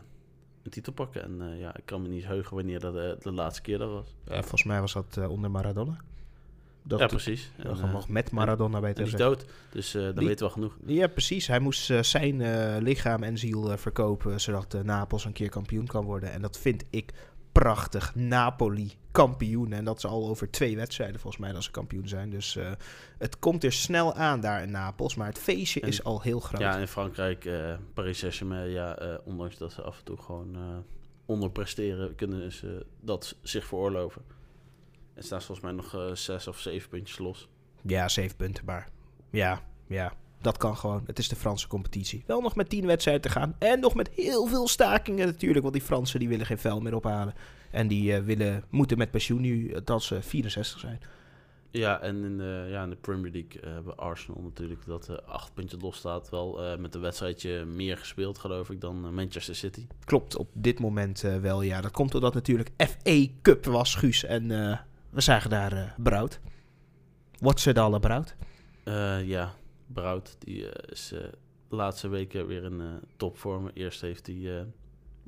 een 0.62 0.70
titel 0.70 0.92
pakken. 0.92 1.22
En 1.22 1.52
eh, 1.52 1.60
ja, 1.60 1.76
ik 1.76 1.86
kan 1.86 2.02
me 2.02 2.08
niet 2.08 2.24
heugen 2.24 2.56
wanneer 2.56 2.80
dat 2.80 3.22
de 3.22 3.32
laatste 3.32 3.62
keer 3.62 3.78
dat 3.78 3.90
was. 3.90 4.14
Ja, 4.24 4.40
volgens 4.40 4.64
mij 4.64 4.80
was 4.80 4.92
dat 4.92 5.28
onder 5.28 5.50
Maradona. 5.50 5.96
Dat, 6.82 7.00
ja, 7.00 7.06
precies. 7.06 7.50
dat 7.56 7.78
En, 7.78 7.84
eh, 7.84 7.92
nog 7.92 8.08
met 8.08 8.30
Maradona 8.30 8.80
bij 8.80 8.92
is 8.92 9.10
te 9.10 9.16
dood, 9.16 9.44
dus 9.70 9.92
dan 9.92 10.14
Die- 10.14 10.26
weten 10.26 10.38
we 10.38 10.44
al 10.44 10.50
genoeg. 10.50 10.76
Ja, 10.86 11.06
precies. 11.06 11.46
Hij 11.46 11.58
moest 11.60 11.92
zijn 12.00 12.42
lichaam 12.82 13.22
en 13.22 13.38
ziel 13.38 13.78
verkopen... 13.78 14.40
zodat 14.40 14.82
Napels 14.82 15.24
een 15.24 15.32
keer 15.32 15.48
kampioen 15.48 15.86
kan 15.86 16.04
worden. 16.04 16.32
En 16.32 16.42
dat 16.42 16.58
vind 16.58 16.84
ik 16.90 17.12
prachtig. 17.62 18.14
Napoli 18.14 18.92
kampioen. 19.10 19.72
En 19.72 19.84
dat 19.84 19.96
is 19.96 20.04
al 20.06 20.28
over 20.28 20.50
twee 20.50 20.76
wedstrijden 20.76 21.20
volgens 21.20 21.42
mij 21.42 21.52
dat 21.52 21.62
ze 21.62 21.70
kampioen 21.70 22.08
zijn. 22.08 22.30
Dus 22.30 22.56
eh, 22.56 22.72
het 23.18 23.38
komt 23.38 23.64
er 23.64 23.72
snel 23.72 24.14
aan 24.14 24.40
daar 24.40 24.62
in 24.62 24.70
Napels. 24.70 25.14
Maar 25.14 25.26
het 25.26 25.38
feestje 25.38 25.80
En- 25.80 25.88
is 25.88 26.04
al 26.04 26.22
heel 26.22 26.40
groot. 26.40 26.60
Ja, 26.60 26.76
in 26.76 26.88
Frankrijk, 26.88 27.44
eh 27.44 27.74
Paris 27.94 28.18
Saint-Germain, 28.18 28.70
ja, 28.70 28.96
eh, 28.98 29.18
ondanks 29.24 29.58
dat 29.58 29.72
ze 29.72 29.82
af 29.82 29.98
en 29.98 30.04
toe 30.04 30.16
gewoon 30.16 30.84
onderpresteren, 31.26 32.14
kunnen 32.14 32.52
ze 32.52 32.86
dat 33.00 33.36
zich 33.42 33.64
veroorloven. 33.66 34.22
En 35.14 35.22
staan 35.22 35.40
ze 35.40 35.46
volgens 35.46 35.66
mij 35.66 35.76
nog 35.76 36.18
zes 36.18 36.48
of 36.48 36.58
zeven 36.58 36.88
puntjes 36.88 37.18
los. 37.18 37.48
Ja, 37.82 38.08
zeven 38.08 38.36
punten 38.36 38.64
maar. 38.64 38.88
Ja, 39.30 39.60
ja. 39.86 40.12
Dat 40.40 40.56
kan 40.56 40.76
gewoon. 40.76 41.02
Het 41.06 41.18
is 41.18 41.28
de 41.28 41.36
Franse 41.36 41.68
competitie. 41.68 42.22
Wel 42.26 42.40
nog 42.40 42.54
met 42.54 42.68
tien 42.68 42.86
wedstrijden 42.86 43.22
te 43.22 43.28
gaan. 43.28 43.54
En 43.58 43.80
nog 43.80 43.94
met 43.94 44.10
heel 44.14 44.46
veel 44.46 44.68
stakingen 44.68 45.26
natuurlijk. 45.26 45.62
Want 45.62 45.74
die 45.74 45.82
Fransen 45.82 46.18
die 46.18 46.28
willen 46.28 46.46
geen 46.46 46.58
vel 46.58 46.80
meer 46.80 46.94
ophalen. 46.94 47.34
En 47.70 47.88
die 47.88 48.14
eh, 48.14 48.22
willen, 48.22 48.64
moeten 48.70 48.98
met 48.98 49.10
pensioen 49.10 49.40
nu 49.40 49.68
eh, 49.68 49.80
dat 49.84 50.02
ze 50.02 50.22
64 50.22 50.80
zijn. 50.80 51.00
Ja, 51.70 52.00
en 52.00 52.24
in 52.24 52.38
de, 52.38 52.66
ja, 52.70 52.82
in 52.82 52.90
de 52.90 52.96
Premier 52.96 53.32
League 53.32 53.60
eh, 53.60 53.72
hebben 53.72 53.96
Arsenal 53.96 54.42
natuurlijk 54.42 54.86
dat 54.86 55.08
eh 55.08 55.16
acht 55.26 55.54
puntjes 55.54 55.82
los 55.82 55.96
staat. 55.96 56.30
Wel 56.30 56.76
met 56.78 56.94
een 56.94 57.00
wedstrijdje 57.00 57.64
meer 57.64 57.96
gespeeld, 57.96 58.38
geloof 58.38 58.70
ik, 58.70 58.80
dan 58.80 59.14
Manchester 59.14 59.54
City. 59.54 59.86
Klopt, 60.04 60.36
op 60.36 60.48
dit 60.52 60.80
moment 60.80 61.20
wel 61.20 61.62
ja. 61.62 61.80
Dat 61.80 61.90
komt 61.90 62.12
doordat 62.12 62.34
natuurlijk 62.34 62.70
FA 62.76 63.26
Cup 63.42 63.64
was, 63.64 63.94
Guus. 63.94 64.24
En 64.24 64.48
we 65.10 65.20
zagen 65.20 65.50
daar 65.50 65.94
Brout. 65.98 66.40
What's 67.40 67.66
it 67.66 67.78
all 67.78 67.94
about? 67.94 68.34
Eh, 68.84 69.28
ja, 69.28 69.54
Brout, 69.92 70.36
die 70.38 70.70
eh, 70.70 70.92
is 70.92 71.12
eh, 71.12 71.20
de 71.68 71.76
laatste 71.76 72.08
weken 72.08 72.46
weer 72.46 72.64
in 72.64 72.80
eh, 72.80 72.86
topvorm. 73.16 73.70
Eerst 73.74 74.00
heeft 74.00 74.26
hij 74.26 74.66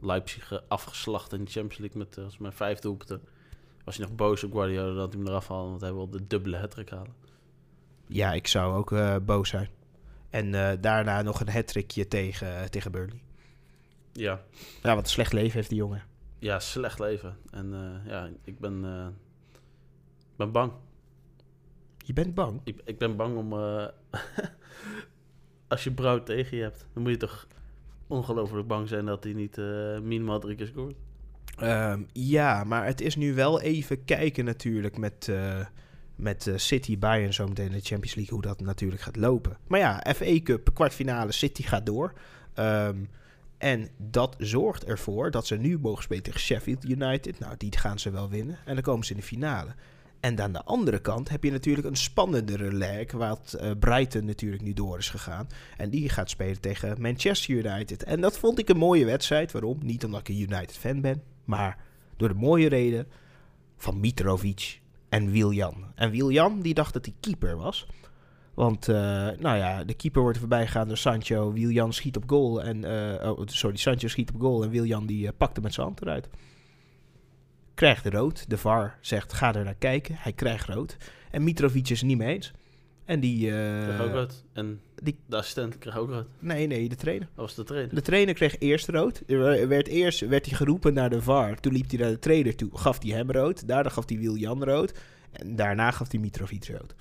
Leipzig 0.00 0.62
afgeslacht 0.68 1.32
in 1.32 1.44
de 1.44 1.50
Champions 1.50 1.78
League 1.78 1.98
met 1.98 2.08
uh, 2.08 2.14
volgens 2.14 2.38
mij 2.38 2.52
vijf 2.52 2.78
doelpunten. 2.78 3.20
Was 3.84 3.96
hij 3.96 4.06
nog 4.06 4.14
boos 4.14 4.44
op 4.44 4.52
Guardiola 4.52 4.94
dat 4.94 5.12
hij 5.12 5.22
hem 5.22 5.30
eraf 5.30 5.48
haalde, 5.48 5.68
want 5.68 5.80
hij 5.80 5.92
wil 5.92 6.10
de 6.10 6.26
dubbele 6.26 6.56
hat 6.56 6.90
halen. 6.90 7.14
Ja, 8.06 8.32
ik 8.32 8.46
zou 8.46 8.74
ook 8.74 9.24
boos 9.24 9.48
zijn. 9.48 9.68
En 10.30 10.80
daarna 10.80 11.22
nog 11.22 11.40
een 11.40 11.48
hattrickje 11.48 12.08
tegen, 12.08 12.70
tegen 12.70 12.92
Burnley. 12.92 13.22
Ja. 14.12 14.40
Ja, 14.82 14.94
wat 14.94 15.04
een 15.04 15.10
slecht 15.10 15.32
leven 15.32 15.52
heeft 15.52 15.68
die 15.68 15.78
jongen. 15.78 16.02
ja, 16.38 16.58
slecht 16.60 16.98
leven. 16.98 17.36
En 17.50 18.02
ja, 18.06 18.30
ik 18.44 18.58
ben, 18.58 18.80
ben 20.36 20.52
bang. 20.52 20.72
Je 22.02 22.12
bent 22.12 22.34
bang. 22.34 22.60
Ik, 22.64 22.80
ik 22.84 22.98
ben 22.98 23.16
bang 23.16 23.36
om... 23.36 23.52
eh, 23.52 23.86
als 25.68 25.84
je 25.84 25.92
Brout 25.92 26.26
tegen 26.26 26.56
je 26.56 26.62
hebt, 26.62 26.86
dan 26.92 27.02
moet 27.02 27.12
je 27.12 27.18
toch 27.18 27.46
ongelooflijk 28.06 28.66
bang 28.66 28.88
zijn 28.88 29.06
dat 29.06 29.24
hij 29.24 29.32
niet 29.32 29.58
eh, 29.58 29.98
minimaal 29.98 30.40
drie 30.40 30.56
keer 30.56 30.66
scoort. 30.66 30.94
Ehm, 31.56 32.02
ja, 32.12 32.64
maar 32.64 32.86
het 32.86 33.00
is 33.00 33.16
nu 33.16 33.34
wel 33.34 33.60
even 33.60 34.04
kijken 34.04 34.44
natuurlijk 34.44 34.98
met, 34.98 35.28
eh, 35.28 35.66
met 36.16 36.46
eh, 36.46 36.56
City, 36.56 36.98
Bayern 36.98 37.34
zometeen 37.34 37.66
in 37.66 37.72
de 37.72 37.80
Champions 37.80 38.14
League, 38.14 38.34
hoe 38.34 38.42
dat 38.42 38.60
natuurlijk 38.60 39.02
gaat 39.02 39.16
lopen. 39.16 39.56
Maar 39.66 39.80
ja, 39.80 40.04
FA 40.14 40.42
Cup, 40.42 40.70
kwartfinale, 40.74 41.32
City 41.32 41.62
gaat 41.62 41.86
door. 41.86 42.12
Ehm, 42.54 42.96
en 43.58 43.88
dat 43.96 44.36
zorgt 44.38 44.84
ervoor 44.84 45.30
dat 45.30 45.46
ze 45.46 45.56
nu 45.56 45.78
mogen 45.78 46.02
spelen 46.02 46.22
tegen 46.22 46.40
Sheffield 46.40 46.84
United. 46.84 47.38
Nou, 47.38 47.54
die 47.58 47.78
gaan 47.78 47.98
ze 47.98 48.10
wel 48.10 48.28
winnen. 48.28 48.58
En 48.64 48.74
dan 48.74 48.82
komen 48.82 49.04
ze 49.06 49.12
in 49.12 49.18
de 49.18 49.26
finale. 49.26 49.74
En 50.22 50.40
aan 50.40 50.52
de 50.52 50.64
andere 50.64 51.00
kant 51.00 51.28
heb 51.28 51.44
je 51.44 51.50
natuurlijk 51.50 51.86
een 51.86 51.96
spannendere 51.96 52.72
leg, 52.72 53.12
wat 53.12 53.56
eh, 53.60 53.70
Brighton 53.78 54.24
natuurlijk 54.24 54.62
nu 54.62 54.72
door 54.72 54.98
is 54.98 55.10
gegaan. 55.10 55.48
En 55.76 55.90
die 55.90 56.08
gaat 56.08 56.30
spelen 56.30 56.60
tegen 56.60 57.00
Manchester 57.00 57.54
United. 57.54 58.02
En 58.02 58.20
dat 58.20 58.38
vond 58.38 58.58
ik 58.58 58.68
een 58.68 58.76
mooie 58.76 59.04
wedstrijd. 59.04 59.52
Waarom? 59.52 59.78
Niet 59.82 60.04
omdat 60.04 60.20
ik 60.20 60.28
een 60.28 60.40
United-fan 60.40 61.00
ben, 61.00 61.22
maar 61.44 61.78
door 62.16 62.28
de 62.28 62.34
mooie 62.34 62.68
reden 62.68 63.06
van 63.76 64.00
Mitrovic 64.00 64.80
en 65.08 65.30
Wiljan. 65.30 65.84
En 65.94 66.10
Wiljan, 66.10 66.60
die 66.60 66.74
dacht 66.74 66.92
dat 66.92 67.04
hij 67.04 67.14
keeper 67.20 67.56
was. 67.56 67.86
Want, 68.54 68.88
eh, 68.88 68.94
nou 69.38 69.56
ja, 69.56 69.84
de 69.84 69.94
keeper 69.94 70.22
wordt 70.22 70.38
voorbij 70.38 70.66
gegaan 70.66 70.88
door 70.88 70.96
Sancho. 70.96 71.52
Wiljan 71.52 71.92
schiet 71.92 72.16
op 72.16 72.24
goal. 72.26 72.62
En, 72.62 72.84
eh, 72.84 73.30
oh, 73.30 73.40
sorry, 73.44 73.76
Sancho 73.76 74.08
schiet 74.08 74.32
op 74.34 74.40
goal. 74.40 74.62
En 74.62 74.70
Wiljan 74.70 75.06
die 75.06 75.24
uh, 75.24 75.30
pakte 75.36 75.60
met 75.60 75.74
zijn 75.74 75.86
hand 75.86 76.02
eruit. 76.02 76.28
Krijgt 77.74 78.06
rood. 78.06 78.50
De 78.50 78.58
VAR 78.58 78.98
zegt, 79.00 79.32
ga 79.32 79.54
er 79.54 79.64
naar 79.64 79.74
kijken. 79.74 80.14
Hij 80.18 80.32
krijgt 80.32 80.68
rood. 80.68 80.96
En 81.30 81.44
Mitrovic 81.44 81.88
is 81.88 82.02
niet 82.02 82.18
mee 82.18 82.34
eens. 82.34 82.52
En 83.04 83.20
die... 83.20 83.50
Uh, 83.50 84.00
ook 84.00 84.12
rood. 84.12 84.44
En 84.52 84.80
die, 85.02 85.18
de 85.26 85.36
assistent 85.36 85.78
kreeg 85.78 85.96
ook 85.96 86.08
rood. 86.10 86.26
Nee, 86.38 86.66
nee, 86.66 86.88
de 86.88 86.94
trainer. 86.96 87.28
Dat 87.34 87.44
was 87.44 87.54
de 87.54 87.64
trainer. 87.64 87.94
De 87.94 88.02
trainer 88.02 88.34
kreeg 88.34 88.58
eerst 88.58 88.88
rood. 88.88 89.22
Er 89.26 89.68
werd 89.68 89.88
eerst 89.88 90.20
werd 90.20 90.46
hij 90.46 90.56
geroepen 90.56 90.94
naar 90.94 91.10
de 91.10 91.22
VAR. 91.22 91.60
Toen 91.60 91.72
liep 91.72 91.90
hij 91.90 91.98
naar 91.98 92.10
de 92.10 92.18
trainer 92.18 92.56
toe. 92.56 92.70
Gaf 92.78 93.02
hij 93.02 93.12
hem 93.12 93.30
rood. 93.30 93.68
Daarna 93.68 93.90
gaf 93.90 94.08
hij 94.08 94.18
Wiljan 94.18 94.64
rood. 94.64 94.92
En 95.32 95.56
daarna 95.56 95.90
gaf 95.90 96.10
hij 96.10 96.20
Mitrovic 96.20 96.68
rood. 96.68 96.94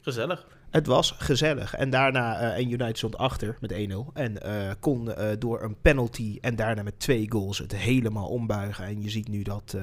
Gezellig. 0.00 0.46
Het 0.70 0.86
was 0.86 1.10
gezellig. 1.10 1.74
En 1.74 1.90
daarna, 1.90 2.40
uh, 2.40 2.56
en 2.56 2.70
United 2.70 2.96
stond 2.98 3.16
achter 3.16 3.56
met 3.60 3.72
1-0. 3.72 3.76
En 4.12 4.36
uh, 4.46 4.70
kon 4.80 5.08
uh, 5.08 5.30
door 5.38 5.62
een 5.62 5.76
penalty 5.82 6.38
en 6.40 6.56
daarna 6.56 6.82
met 6.82 6.98
twee 6.98 7.30
goals 7.30 7.58
het 7.58 7.76
helemaal 7.76 8.28
ombuigen. 8.28 8.84
En 8.84 9.02
je 9.02 9.10
ziet 9.10 9.28
nu 9.28 9.42
dat 9.42 9.76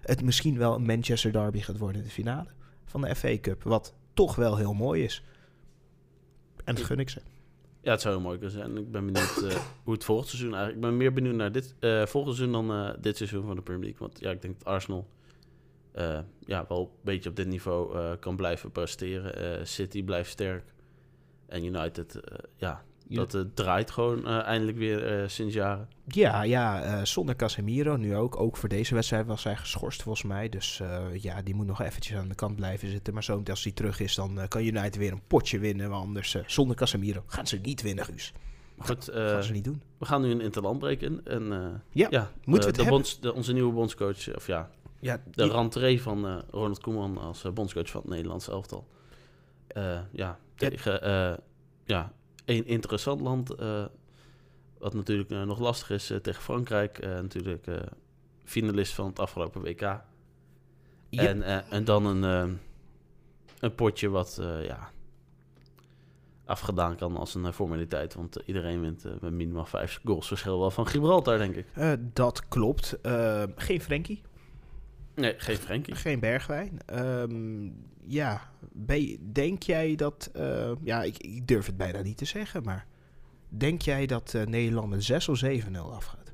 het 0.00 0.22
misschien 0.22 0.58
wel 0.58 0.74
een 0.74 0.86
Manchester 0.86 1.32
derby 1.32 1.60
gaat 1.60 1.78
worden 1.78 2.00
in 2.00 2.06
de 2.06 2.12
finale 2.12 2.48
van 2.84 3.00
de 3.00 3.14
FA 3.14 3.38
Cup. 3.40 3.62
Wat 3.62 3.94
toch 4.14 4.34
wel 4.34 4.56
heel 4.56 4.74
mooi 4.74 5.04
is. 5.04 5.22
En 6.64 6.74
dat 6.74 6.84
gun 6.84 6.98
ik 6.98 7.10
ze. 7.10 7.20
Ja, 7.82 7.90
het 7.90 8.00
zou 8.00 8.14
heel 8.14 8.22
mooi 8.22 8.38
kunnen 8.38 8.56
zijn. 8.56 8.76
Ik 8.76 8.90
ben 8.90 9.12
benieuwd 9.12 9.42
uh, 9.42 9.56
hoe 9.84 9.94
het 9.94 10.04
volgend 10.04 10.28
seizoen 10.28 10.54
eigenlijk... 10.54 10.84
Ik 10.84 10.90
ben 10.90 10.96
meer 10.96 11.12
benieuwd 11.12 11.34
naar 11.34 11.52
dit 11.52 11.74
uh, 11.80 12.06
volgend 12.06 12.36
seizoen 12.36 12.66
dan 12.66 12.86
uh, 12.86 12.94
dit 13.00 13.16
seizoen 13.16 13.46
van 13.46 13.56
de 13.56 13.62
Premier 13.62 13.84
League. 13.84 14.00
Want 14.00 14.20
ja, 14.20 14.30
ik 14.30 14.42
denk 14.42 14.58
dat 14.58 14.66
Arsenal 14.66 15.08
uh, 15.94 16.18
ja, 16.46 16.64
wel 16.68 16.80
een 16.80 17.00
beetje 17.04 17.30
op 17.30 17.36
dit 17.36 17.46
niveau 17.46 17.96
uh, 17.96 18.10
kan 18.20 18.36
blijven 18.36 18.70
presteren. 18.70 19.58
Uh, 19.60 19.64
City 19.64 20.04
blijft 20.04 20.30
sterk. 20.30 20.72
En 21.46 21.64
United, 21.64 22.20
ja, 22.56 22.82
dat 23.08 23.46
draait 23.54 23.90
gewoon 23.90 24.26
eindelijk 24.26 24.78
weer 24.78 25.30
sinds 25.30 25.54
jaren. 25.54 25.88
Ja, 26.06 26.42
ja 26.42 27.04
zonder 27.04 27.36
Casemiro 27.36 27.96
nu 27.96 28.16
ook. 28.16 28.40
Ook 28.40 28.56
voor 28.56 28.68
deze 28.68 28.94
wedstrijd 28.94 29.26
was 29.26 29.44
hij 29.44 29.56
geschorst 29.56 30.02
volgens 30.02 30.24
mij. 30.24 30.48
Dus 30.48 30.80
ja, 31.12 31.42
die 31.42 31.54
moet 31.54 31.66
nog 31.66 31.80
eventjes 31.80 32.16
aan 32.16 32.28
de 32.28 32.34
kant 32.34 32.56
blijven 32.56 32.88
zitten. 32.88 33.14
Maar 33.14 33.24
zo 33.24 33.42
als 33.50 33.62
hij 33.62 33.72
terug 33.72 34.00
is, 34.00 34.14
dan 34.14 34.38
kan 34.48 34.64
United 34.64 34.96
weer 34.96 35.12
een 35.12 35.26
potje 35.26 35.58
winnen. 35.58 35.90
Maar 35.90 35.98
anders, 35.98 36.36
zonder 36.46 36.76
Casemiro 36.76 37.22
gaan 37.26 37.46
ze 37.46 37.56
niet 37.56 37.82
winnen, 37.82 38.04
Guus. 38.04 38.32
Goed, 38.78 39.10
uh, 39.10 39.14
gaan 39.14 39.42
ze 39.42 39.52
niet 39.52 39.64
doen. 39.64 39.82
We 39.98 40.04
gaan 40.04 40.22
nu 40.22 40.30
een 40.30 40.40
interlandbreek 40.40 41.00
in. 41.00 41.20
En, 41.24 41.42
uh, 41.42 41.66
ja, 41.90 42.06
ja 42.10 42.30
moeten 42.44 42.70
we 42.70 42.76
de 42.76 42.82
het 42.82 42.90
bonds, 42.90 43.20
de, 43.20 43.34
onze 43.34 43.52
nieuwe 43.52 43.72
bondscoach, 43.72 44.34
of 44.34 44.46
ja, 44.46 44.70
ja 45.00 45.22
de 45.30 45.48
rentree 45.48 46.02
van 46.02 46.26
uh, 46.26 46.38
Ronald 46.50 46.80
Koeman 46.80 47.18
als 47.18 47.44
uh, 47.44 47.52
bondscoach 47.52 47.90
van 47.90 48.00
het 48.00 48.10
Nederlands 48.10 48.48
elftal. 48.48 48.86
Uh, 49.76 50.00
ja, 50.12 50.38
tegen 50.54 51.00
ja, 51.84 52.12
een 52.44 52.66
interessant 52.66 53.20
land. 53.20 53.54
Wat 54.78 54.94
natuurlijk 54.94 55.30
nog 55.30 55.58
lastig 55.58 55.90
is 55.90 56.06
tegen 56.22 56.42
Frankrijk. 56.42 57.02
natuurlijk 57.02 57.66
finalist 58.44 58.94
van 58.94 59.06
het 59.06 59.18
afgelopen 59.18 59.62
WK. 59.62 59.80
Ja. 59.80 60.02
En, 61.10 61.42
en 61.70 61.84
dan 61.84 62.04
een, 62.06 62.58
een 63.58 63.74
potje 63.74 64.08
wat 64.08 64.40
ja, 64.62 64.90
afgedaan 66.44 66.96
kan 66.96 67.16
als 67.16 67.34
een 67.34 67.52
formaliteit. 67.52 68.14
Want 68.14 68.38
iedereen 68.46 68.80
wint 68.80 69.04
met 69.20 69.32
minimaal 69.32 69.66
vijf 69.66 70.00
goals 70.04 70.26
verschil 70.26 70.58
wel 70.58 70.70
van 70.70 70.86
Gibraltar, 70.86 71.38
denk 71.38 71.54
ik. 71.54 71.66
dat 72.12 72.48
klopt. 72.48 72.98
geen 73.56 73.80
Frenkie. 73.80 74.22
Nee, 75.20 75.34
geen 75.36 75.56
Frenkie. 75.56 75.94
Geen 75.94 76.20
Bergwijn. 76.20 76.78
Um, 76.92 77.84
ja, 78.04 78.50
denk 79.32 79.62
jij 79.62 79.94
dat... 79.94 80.30
Uh, 80.36 80.72
ja, 80.82 81.02
ik, 81.02 81.18
ik, 81.18 81.48
durf 81.48 81.66
het 81.66 81.76
bijna 81.76 82.00
niet 82.00 82.16
te 82.16 82.24
zeggen, 82.24 82.62
maar... 82.62 82.86
Denk 83.48 83.82
jij 83.82 84.06
dat 84.06 84.32
uh, 84.36 84.42
Nederland 84.46 84.88
met 84.88 85.04
6 85.04 85.28
of 85.28 85.44
7-0 85.44 85.50
afgaat? 85.76 86.32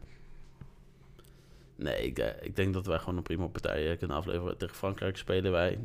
Nee, 1.76 2.06
ik, 2.06 2.18
uh, 2.18 2.26
ik, 2.40 2.56
denk 2.56 2.74
dat 2.74 2.86
wij 2.86 2.98
gewoon 2.98 3.16
een 3.16 3.22
prima 3.22 3.46
partij 3.46 3.96
kunnen 3.96 4.16
afleveren. 4.16 4.58
Tegen 4.58 4.76
Frankrijk 4.76 5.16
spelen 5.16 5.52
wij 5.52 5.78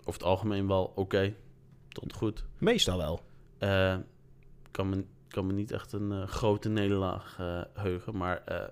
over 0.00 0.12
het 0.20 0.22
algemeen 0.22 0.66
wel 0.66 0.84
oké. 0.84 1.00
Okay. 1.00 1.36
tot 1.88 2.12
goed. 2.12 2.44
Meestal 2.58 2.96
wel. 2.96 3.20
Eh, 3.58 3.96
kan, 4.70 4.88
me, 4.88 5.04
kan 5.28 5.46
me 5.46 5.52
niet 5.52 5.72
echt 5.72 5.92
een 5.92 6.12
eh, 6.12 6.26
grote 6.26 6.68
nederlaag 6.68 7.36
eh, 7.38 7.62
heugen. 7.74 8.16
Maar 8.16 8.42
eh, 8.44 8.64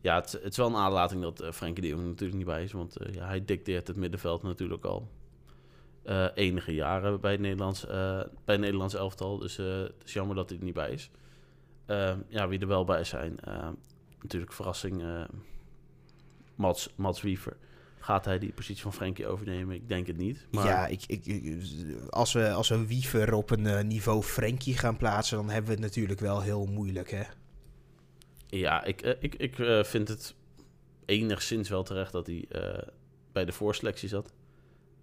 ja, 0.00 0.14
het, 0.14 0.32
het 0.32 0.50
is 0.50 0.56
wel 0.56 0.66
een 0.66 0.76
aanlating 0.76 1.22
dat 1.22 1.40
eh 1.40 1.52
Frenkie 1.52 1.82
de 1.82 1.88
Jong 1.88 2.04
natuurlijk 2.04 2.38
niet 2.38 2.46
bij 2.46 2.62
is. 2.62 2.72
Want 2.72 2.96
eh, 2.96 3.14
ja, 3.14 3.26
hij 3.26 3.44
dicteert 3.44 3.86
het 3.86 3.96
middenveld 3.96 4.42
natuurlijk 4.42 4.84
al 4.84 5.08
eh, 6.02 6.26
enige 6.34 6.74
jaren 6.74 7.20
bij 7.20 7.32
het 7.32 7.40
Nederlands, 7.40 7.86
bij 7.86 8.28
het 8.44 8.60
Nederlands 8.60 8.94
elftal. 8.94 9.38
Dus 9.38 9.56
het 9.56 9.92
is 10.04 10.12
jammer 10.12 10.36
dat 10.36 10.48
hij 10.48 10.58
er 10.58 10.64
niet 10.64 10.74
bij 10.74 10.90
is. 10.90 11.10
Ja, 12.28 12.48
wie 12.48 12.58
er 12.58 12.66
wel 12.66 12.84
bij 12.84 13.04
zijn. 13.04 13.38
natuurlijk 14.22 14.52
verrassing. 14.52 15.02
Mats, 16.54 16.92
Mats 16.96 17.22
Wiever. 17.22 17.56
Gaat 17.98 18.24
hij 18.24 18.38
die 18.38 18.52
positie 18.52 18.82
van 18.82 18.92
Frenkie 18.92 19.26
overnemen? 19.26 19.74
Ik 19.74 19.88
denk 19.88 20.06
het 20.06 20.16
niet. 20.16 20.46
Maar 20.50 20.66
Ja, 20.66 20.86
ik, 20.86 21.02
ik, 21.06 21.62
als, 22.10 22.32
we, 22.32 22.50
als 22.50 22.68
we 22.68 22.86
Wiever 22.86 23.34
op 23.34 23.50
een 23.50 23.86
niveau 23.86 24.22
Frenkie 24.22 24.76
gaan 24.76 24.96
plaatsen, 24.96 25.36
dan 25.36 25.48
hebben 25.48 25.66
we 25.66 25.72
het 25.72 25.84
natuurlijk 25.84 26.20
wel 26.20 26.40
heel 26.40 26.66
moeilijk, 26.66 27.10
hè? 27.10 27.22
Ja, 28.50 28.84
ik, 28.84 29.02
eh, 29.02 29.14
ik, 29.18 29.34
ik 29.34 29.58
eh, 29.58 29.84
vind 29.84 30.08
het 30.08 30.34
enigszins 31.04 31.68
wel 31.68 31.82
terecht 31.82 32.12
dat 32.12 32.26
hij 32.26 32.44
eh, 32.48 32.88
bij 33.32 33.44
de 33.44 33.52
voorselectie 33.52 34.08
zat. 34.08 34.32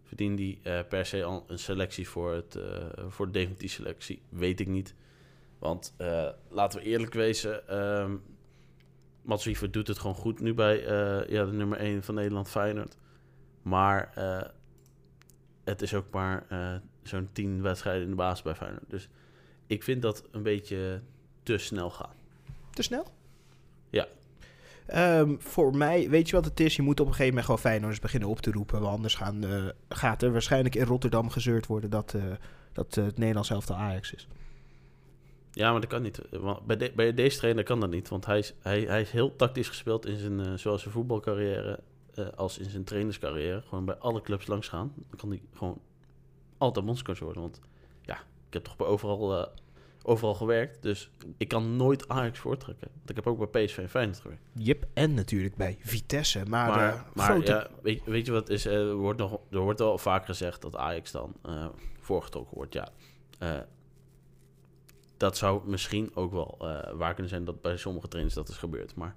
Verdient 0.04 0.40
hij 0.40 0.84
per 0.84 1.06
se 1.06 1.24
al 1.24 1.44
een 1.48 1.60
selectie 1.60 2.10
voor, 2.10 2.34
het, 2.34 2.60
voor 3.08 3.26
de 3.26 3.32
definitieve 3.32 3.76
selectie? 3.76 4.22
Weet 4.30 4.60
ik 4.60 4.68
niet. 4.68 4.96
Want 5.60 5.96
laten 6.50 6.80
we 6.80 6.86
eerlijk 6.86 7.14
wezen, 7.14 7.68
ehm 7.68 8.16
Mats 9.22 9.46
Wiever 9.46 9.72
doet 9.72 9.88
het 9.88 10.00
gewoon 10.00 10.16
goed 10.16 10.40
nu 10.40 10.54
bij 10.54 10.80
ja, 11.30 11.46
de 11.46 11.52
nummer 11.52 11.78
1 11.78 12.04
van 12.04 12.16
Nederland, 12.16 12.50
Feyenoord. 12.50 12.98
Maar 13.62 14.12
het 15.64 15.82
is 15.82 15.94
ook 15.94 16.10
maar 16.12 16.46
zo'n 17.04 17.30
10 17.32 17.62
wedstrijden 17.62 18.04
in 18.04 18.10
de 18.10 18.16
basis 18.16 18.44
bij 18.44 18.56
Feyenoord. 18.56 18.90
Dus 18.90 19.10
ik 19.68 19.84
vind 19.84 20.02
dat 20.02 20.28
een 20.32 20.44
beetje 20.44 21.02
te 21.44 21.58
snel 21.58 21.90
gaan. 21.90 22.16
Te 22.70 22.82
snel? 22.82 23.14
Ja. 23.90 24.08
Ehm, 24.86 25.36
voor 25.40 25.76
mij, 25.78 26.10
weet 26.10 26.30
je 26.30 26.36
wat 26.36 26.46
het 26.46 26.60
is? 26.60 26.76
Je 26.76 26.82
moet 26.82 27.00
op 27.00 27.06
een 27.06 27.12
gegeven 27.12 27.28
moment 27.30 27.46
gewoon 27.46 27.62
Feyenoorders 27.62 28.00
beginnen 28.00 28.30
op 28.30 28.40
te 28.40 28.52
roepen. 28.52 28.80
Want 28.82 28.94
anders 28.96 29.16
gaan, 29.16 29.44
eh, 29.44 29.66
gaat 29.90 30.22
er 30.22 30.32
waarschijnlijk 30.32 30.76
in 30.76 30.86
Rotterdam 30.86 31.30
gezeurd 31.30 31.66
worden 31.68 31.90
dat, 31.90 32.14
eh, 32.14 32.22
dat 32.74 32.98
eh, 32.98 33.06
het 33.06 33.18
Nederlands 33.18 33.50
elftal 33.50 33.76
Ajax 33.76 34.14
is. 34.14 34.28
Ja, 35.52 35.72
maar 35.72 35.82
dat 35.82 35.90
kan 35.90 36.02
niet. 36.02 36.22
Want 36.32 36.66
bij, 36.66 36.78
de- 36.78 36.92
bij 36.96 37.14
deze 37.14 37.38
trainer 37.38 37.64
kan 37.64 37.80
dat 37.80 37.90
niet. 37.90 38.10
Want 38.10 38.26
hij 38.26 38.38
is, 38.38 38.54
hij, 38.60 38.82
hij 38.82 39.02
is 39.02 39.12
heel 39.12 39.36
tactisch 39.36 39.68
gespeeld 39.68 40.06
in 40.06 40.18
zijn, 40.18 40.60
zowel 40.60 40.78
zijn 40.78 40.94
voetbalcarrière 40.94 41.80
als 42.36 42.58
in 42.58 42.70
zijn 42.70 42.84
trainerscarrière. 42.84 43.62
Gewoon 43.68 43.86
bij 43.86 43.96
alle 43.96 44.22
clubs 44.22 44.48
langs 44.48 44.68
gaan. 44.68 44.94
Dan 45.10 45.18
kan 45.20 45.30
hij 45.30 45.42
gewoon 45.54 45.80
altijd 46.58 46.86
bondscoach 46.86 47.20
worden. 47.20 47.42
Want 47.42 47.60
ja, 48.02 48.16
ik 48.48 48.54
heb 48.54 48.64
toch 48.64 48.76
bij 48.76 48.88
overal, 48.88 49.48
overal 50.06 50.34
gewerkt. 50.34 50.82
Dus 50.82 51.10
ik 51.38 51.48
kan 51.48 51.76
nooit 51.76 52.08
Ajax 52.08 52.40
voortrekken. 52.40 52.88
Want 52.96 53.10
ik 53.10 53.16
heb 53.16 53.28
ook 53.28 53.52
bij 53.52 53.66
PSV 53.66 53.78
en 53.78 53.90
Feyenoord 53.90 54.20
gewerkt. 54.20 54.44
Jip, 54.54 54.86
en 54.94 55.14
natuurlijk 55.14 55.56
bij 55.56 55.78
Vitesse. 55.80 56.46
Maar, 56.48 56.68
Maar, 56.70 56.94
de 56.94 57.10
maar 57.14 57.26
grote... 57.26 57.52
ja, 57.52 57.68
weet, 57.82 58.04
weet 58.06 58.26
je 58.26 58.32
wat 58.32 58.50
is? 58.50 58.66
Eh, 58.66 58.74
Er 58.74 58.96
wordt, 58.96 59.20
nog, 59.20 59.40
er 59.52 59.60
wordt 59.60 59.80
wel 59.80 59.98
vaak 59.98 60.26
gezegd 60.26 60.62
dat 60.62 60.76
Ajax 60.76 61.12
dan 61.12 61.34
eh, 61.44 61.68
voorgetrokken 62.00 62.56
wordt. 62.56 62.74
Ja, 62.74 62.88
Eh, 63.40 63.60
dat 65.18 65.38
zou 65.38 65.70
misschien 65.70 66.12
ook 66.16 66.32
wel 66.32 66.58
waar 66.94 67.14
kunnen 67.14 67.30
zijn 67.30 67.46
dat 67.46 67.62
bij 67.62 67.78
sommige 67.78 68.08
trainers 68.08 68.36
dat 68.36 68.50
is 68.50 68.58
gebeurd. 68.58 68.96
Maar 68.96 69.16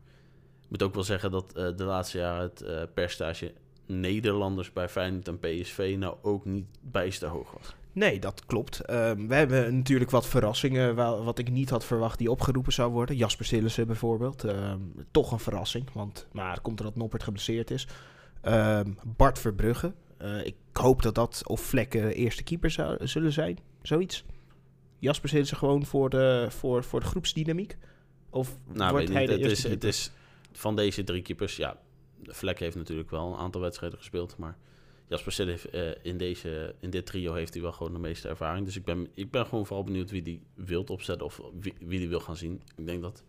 ik 0.63 0.71
moet 0.71 0.83
ook 0.83 0.95
wel 0.95 1.03
zeggen 1.05 1.31
dat 1.31 1.51
de 1.51 1.85
laatste 1.85 2.19
jaren 2.19 2.43
het 2.43 2.61
eh 2.63 2.83
percentage 2.95 3.53
Nederlanders 3.87 4.73
bij 4.73 4.89
Feyenoord 4.89 5.29
en 5.29 5.39
PSV 5.39 5.97
nou 5.99 6.17
ook 6.23 6.45
niet 6.45 6.67
bijster 6.81 7.29
hoog 7.29 7.53
was. 7.53 7.75
Nee, 7.99 8.19
dat 8.21 8.47
klopt. 8.47 8.81
Ehm, 8.81 9.27
we 9.27 9.35
hebben 9.35 9.77
natuurlijk 9.77 10.11
wat 10.11 10.27
verrassingen 10.27 10.95
wa- 10.95 11.23
wat 11.23 11.39
ik 11.39 11.51
niet 11.51 11.71
had 11.71 11.85
verwacht 11.85 12.19
die 12.19 12.31
opgeroepen 12.31 12.73
zou 12.73 12.93
worden. 12.93 13.17
Jasper 13.17 13.45
Sillissen 13.45 13.87
bijvoorbeeld. 13.87 14.45
Ehm, 14.45 14.79
toch 15.11 15.33
een 15.33 15.39
verrassing, 15.39 15.93
want 15.93 16.27
maar 16.33 16.51
het 16.53 16.61
komt 16.63 16.79
er 16.79 16.85
dat 16.85 16.97
Noppert 16.97 17.23
geblesseerd 17.23 17.71
is. 17.71 17.87
Ehm, 18.43 18.91
Bart 19.17 19.39
Verbrugge. 19.39 19.93
Eh, 20.17 20.47
ik 20.47 20.55
hoop 20.73 21.03
dat 21.03 21.15
dat 21.15 21.43
of 21.47 21.61
Vlekken 21.61 22.13
eerste 22.15 22.43
keeper 22.43 22.71
zou, 22.71 23.07
zullen 23.07 23.33
zijn. 23.33 23.59
Zoiets. 23.83 24.25
Jasper 24.99 25.29
Sillissen 25.29 25.57
gewoon 25.57 25.85
voor 25.87 26.11
de, 26.11 26.47
voor, 26.51 26.85
voor 26.85 27.01
de 27.01 27.07
groepsdynamiek? 27.07 27.77
Of 28.31 28.59
Nou, 28.73 28.91
wordt 28.91 29.07
weet 29.07 29.17
hij 29.17 29.27
niet, 29.27 29.29
de 29.29 29.35
het, 29.39 29.43
eerste 29.51 29.67
is, 29.67 29.73
het 29.73 29.81
keeper? 29.81 29.89
is 29.89 30.11
van 30.53 30.77
deze 30.77 31.05
drie 31.05 31.23
keepers, 31.23 31.57
ja, 31.57 31.77
Vlek 32.23 32.59
heeft 32.59 32.77
natuurlijk 32.77 33.11
wel 33.11 33.33
een 33.33 33.39
aantal 33.39 33.61
wedstrijden 33.61 33.99
gespeeld, 33.99 34.37
maar 34.37 34.57
Jasper 35.09 35.33
Sil 35.37 35.47
heeft 35.47 35.71
eh, 35.71 35.91
in, 36.03 36.17
deze, 36.17 36.75
in 36.81 36.91
dit 36.91 37.07
trio 37.07 37.33
heeft 37.35 37.53
hij 37.53 37.63
wel 37.63 37.73
gewoon 37.73 37.93
de 37.93 37.99
meeste 37.99 38.29
ervaring. 38.29 38.65
Dus 38.65 38.77
ik 38.77 38.85
ben, 38.85 39.09
ik 39.15 39.31
ben 39.31 39.47
gewoon 39.47 39.67
vooral 39.67 39.85
benieuwd 39.85 40.11
wie 40.11 40.23
die 40.23 40.43
wilt 40.55 40.91
opzetten 40.91 41.27
of 41.27 41.41
wie, 41.61 41.75
wie 41.81 41.99
die 41.99 42.09
wil 42.09 42.21
gaan 42.21 42.37
zien. 42.37 42.63
Ik 42.77 42.87
denk 42.87 43.03
dat 43.03 43.25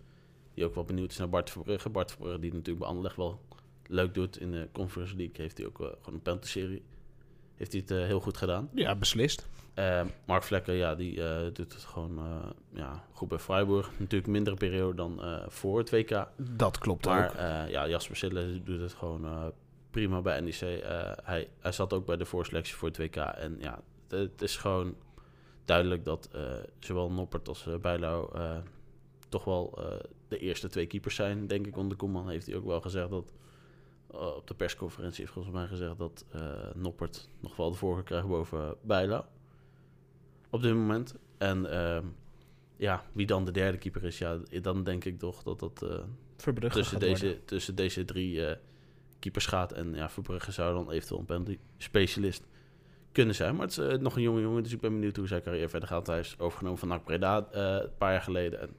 hij 0.53 0.65
ook 0.65 0.75
wel 0.75 0.83
benieuwd 0.83 1.11
is 1.11 1.17
naar 1.17 1.29
Bart 1.29 1.49
Verbrugge. 1.49 1.89
Bart 1.89 2.11
Verbrugge 2.11 2.39
die 2.39 2.51
natuurlijk 2.51 2.79
bij 2.79 2.87
Anderlecht 2.87 3.15
wel 3.15 3.41
leuk 3.89 4.13
doet 4.13 4.39
in 4.39 4.51
de 4.51 4.67
Conference 4.71 5.15
League, 5.15 5.35
heeft 5.37 5.57
hij 5.57 5.67
ook 5.67 5.79
eh, 5.79 5.87
gewoon 5.87 6.13
een 6.13 6.21
penalty-serie. 6.21 6.83
Heeft 7.55 7.71
hij 7.71 7.81
het 7.81 7.91
eh, 7.91 8.05
heel 8.05 8.19
goed 8.19 8.37
gedaan. 8.37 8.69
Ja, 8.73 8.95
beslist. 8.95 9.47
Eh, 9.73 10.05
Mark 10.25 10.43
Vlekken, 10.43 10.73
ja, 10.73 10.95
die 10.95 11.15
doet 11.53 11.73
het 11.73 11.83
gewoon 11.83 12.19
ja, 12.73 13.03
goed 13.11 13.27
bij 13.27 13.39
Freiburg. 13.39 13.91
Natuurlijk 13.97 14.31
mindere 14.31 14.55
periode 14.55 14.95
dan 14.95 15.21
voor 15.47 15.77
het 15.77 15.89
WK. 15.89 16.27
Dat 16.37 16.77
klopt 16.77 17.05
Maar 17.05 17.29
ook. 17.29 17.69
ja, 17.69 17.87
Jasper 17.87 18.15
Sille 18.15 18.63
doet 18.63 18.81
het 18.81 18.93
gewoon 18.93 19.53
prima 19.89 20.21
bij 20.21 20.39
NEC. 20.39 20.61
Eh, 20.61 21.11
hij, 21.23 21.49
hij 21.59 21.71
zat 21.71 21.93
ook 21.93 22.05
bij 22.05 22.17
de 22.17 22.25
voorselectie 22.25 22.75
voor 22.75 22.87
het 22.87 22.97
WK. 22.97 23.15
En 23.15 23.57
ja, 23.59 23.81
het, 24.07 24.19
het 24.31 24.41
is 24.41 24.57
gewoon 24.57 24.95
duidelijk 25.65 26.05
dat 26.05 26.29
eh, 26.33 26.41
zowel 26.79 27.11
Noppert 27.11 27.47
als 27.47 27.65
uh, 27.67 27.75
Bijlo 27.77 28.29
eh, 28.33 28.57
toch 29.29 29.43
wel 29.43 29.73
eh, 29.77 29.99
de 30.27 30.37
eerste 30.37 30.67
twee 30.67 30.85
keepers 30.87 31.15
zijn. 31.15 31.47
Denk 31.47 31.67
ik, 31.67 31.77
onder 31.77 31.97
Koeman 31.97 32.29
heeft 32.29 32.45
hij 32.45 32.55
ook 32.55 32.65
wel 32.65 32.81
gezegd 32.81 33.09
dat... 33.09 33.33
eh, 34.11 34.35
op 34.35 34.47
de 34.47 34.53
persconferentie 34.53 35.19
heeft 35.21 35.33
volgens 35.33 35.53
mij 35.53 35.67
gezegd 35.67 35.97
dat 35.97 36.25
eh, 36.31 36.41
Noppert 36.75 37.29
nog 37.39 37.55
wel 37.55 37.71
de 37.71 37.77
voorkeur 37.77 38.03
krijgt 38.03 38.27
boven 38.27 38.75
Bijlo. 38.81 39.25
Op 40.49 40.61
dit 40.61 40.73
moment. 40.73 41.15
En 41.37 41.71
ehm, 41.71 42.05
ja, 42.77 43.03
wie 43.11 43.25
dan 43.25 43.45
de 43.45 43.51
derde 43.51 43.77
keeper 43.77 44.03
is, 44.03 44.17
ja, 44.17 44.39
dan 44.61 44.83
denk 44.83 45.05
ik 45.05 45.19
toch 45.19 45.43
dat 45.43 45.59
dat... 45.59 45.81
eh, 45.83 45.99
tussen 46.71 46.99
worden. 46.99 47.19
deze, 47.19 47.39
tussen 47.45 47.75
deze 47.75 48.05
drie 48.05 48.45
eh, 48.45 48.57
keepers 49.19 49.45
gaat. 49.45 49.71
En 49.71 49.93
ja, 49.93 50.09
Verbrugge 50.09 50.51
zou 50.51 50.73
dan 50.73 50.91
eventueel 50.91 51.19
een 51.19 51.25
penalty 51.25 51.57
specialist 51.77 52.43
kunnen 53.11 53.35
zijn. 53.35 53.55
Maar 53.55 53.67
het 53.67 53.77
is 53.77 53.87
eh, 53.87 53.97
nog 53.97 54.15
een 54.15 54.21
jonge 54.21 54.41
jongen, 54.41 54.63
dus 54.63 54.71
ik 54.71 54.79
ben 54.79 54.93
benieuwd 54.93 55.15
hoe 55.15 55.27
zijn 55.27 55.41
carrière 55.41 55.69
verder 55.69 55.89
gaat. 55.89 56.07
Hij 56.07 56.19
is 56.19 56.35
overgenomen 56.37 56.79
van 56.79 56.87
NAC 56.87 57.03
Breda 57.03 57.47
eh, 57.51 57.61
een 57.61 57.97
paar 57.97 58.11
jaar 58.11 58.21
geleden. 58.21 58.61
En, 58.61 58.69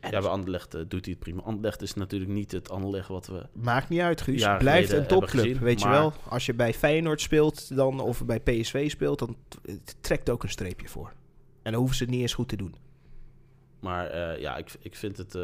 En 0.00 0.10
ja, 0.10 0.20
bij 0.20 0.30
Anderlecht 0.30 0.74
eh, 0.74 0.80
doet 0.88 1.04
hij 1.04 1.14
het 1.14 1.22
prima. 1.22 1.42
Anderlecht 1.42 1.82
is 1.82 1.94
natuurlijk 1.94 2.30
niet 2.30 2.52
het 2.52 2.70
Anderlecht 2.70 3.08
wat 3.08 3.26
we... 3.26 3.46
Maakt 3.52 3.88
niet 3.88 4.00
uit, 4.00 4.20
Guus. 4.20 4.56
Blijft 4.58 4.92
een 4.92 5.06
topclub, 5.06 5.44
gezien, 5.44 5.58
weet 5.58 5.80
je 5.80 5.88
wel. 5.88 6.12
Als 6.28 6.46
je 6.46 6.54
bij 6.54 6.74
Feyenoord 6.74 7.20
speelt 7.20 7.76
dan, 7.76 8.00
of 8.00 8.24
bij 8.24 8.40
PSV 8.40 8.90
speelt, 8.90 9.18
dan 9.18 9.36
trekt 10.00 10.30
ook 10.30 10.42
een 10.42 10.48
streepje 10.48 10.88
voor. 10.88 11.12
En 11.62 11.72
dan 11.72 11.80
hoeven 11.80 11.96
ze 11.96 12.02
het 12.02 12.12
niet 12.12 12.22
eens 12.22 12.34
goed 12.34 12.48
te 12.48 12.56
doen. 12.56 12.74
Maar 13.80 14.40
ja, 14.40 14.56
ik, 14.56 14.74
ik, 14.80 14.96
vind 14.96 15.16
het, 15.16 15.34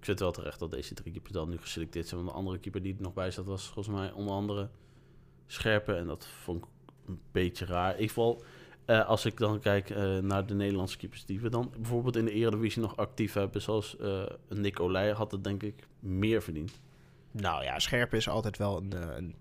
ik 0.00 0.06
vind 0.06 0.18
het 0.18 0.20
wel 0.20 0.30
terecht 0.30 0.58
dat 0.58 0.70
deze 0.70 0.94
drie 0.94 1.12
keepers 1.12 1.32
dan 1.32 1.48
nu 1.48 1.58
geselecteerd 1.58 2.08
zijn. 2.08 2.20
Want 2.20 2.32
de 2.32 2.38
andere 2.38 2.58
keeper 2.58 2.82
die 2.82 2.94
er 2.94 3.02
nog 3.02 3.12
bij 3.12 3.30
zat 3.30 3.46
was 3.46 3.64
volgens 3.64 3.96
mij 3.96 4.12
onder 4.12 4.34
andere 4.34 4.68
Scherpen. 5.46 5.98
En 5.98 6.06
dat 6.06 6.26
vond 6.26 6.64
ik 6.64 6.70
een 7.06 7.20
beetje 7.32 7.64
raar. 7.64 7.98
Ik 7.98 8.10
val, 8.10 8.42
eh, 8.84 9.08
als 9.08 9.24
ik 9.24 9.36
dan 9.36 9.60
kijk 9.60 9.90
eh, 9.90 10.18
naar 10.18 10.46
de 10.46 10.54
Nederlandse 10.54 10.96
keepers 10.96 11.24
die 11.24 11.40
we 11.40 11.48
dan 11.48 11.72
bijvoorbeeld 11.76 12.16
in 12.16 12.24
de 12.24 12.30
Eredivisie 12.30 12.82
nog 12.82 12.96
actief 12.96 13.32
hebben. 13.32 13.62
Zoals 13.62 13.96
een 13.98 14.60
Nick 14.60 14.80
Olij 14.80 15.10
had 15.10 15.32
het 15.32 15.44
denk 15.44 15.62
ik 15.62 15.86
meer 15.98 16.42
verdiend. 16.42 16.80
Nou 17.30 17.64
ja, 17.64 17.78
Scherpen 17.78 18.18
is 18.18 18.28
altijd 18.28 18.58
wel 18.58 18.76
een, 18.76 19.16
een... 19.16 19.34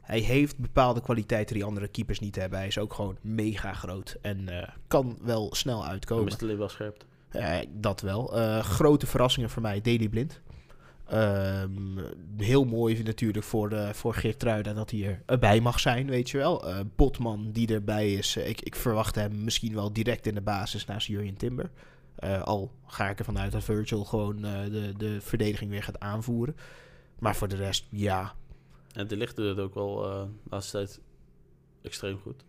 Hij 0.00 0.20
heeft 0.20 0.58
bepaalde 0.58 1.00
kwaliteiten 1.00 1.54
die 1.54 1.64
andere 1.64 1.88
keepers 1.88 2.20
niet 2.20 2.36
hebben. 2.36 2.58
Hij 2.58 2.68
is 2.68 2.78
ook 2.78 2.94
gewoon 2.94 3.16
mega 3.20 3.72
groot 3.72 4.16
en 4.22 4.48
kan 4.88 5.18
wel 5.22 5.54
snel 5.54 5.76
Komen. 5.76 5.90
uitkomen. 5.90 6.24
Mist 6.24 6.42
alleen 6.42 6.58
wel 6.58 6.68
scherpt. 6.68 7.04
Eh, 7.34 7.58
dat 7.72 8.00
wel. 8.00 8.36
Eh, 8.36 8.58
grote 8.58 9.06
verrassingen 9.06 9.50
voor 9.50 9.62
mij, 9.62 9.80
Daily 9.80 10.08
Blind. 10.08 10.40
Ehm, 11.06 11.98
heel 12.36 12.64
mooi 12.64 13.02
natuurlijk 13.02 13.44
voor, 13.44 13.68
de, 13.68 13.90
voor 13.92 14.14
Geertruida 14.14 14.72
dat 14.72 14.90
hij 14.90 15.22
erbij 15.26 15.60
mag 15.60 15.80
zijn, 15.80 16.06
weet 16.06 16.30
je 16.30 16.38
wel. 16.38 16.68
Eh, 16.68 16.80
Botman 16.96 17.50
die 17.52 17.74
erbij 17.74 18.12
is, 18.12 18.36
eh, 18.36 18.48
ik, 18.48 18.60
ik 18.60 18.76
verwacht 18.76 19.14
hem 19.14 19.44
misschien 19.44 19.74
wel 19.74 19.92
direct 19.92 20.26
in 20.26 20.34
de 20.34 20.40
basis 20.40 20.84
naast 20.84 21.06
Jurjen 21.06 21.36
Timber. 21.36 21.70
Eh, 22.14 22.42
al 22.42 22.72
ga 22.86 23.08
ik 23.08 23.18
ervan 23.18 23.38
uit 23.38 23.52
dat 23.52 23.64
Virgil 23.64 24.04
gewoon 24.04 24.44
eh, 24.44 24.64
de, 24.70 24.92
de 24.96 25.20
verdediging 25.20 25.70
weer 25.70 25.82
gaat 25.82 26.00
aanvoeren. 26.00 26.56
Maar 27.18 27.36
voor 27.36 27.48
de 27.48 27.56
rest, 27.56 27.86
ja. 27.90 28.34
En 28.92 29.06
de 29.06 29.16
licht 29.16 29.36
doet 29.36 29.48
het 29.48 29.58
ook 29.58 29.74
wel 29.74 30.04
eh, 30.04 30.22
de 30.22 30.50
laatste 30.50 30.76
tijd 30.76 31.00
extreem 31.82 32.18
goed. 32.18 32.44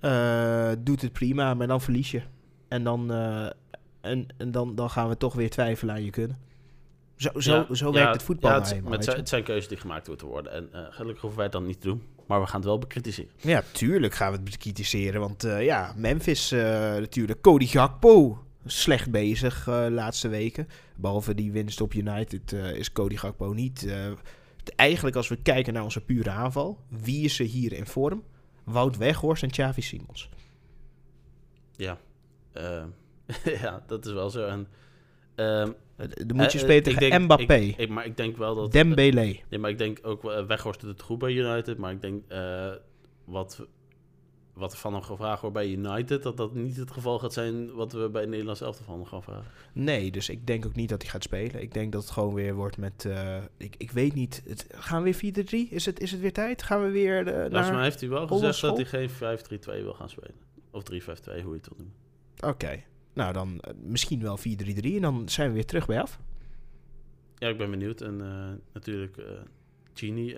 Eh, 0.00 0.72
doet 0.78 1.02
het 1.02 1.12
prima, 1.12 1.54
maar 1.54 1.66
dan 1.66 1.80
verlies 1.80 2.10
je. 2.10 2.22
En 2.68 2.84
dan, 2.84 3.12
eh, 3.12 3.46
en, 4.00 4.26
en 4.36 4.50
dan, 4.50 4.74
dan 4.74 4.90
gaan 4.90 5.08
we 5.08 5.16
toch 5.16 5.34
weer 5.34 5.50
twijfelen 5.50 5.94
aan 5.94 6.04
je 6.04 6.10
kunnen. 6.10 6.38
Zo, 7.18 7.40
zo, 7.40 7.66
Ja, 7.68 7.74
zo 7.74 7.86
ja, 7.86 7.92
werkt 7.92 8.12
het 8.12 8.22
voetbal 8.22 8.50
ja, 8.50 8.58
het, 8.60 8.70
eenmaal, 8.70 9.02
zijn, 9.02 9.16
het 9.16 9.28
zijn 9.28 9.42
keuzes 9.42 9.68
die 9.68 9.76
gemaakt 9.76 10.08
moeten 10.08 10.26
worden. 10.26 10.52
En 10.52 10.68
eh, 10.72 10.80
gelukkig 10.90 11.20
hoeven 11.20 11.36
wij 11.36 11.44
het 11.44 11.52
dan 11.52 11.66
niet 11.66 11.80
te 11.80 11.88
doen. 11.88 12.02
maar 12.26 12.40
we 12.40 12.46
gaan 12.46 12.56
het 12.56 12.64
wel 12.64 12.78
bekritiseren. 12.78 13.30
Ja, 13.36 13.62
tuurlijk 13.72 14.14
gaan 14.14 14.30
we 14.30 14.36
het 14.36 14.44
bekritiseren. 14.44 15.20
Want 15.20 15.44
eh, 15.44 15.64
ja, 15.64 15.92
Memphis 15.96 16.52
uh, 16.52 16.60
natuurlijk. 16.60 17.40
Cody 17.40 17.66
Gakpo 17.66 18.44
slecht 18.66 19.10
bezig 19.10 19.66
uh, 19.66 19.86
laatste 19.88 20.28
weken. 20.28 20.68
Behalve 20.96 21.34
die 21.34 21.52
winst 21.52 21.80
op 21.80 21.94
United 21.94 22.52
is 22.52 22.92
Cody 22.92 23.16
Gakpo 23.16 23.52
niet. 23.52 23.94
eigenlijk 24.76 25.16
als 25.16 25.28
we 25.28 25.36
kijken 25.36 25.72
naar 25.72 25.82
onze 25.82 26.00
pure 26.00 26.30
aanval. 26.30 26.78
Wie 26.88 27.24
is 27.24 27.38
er 27.38 27.46
hier 27.46 27.72
in 27.72 27.86
vorm? 27.86 28.22
Wout 28.64 28.96
Weghorst 28.96 29.42
en 29.42 29.50
Xavi 29.50 29.82
Simons. 29.82 30.28
Ja. 31.76 31.98
ja, 33.62 33.82
dat 33.86 34.06
is 34.06 34.12
wel 34.12 34.30
zo. 34.30 34.46
En... 34.46 34.68
Um, 35.36 35.74
dan 36.26 36.36
moet 36.36 36.52
je 36.52 36.58
spelen 36.58 36.82
tegen 36.82 37.22
Mbappé. 37.22 37.54
Ik, 37.54 37.76
ik, 37.76 37.88
maar 37.88 38.04
ik 38.04 38.16
denk 38.16 38.36
wel 38.36 38.54
dat... 38.54 38.72
Dembele. 38.72 39.36
nee, 39.48 39.60
maar 39.60 39.70
ik 39.70 39.78
denk 39.78 39.98
ook... 40.02 40.22
Weghorst 40.22 40.82
het 40.82 41.02
goed 41.02 41.18
bij 41.18 41.32
United. 41.32 41.78
Maar 41.78 41.92
ik 41.92 42.00
denk 42.00 42.32
uh, 42.32 42.72
wat, 43.24 43.66
wat 44.52 44.78
van 44.78 44.92
hem 44.92 45.02
gevraagd 45.02 45.40
wordt 45.40 45.56
bij 45.56 45.68
United... 45.68 46.22
dat 46.22 46.36
dat 46.36 46.54
niet 46.54 46.76
het 46.76 46.90
geval 46.90 47.18
gaat 47.18 47.32
zijn 47.32 47.72
wat 47.72 47.92
we 47.92 48.08
bij 48.08 48.26
Nederlands 48.26 48.60
elftal 48.60 48.84
van 48.84 48.94
hem 48.94 49.04
gaan 49.04 49.22
vragen. 49.22 49.50
Nee, 49.72 50.10
dus 50.10 50.28
ik 50.28 50.46
denk 50.46 50.66
ook 50.66 50.74
niet 50.74 50.88
dat 50.88 51.02
hij 51.02 51.10
gaat 51.10 51.22
spelen. 51.22 51.62
Ik 51.62 51.74
denk 51.74 51.92
dat 51.92 52.02
het 52.02 52.10
gewoon 52.10 52.34
weer 52.34 52.54
wordt 52.54 52.76
met... 52.76 53.04
Uh, 53.06 53.36
ik, 53.56 53.74
ik 53.78 53.90
weet 53.90 54.14
niet. 54.14 54.42
Het, 54.46 54.66
gaan 54.70 55.02
we 55.02 55.14
weer 55.20 55.66
4-3? 55.68 55.72
Is 55.72 55.86
het, 55.86 56.00
is 56.00 56.10
het 56.10 56.20
weer 56.20 56.32
tijd? 56.32 56.62
Gaan 56.62 56.82
we 56.82 56.90
weer 56.90 57.26
uh, 57.26 57.40
Volgens 57.40 57.70
mij 57.70 57.82
heeft 57.82 58.00
hij 58.00 58.08
wel 58.08 58.26
gezegd 58.26 58.60
dat 58.60 58.76
hij 58.76 58.86
geen 58.86 59.10
5-3-2 59.10 59.82
wil 59.82 59.94
gaan 59.94 60.08
spelen. 60.08 60.34
Of 60.70 60.82
3-5-2, 60.82 60.86
hoe 60.94 61.02
je 61.32 61.36
het 61.36 61.44
wil 61.44 61.76
noemen. 61.76 61.94
Oké. 62.36 62.48
Okay. 62.48 62.84
Nou, 63.12 63.32
dan 63.32 63.48
uh, 63.48 63.74
misschien 63.82 64.22
wel 64.22 64.38
4-3-3 64.38 64.42
en 64.42 65.00
dan 65.00 65.28
zijn 65.28 65.48
we 65.48 65.54
weer 65.54 65.66
terug 65.66 65.86
bij 65.86 66.00
af. 66.00 66.20
Ja, 67.36 67.48
ik 67.48 67.58
ben 67.58 67.70
benieuwd. 67.70 68.00
En 68.00 68.20
uh, 68.20 68.72
natuurlijk 68.72 69.16
uh, 69.16 69.24
Gini 69.94 70.34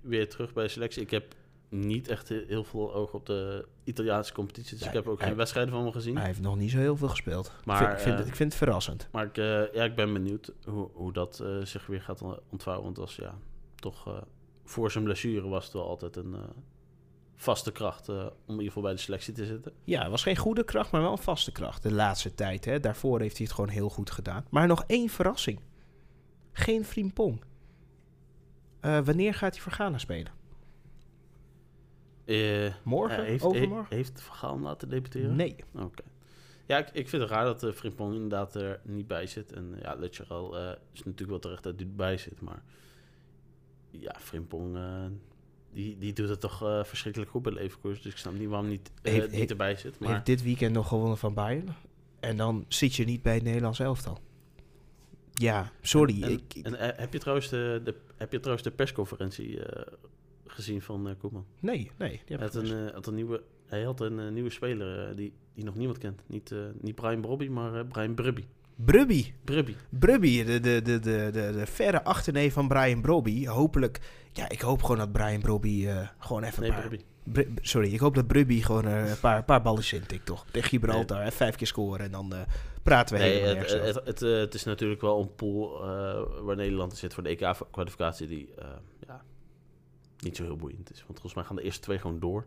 weer 0.00 0.28
terug 0.28 0.52
bij 0.52 0.64
de 0.64 0.70
selectie. 0.70 1.02
Ik 1.02 1.10
heb 1.10 1.34
niet 1.68 2.08
echt 2.08 2.28
heel 2.28 2.64
veel 2.64 2.94
oog 2.94 3.12
op 3.12 3.26
de 3.26 3.66
Italiaanse 3.84 4.32
competitie. 4.32 4.78
Dus 4.78 4.86
ik 4.86 4.92
heb 4.92 5.06
ook 5.06 5.18
hij, 5.18 5.28
geen 5.28 5.36
wedstrijden 5.36 5.72
van 5.72 5.82
hem 5.82 5.92
gezien. 5.92 6.16
Hij 6.16 6.26
heeft 6.26 6.40
nog 6.40 6.56
niet 6.56 6.70
zo 6.70 6.78
heel 6.78 6.96
veel 6.96 7.08
gespeeld. 7.08 7.52
Maar, 7.64 7.92
ik, 7.92 7.98
vind, 7.98 8.18
het, 8.18 8.26
ik 8.26 8.36
vind 8.36 8.52
het 8.52 8.62
verrassend. 8.62 9.08
Maar 9.12 9.24
ik, 9.24 9.36
ja, 9.74 9.84
ik 9.84 9.94
ben 9.94 10.12
benieuwd 10.12 10.52
hoe, 10.64 10.90
hoe 10.92 11.12
dat 11.12 11.44
zich 11.62 11.86
weer 11.86 12.02
gaat 12.02 12.22
ontvouwen. 12.50 12.84
Want 12.84 12.98
als 12.98 13.16
ja, 13.16 13.34
toch 13.74 14.24
voor 14.64 14.90
zijn 14.90 15.04
blessure 15.04 15.48
was 15.48 15.64
het 15.64 15.72
wel 15.72 15.88
altijd 15.88 16.16
een 16.16 16.36
vaste 17.36 17.72
kracht 17.72 18.08
uh, 18.08 18.16
om 18.16 18.30
in 18.46 18.50
ieder 18.50 18.66
geval 18.66 18.82
bij 18.82 18.92
de 18.92 18.98
selectie 18.98 19.34
te 19.34 19.46
zitten. 19.46 19.72
Ja, 19.84 20.00
het 20.00 20.10
was 20.10 20.22
geen 20.22 20.36
goede 20.36 20.64
kracht, 20.64 20.90
maar 20.90 21.02
wel 21.02 21.10
een 21.10 21.18
vaste 21.18 21.52
kracht 21.52 21.82
de 21.82 21.92
laatste 21.92 22.34
tijd. 22.34 22.64
Hè. 22.64 22.80
Daarvoor 22.80 23.20
heeft 23.20 23.36
hij 23.36 23.46
het 23.46 23.54
gewoon 23.54 23.70
heel 23.70 23.88
goed 23.88 24.10
gedaan. 24.10 24.44
Maar 24.50 24.66
nog 24.66 24.84
één 24.86 25.08
verrassing. 25.08 25.60
Geen 26.52 26.84
Frimpong. 26.84 27.40
Uh, 28.80 29.00
wanneer 29.00 29.34
gaat 29.34 29.52
hij 29.52 29.62
voor 29.62 29.72
Ghana 29.72 29.98
spelen? 29.98 30.32
Uh, 32.24 32.74
Morgen? 32.82 33.24
heeft, 33.24 33.44
Overmorgen? 33.44 33.96
Heeft 33.96 34.22
Vergaal 34.22 34.58
laten 34.58 34.88
debuteren? 34.88 35.36
Nee. 35.36 35.56
Oké. 35.74 36.02
Ja, 36.66 36.78
ik, 36.78 36.90
ik 36.92 37.08
vind 37.08 37.22
het 37.22 37.30
raar 37.30 37.44
dat 37.44 37.64
uh, 37.64 37.72
Frimpong 37.72 38.14
inderdaad 38.14 38.54
er 38.54 38.80
niet 38.82 39.06
bij 39.06 39.26
zit. 39.26 39.52
En 39.52 39.76
ja, 39.82 39.94
Lutjeral 39.94 40.56
is 40.92 41.02
natuurlijk 41.04 41.30
wel 41.30 41.38
terecht 41.38 41.62
dat 41.62 41.74
hij 41.76 41.86
erbij 41.86 42.16
zit. 42.16 42.40
Maar 42.40 42.62
ja, 43.90 44.14
Frimpong 44.18 44.78
die, 45.76 45.98
die 45.98 46.12
doet 46.12 46.28
het 46.28 46.40
toch 46.40 46.62
uh, 46.62 46.84
verschrikkelijk 46.84 47.30
goed 47.30 47.42
bij 47.42 47.52
Leverkusen. 47.52 48.02
Dus 48.02 48.12
ik 48.12 48.18
snap 48.18 48.32
niet 48.32 48.48
waarom 48.48 48.68
niet, 48.68 48.90
uh, 49.02 49.12
heeft, 49.12 49.30
niet 49.32 49.50
erbij 49.50 49.76
zit. 49.76 49.98
Maar... 49.98 50.12
Heeft 50.12 50.26
dit 50.26 50.42
weekend 50.42 50.72
nog 50.72 50.88
gewonnen 50.88 51.18
van 51.18 51.34
Bayern. 51.34 51.68
En 52.20 52.36
dan 52.36 52.64
zit 52.68 52.94
je 52.94 53.04
niet 53.04 53.22
bij 53.22 53.34
het 53.34 53.42
Nederlands 53.42 53.78
elftal. 53.78 54.18
Ja, 55.32 55.72
sorry. 55.80 56.22
En, 56.22 56.30
ik, 56.30 56.54
en, 56.62 56.78
en, 56.78 56.94
heb, 56.96 57.12
je 57.12 57.18
trouwens 57.18 57.48
de, 57.48 57.80
de, 57.84 57.94
heb 58.16 58.32
je 58.32 58.38
trouwens 58.38 58.68
de 58.68 58.74
persconferentie 58.74 59.48
uh, 59.48 59.64
gezien 60.46 60.82
van 60.82 61.14
Koeman? 61.18 61.46
Nee, 61.60 61.90
nee. 61.98 62.20
Hij 62.26 62.36
had, 62.36 62.54
een, 62.54 62.90
had 62.92 63.06
een 63.06 63.14
nieuwe, 63.14 63.42
hij 63.66 63.82
had 63.82 64.00
een 64.00 64.32
nieuwe 64.32 64.50
speler 64.50 65.16
die, 65.16 65.32
die 65.54 65.64
nog 65.64 65.74
niemand 65.74 65.98
kent. 65.98 66.22
Niet, 66.26 66.54
niet 66.80 66.94
Brian 66.94 67.20
Brobby, 67.20 67.48
maar 67.48 67.86
Brian 67.86 68.14
Brubby. 68.14 68.44
Brubby. 68.76 69.32
Brubby. 69.44 69.74
Brubby, 69.88 70.44
de, 70.44 70.60
de, 70.60 70.82
de, 70.82 71.00
de, 71.00 71.30
de, 71.30 71.66
verre 71.66 72.04
achterneef 72.04 72.52
van 72.52 72.68
Brian 72.68 73.00
Brobby. 73.00 73.46
Hopelijk, 73.46 74.00
ja, 74.32 74.48
ik 74.48 74.60
hoop 74.60 74.82
gewoon 74.82 74.98
dat 74.98 75.12
Brian 75.12 75.40
Brobby 75.40 75.86
uh, 75.86 76.08
gewoon 76.18 76.42
even 76.42 76.60
nee, 76.60 76.70
een 76.70 76.76
paar... 76.76 76.88
Brubby. 76.88 77.04
Br 77.24 77.40
sorry, 77.60 77.92
ik 77.92 78.00
hoop 78.00 78.14
dat 78.14 78.26
Brubby 78.26 78.62
gewoon 78.62 78.86
uh, 78.86 79.10
een 79.10 79.20
paar, 79.20 79.44
paar 79.44 79.62
ballen 79.62 79.92
in 79.92 80.06
tikt, 80.06 80.26
toch? 80.26 80.46
Tegen 80.50 80.68
Gibraltar, 80.68 81.22
nee. 81.22 81.30
vijf 81.30 81.56
keer 81.56 81.66
scoren 81.66 82.04
en 82.04 82.10
dan 82.10 82.34
uh, 82.34 82.40
praten 82.82 83.16
we 83.16 83.22
nee, 83.22 83.40
helemaal 83.40 83.62
het, 83.62 83.70
het, 83.70 84.06
het, 84.06 84.20
het, 84.20 84.54
is 84.54 84.64
natuurlijk 84.64 85.00
wel 85.00 85.20
een 85.20 85.34
pool 85.34 85.80
waar 86.42 86.56
Nederland 86.56 86.92
in 86.92 86.98
zit 86.98 87.14
voor 87.14 87.22
de 87.22 87.28
EK-kwalificatie 87.28 88.26
die 88.26 88.54
ja, 89.06 89.22
niet 90.18 90.36
zo 90.36 90.42
heel 90.42 90.56
boeiend 90.56 90.90
is. 90.90 90.98
Want 90.98 91.12
volgens 91.12 91.34
mij 91.34 91.44
gaan 91.44 91.56
de 91.56 91.62
eerste 91.62 91.80
twee 91.80 91.98
gewoon 91.98 92.20
door. 92.20 92.46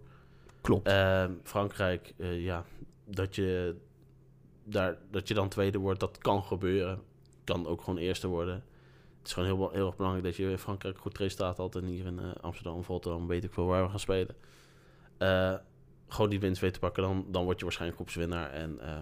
Klopt. 0.61 0.91
Frankrijk, 1.43 2.13
ja, 2.17 2.65
dat 3.05 3.35
je 3.35 3.75
daar, 4.69 4.97
dat 5.11 5.27
je 5.27 5.33
dan 5.33 5.49
tweede 5.49 5.77
wordt, 5.77 5.99
dat 5.99 6.17
kan 6.17 6.43
gebeuren. 6.43 7.01
Kan 7.43 7.67
ook 7.67 7.81
gewoon 7.81 7.99
eerste 7.99 8.27
worden. 8.27 8.63
Het 9.17 9.27
is 9.27 9.33
gewoon 9.33 9.49
heel, 9.49 9.69
heel 9.69 9.85
erg 9.85 9.95
belangrijk 9.95 10.25
dat 10.25 10.35
je 10.35 10.51
in 10.51 10.57
Frankrijk 10.57 10.97
goed 10.97 11.17
resultaat 11.17 11.57
had. 11.57 11.75
En 11.75 11.85
hier 11.85 12.05
in 12.05 12.19
uh, 12.19 12.25
Amsterdam, 12.41 12.83
Rotterdam, 12.87 13.27
weet 13.27 13.43
ik 13.43 13.53
veel 13.53 13.65
waar 13.65 13.83
we 13.83 13.89
gaan 13.89 13.99
spelen. 13.99 14.35
Uh, 15.19 15.53
gewoon 16.07 16.29
die 16.29 16.39
winst 16.39 16.61
weten 16.61 16.79
te 16.79 16.85
pakken, 16.85 17.03
dan, 17.03 17.25
dan 17.27 17.43
word 17.43 17.57
je 17.57 17.63
waarschijnlijk 17.63 18.01
groepswinnaar. 18.01 18.49
En 18.51 18.79
uh, 18.81 18.97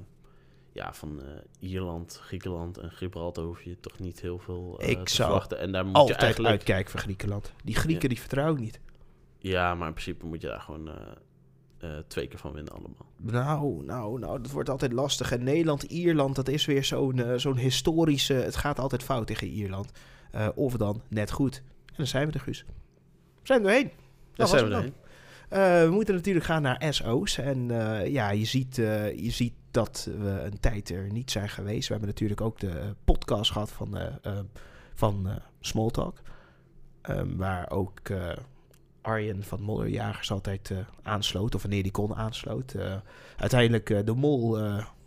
ja, 0.71 0.93
van 0.93 1.21
Ierland, 1.59 2.19
Griekenland 2.23 2.77
en 2.77 2.91
Gibraltar 2.91 3.43
hoef 3.43 3.63
je 3.63 3.79
toch 3.79 3.99
niet 3.99 4.21
heel 4.21 4.39
veel 4.39 4.81
ik 4.81 5.05
te 5.05 5.13
zou 5.13 5.27
verwachten. 5.29 5.59
En 5.59 5.71
daar 5.71 5.85
moet 5.85 5.95
altijd 5.95 6.17
je 6.17 6.23
eigenlijk... 6.23 6.53
uitkijken 6.53 6.91
voor 6.91 6.99
Griekenland. 6.99 7.53
Die 7.63 7.75
Grieken, 7.75 8.01
ja. 8.01 8.07
die 8.07 8.19
vertrouw 8.19 8.53
ik 8.53 8.59
niet. 8.59 8.79
Ja, 9.37 9.75
maar 9.75 9.87
in 9.87 9.93
principe 9.93 10.25
moet 10.25 10.41
je 10.41 10.47
daar 10.47 10.61
gewoon 10.61 10.89
uh, 11.83 11.89
twee 12.07 12.27
keer 12.27 12.39
van 12.39 12.53
winnen 12.53 12.73
allemaal. 12.73 13.05
Nou, 13.17 13.83
nou, 13.85 14.19
nou, 14.19 14.41
dat 14.41 14.51
wordt 14.51 14.69
altijd 14.69 14.91
lastig. 14.93 15.31
En 15.31 15.43
Nederland, 15.43 15.83
Ierland, 15.83 16.35
dat 16.35 16.47
is 16.47 16.65
weer 16.65 16.83
zo'n 16.83 17.17
uh, 17.17 17.33
zo'n 17.35 17.57
historische... 17.57 18.33
Het 18.33 18.55
gaat 18.55 18.79
altijd 18.79 19.03
fout 19.03 19.27
tegen 19.27 19.47
Ierland. 19.47 19.91
Uh, 20.35 20.47
of 20.55 20.73
dan 20.73 21.01
net 21.07 21.31
goed. 21.31 21.61
En 21.85 21.93
dan 21.97 22.07
zijn 22.07 22.27
we 22.27 22.33
er, 22.33 22.39
Guus. 22.39 22.65
We 22.67 22.73
zijn 23.43 23.59
er 23.59 23.65
doorheen. 23.65 23.91
Daar 24.33 24.47
zijn 24.47 24.63
we 24.63 24.69
doorheen. 24.69 24.93
we 25.85 25.91
moeten 25.91 26.15
natuurlijk 26.15 26.45
gaan 26.45 26.61
naar 26.61 26.83
SO's. 26.89 27.37
En 27.37 27.67
ja, 28.11 28.29
je 28.29 28.45
ziet, 28.45 28.75
je 28.75 29.29
ziet 29.31 29.53
dat 29.71 30.09
we 30.17 30.29
een 30.29 30.59
tijd 30.59 30.89
er 30.89 31.11
niet 31.11 31.31
zijn 31.31 31.49
geweest. 31.49 31.87
We 31.87 31.93
hebben 31.93 32.09
natuurlijk 32.09 32.41
ook 32.41 32.59
de 32.59 32.95
podcast 33.03 33.51
gehad 33.51 33.71
van, 33.71 33.97
van 34.93 35.27
Smalltalk. 35.59 36.21
Um, 37.09 37.37
waar 37.37 37.69
ook... 37.69 37.99
Arjen 39.01 39.43
van 39.43 39.61
Mollerjagers 39.61 40.31
altijd 40.31 40.69
uh, 40.69 40.77
aansloot. 41.01 41.55
Of 41.55 41.61
wanneer 41.61 41.83
die 41.83 41.91
kon 41.91 42.15
aansloot. 42.15 42.73
Uh, 42.73 42.95
uiteindelijk, 43.37 43.89
uh, 43.89 43.99
de 44.05 44.13
mol 44.13 44.57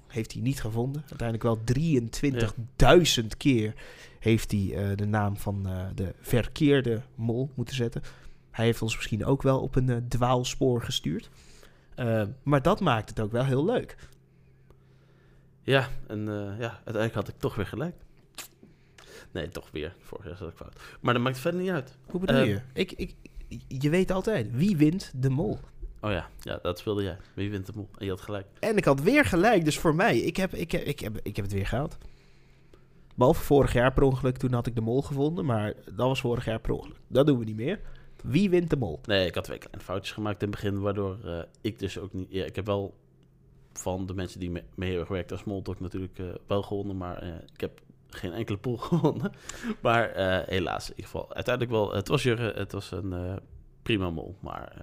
heeft 0.06 0.32
hij 0.32 0.42
niet 0.42 0.60
gevonden. 0.60 1.04
Uiteindelijk 1.08 1.42
wel 1.42 1.58
23.000 1.78 2.46
ja. 2.76 3.26
keer 3.36 3.74
heeft 4.18 4.50
hij 4.50 4.94
de 4.94 5.06
naam 5.06 5.36
van 5.36 5.68
de 5.94 6.14
verkeerde 6.20 7.02
mol 7.14 7.50
moeten 7.54 7.74
zetten. 7.74 8.02
Hij 8.50 8.64
heeft 8.64 8.82
ons 8.82 8.96
misschien 8.96 9.24
ook 9.24 9.42
wel 9.42 9.60
op 9.60 9.76
een 9.76 10.08
dwaalspoor 10.08 10.82
gestuurd. 10.82 11.30
maar 12.42 12.62
dat 12.62 12.80
maakt 12.80 13.08
het 13.08 13.20
ook 13.20 13.32
wel 13.32 13.44
heel 13.44 13.64
leuk. 13.64 13.96
Ja, 15.62 15.88
en 16.06 16.24
ja, 16.58 16.70
uiteindelijk 16.70 17.14
had 17.14 17.28
ik 17.28 17.38
toch 17.38 17.54
weer 17.54 17.66
gelijk. 17.66 17.94
Nee, 19.32 19.48
toch 19.48 19.70
weer. 19.70 19.94
Vorig 20.00 20.26
jaar 20.26 20.36
zat 20.36 20.50
ik 20.50 20.56
fout. 20.56 20.80
Maar 21.00 21.14
dat 21.14 21.22
maakt 21.22 21.34
het 21.34 21.44
verder 21.44 21.60
niet 21.60 21.70
uit. 21.70 21.96
Hoe 22.06 22.20
bedoel 22.20 22.42
je? 22.42 22.60
Ik, 22.72 22.92
ik, 22.92 23.14
je 23.68 23.90
weet 23.90 24.10
altijd, 24.10 24.50
wie 24.52 24.76
wint 24.76 25.12
de 25.16 25.30
mol? 25.30 25.58
Oh 26.00 26.10
ja, 26.10 26.28
ja, 26.40 26.58
dat 26.62 26.78
speelde 26.78 27.02
jij. 27.02 27.16
Wie 27.34 27.50
wint 27.50 27.66
de 27.66 27.72
mol? 27.74 27.88
En 27.98 28.04
je 28.04 28.10
had 28.10 28.20
gelijk. 28.20 28.46
En 28.60 28.76
ik 28.76 28.84
had 28.84 29.00
weer 29.00 29.24
gelijk, 29.24 29.64
dus 29.64 29.78
voor 29.78 29.94
mij, 29.94 30.18
ik 30.18 30.36
heb, 30.36 30.54
ik 30.54 30.72
heb, 30.72 30.82
ik 30.82 31.00
heb, 31.00 31.20
ik 31.22 31.36
heb 31.36 31.44
het 31.44 31.54
weer 31.54 31.66
gehaald. 31.66 31.98
Behalve 33.14 33.42
vorig 33.42 33.72
jaar 33.72 33.92
per 33.92 34.02
ongeluk, 34.02 34.36
toen 34.36 34.52
had 34.52 34.66
ik 34.66 34.74
de 34.74 34.80
mol 34.80 35.02
gevonden, 35.02 35.44
maar 35.44 35.74
dat 35.84 36.06
was 36.06 36.20
vorig 36.20 36.44
jaar 36.44 36.60
per 36.60 36.72
ongeluk. 36.72 36.98
Dat 37.06 37.26
doen 37.26 37.38
we 37.38 37.44
niet 37.44 37.56
meer. 37.56 37.80
Wie 38.22 38.50
wint 38.50 38.70
de 38.70 38.76
mol? 38.76 39.00
Nee, 39.04 39.26
ik 39.26 39.34
had 39.34 39.44
twee 39.44 39.58
kleine 39.58 39.82
foutjes 39.82 40.12
gemaakt 40.14 40.42
in 40.42 40.48
het 40.48 40.60
begin, 40.60 40.80
waardoor 40.80 41.18
uh, 41.24 41.42
ik 41.60 41.78
dus 41.78 41.98
ook 41.98 42.12
niet... 42.12 42.26
Ja, 42.30 42.44
ik 42.44 42.56
heb 42.56 42.66
wel 42.66 42.94
van 43.72 44.06
de 44.06 44.14
mensen 44.14 44.40
die 44.40 44.50
mee, 44.50 44.62
mee 44.74 44.88
hebben 44.88 45.06
gewerkt 45.06 45.32
als 45.32 45.40
Smalltalk 45.40 45.80
natuurlijk 45.80 46.18
uh, 46.18 46.34
wel 46.46 46.62
gewonnen, 46.62 46.96
maar 46.96 47.24
uh, 47.24 47.34
ik 47.52 47.60
heb 47.60 47.80
geen 48.14 48.32
enkele 48.32 48.58
pool 48.58 48.76
gewonnen. 48.88 49.32
maar 49.80 50.16
uh, 50.16 50.38
helaas, 50.46 50.84
in 50.84 50.96
ieder 50.96 51.10
geval. 51.10 51.34
Uiteindelijk 51.34 51.74
wel, 51.74 51.94
het 51.94 52.08
was, 52.08 52.22
Jurgen, 52.22 52.54
het 52.54 52.72
was 52.72 52.90
een 52.90 53.12
uh, 53.12 53.36
prima 53.82 54.10
mol. 54.10 54.36
Maar 54.40 54.72
uh, 54.76 54.82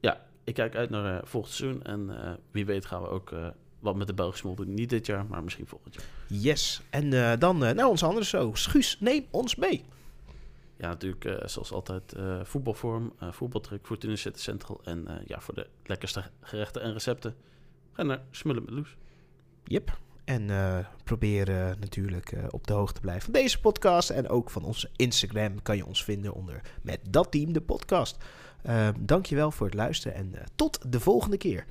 ja, 0.00 0.26
ik 0.44 0.54
kijk 0.54 0.76
uit 0.76 0.90
naar 0.90 1.20
volgend 1.24 1.54
seizoen. 1.54 1.82
En 1.82 2.10
wie 2.50 2.66
weet 2.66 2.86
gaan 2.86 3.02
we 3.02 3.08
ook 3.08 3.32
wat 3.78 3.96
met 3.96 4.06
de 4.06 4.14
Belgische 4.14 4.46
mol 4.46 4.54
doen. 4.54 4.74
Niet 4.74 4.90
dit 4.90 5.06
jaar, 5.06 5.26
maar 5.26 5.42
misschien 5.42 5.66
volgend 5.66 5.94
jaar. 5.94 6.04
Yes. 6.26 6.80
En 6.90 7.38
dan 7.38 7.58
naar 7.58 7.86
onze 7.86 8.06
andere 8.06 8.24
zo. 8.24 8.50
Schuus, 8.54 8.96
neem 9.00 9.26
ons 9.30 9.54
mee. 9.54 9.84
Ja, 10.76 10.88
natuurlijk 10.88 11.42
zoals 11.44 11.72
altijd 11.72 12.14
voetbalvorm, 12.42 13.12
voetbaltrek, 13.30 13.86
Fortuna 13.86 14.16
City 14.16 14.40
Central. 14.40 14.80
En 14.84 15.22
ja, 15.26 15.40
voor 15.40 15.54
de 15.54 15.66
lekkerste 15.84 16.24
gerechten 16.40 16.82
en 16.82 16.92
recepten, 16.92 17.34
ga 17.92 18.02
naar 18.02 18.22
Smullen 18.30 18.64
met 18.64 18.74
Loes. 18.74 18.96
Yep. 19.64 19.98
En 20.30 20.48
uh, 20.48 20.78
probeer 21.04 21.48
uh, 21.48 21.70
natuurlijk 21.80 22.32
uh, 22.32 22.44
op 22.50 22.66
de 22.66 22.72
hoogte 22.72 22.94
te 22.94 23.00
blijven 23.00 23.22
van 23.22 23.32
deze 23.32 23.60
podcast. 23.60 24.10
En 24.10 24.28
ook 24.28 24.50
van 24.50 24.64
onze 24.64 24.90
Instagram 24.96 25.62
kan 25.62 25.76
je 25.76 25.86
ons 25.86 26.04
vinden 26.04 26.32
onder 26.32 26.60
met 26.82 26.98
dat 27.08 27.30
team 27.30 27.52
de 27.52 27.60
podcast. 27.60 28.16
Uh, 28.66 28.88
dankjewel 28.98 29.50
voor 29.50 29.66
het 29.66 29.74
luisteren 29.74 30.16
en 30.16 30.34
tot 30.54 30.92
de 30.92 31.00
volgende 31.00 31.36
keer. 31.36 31.64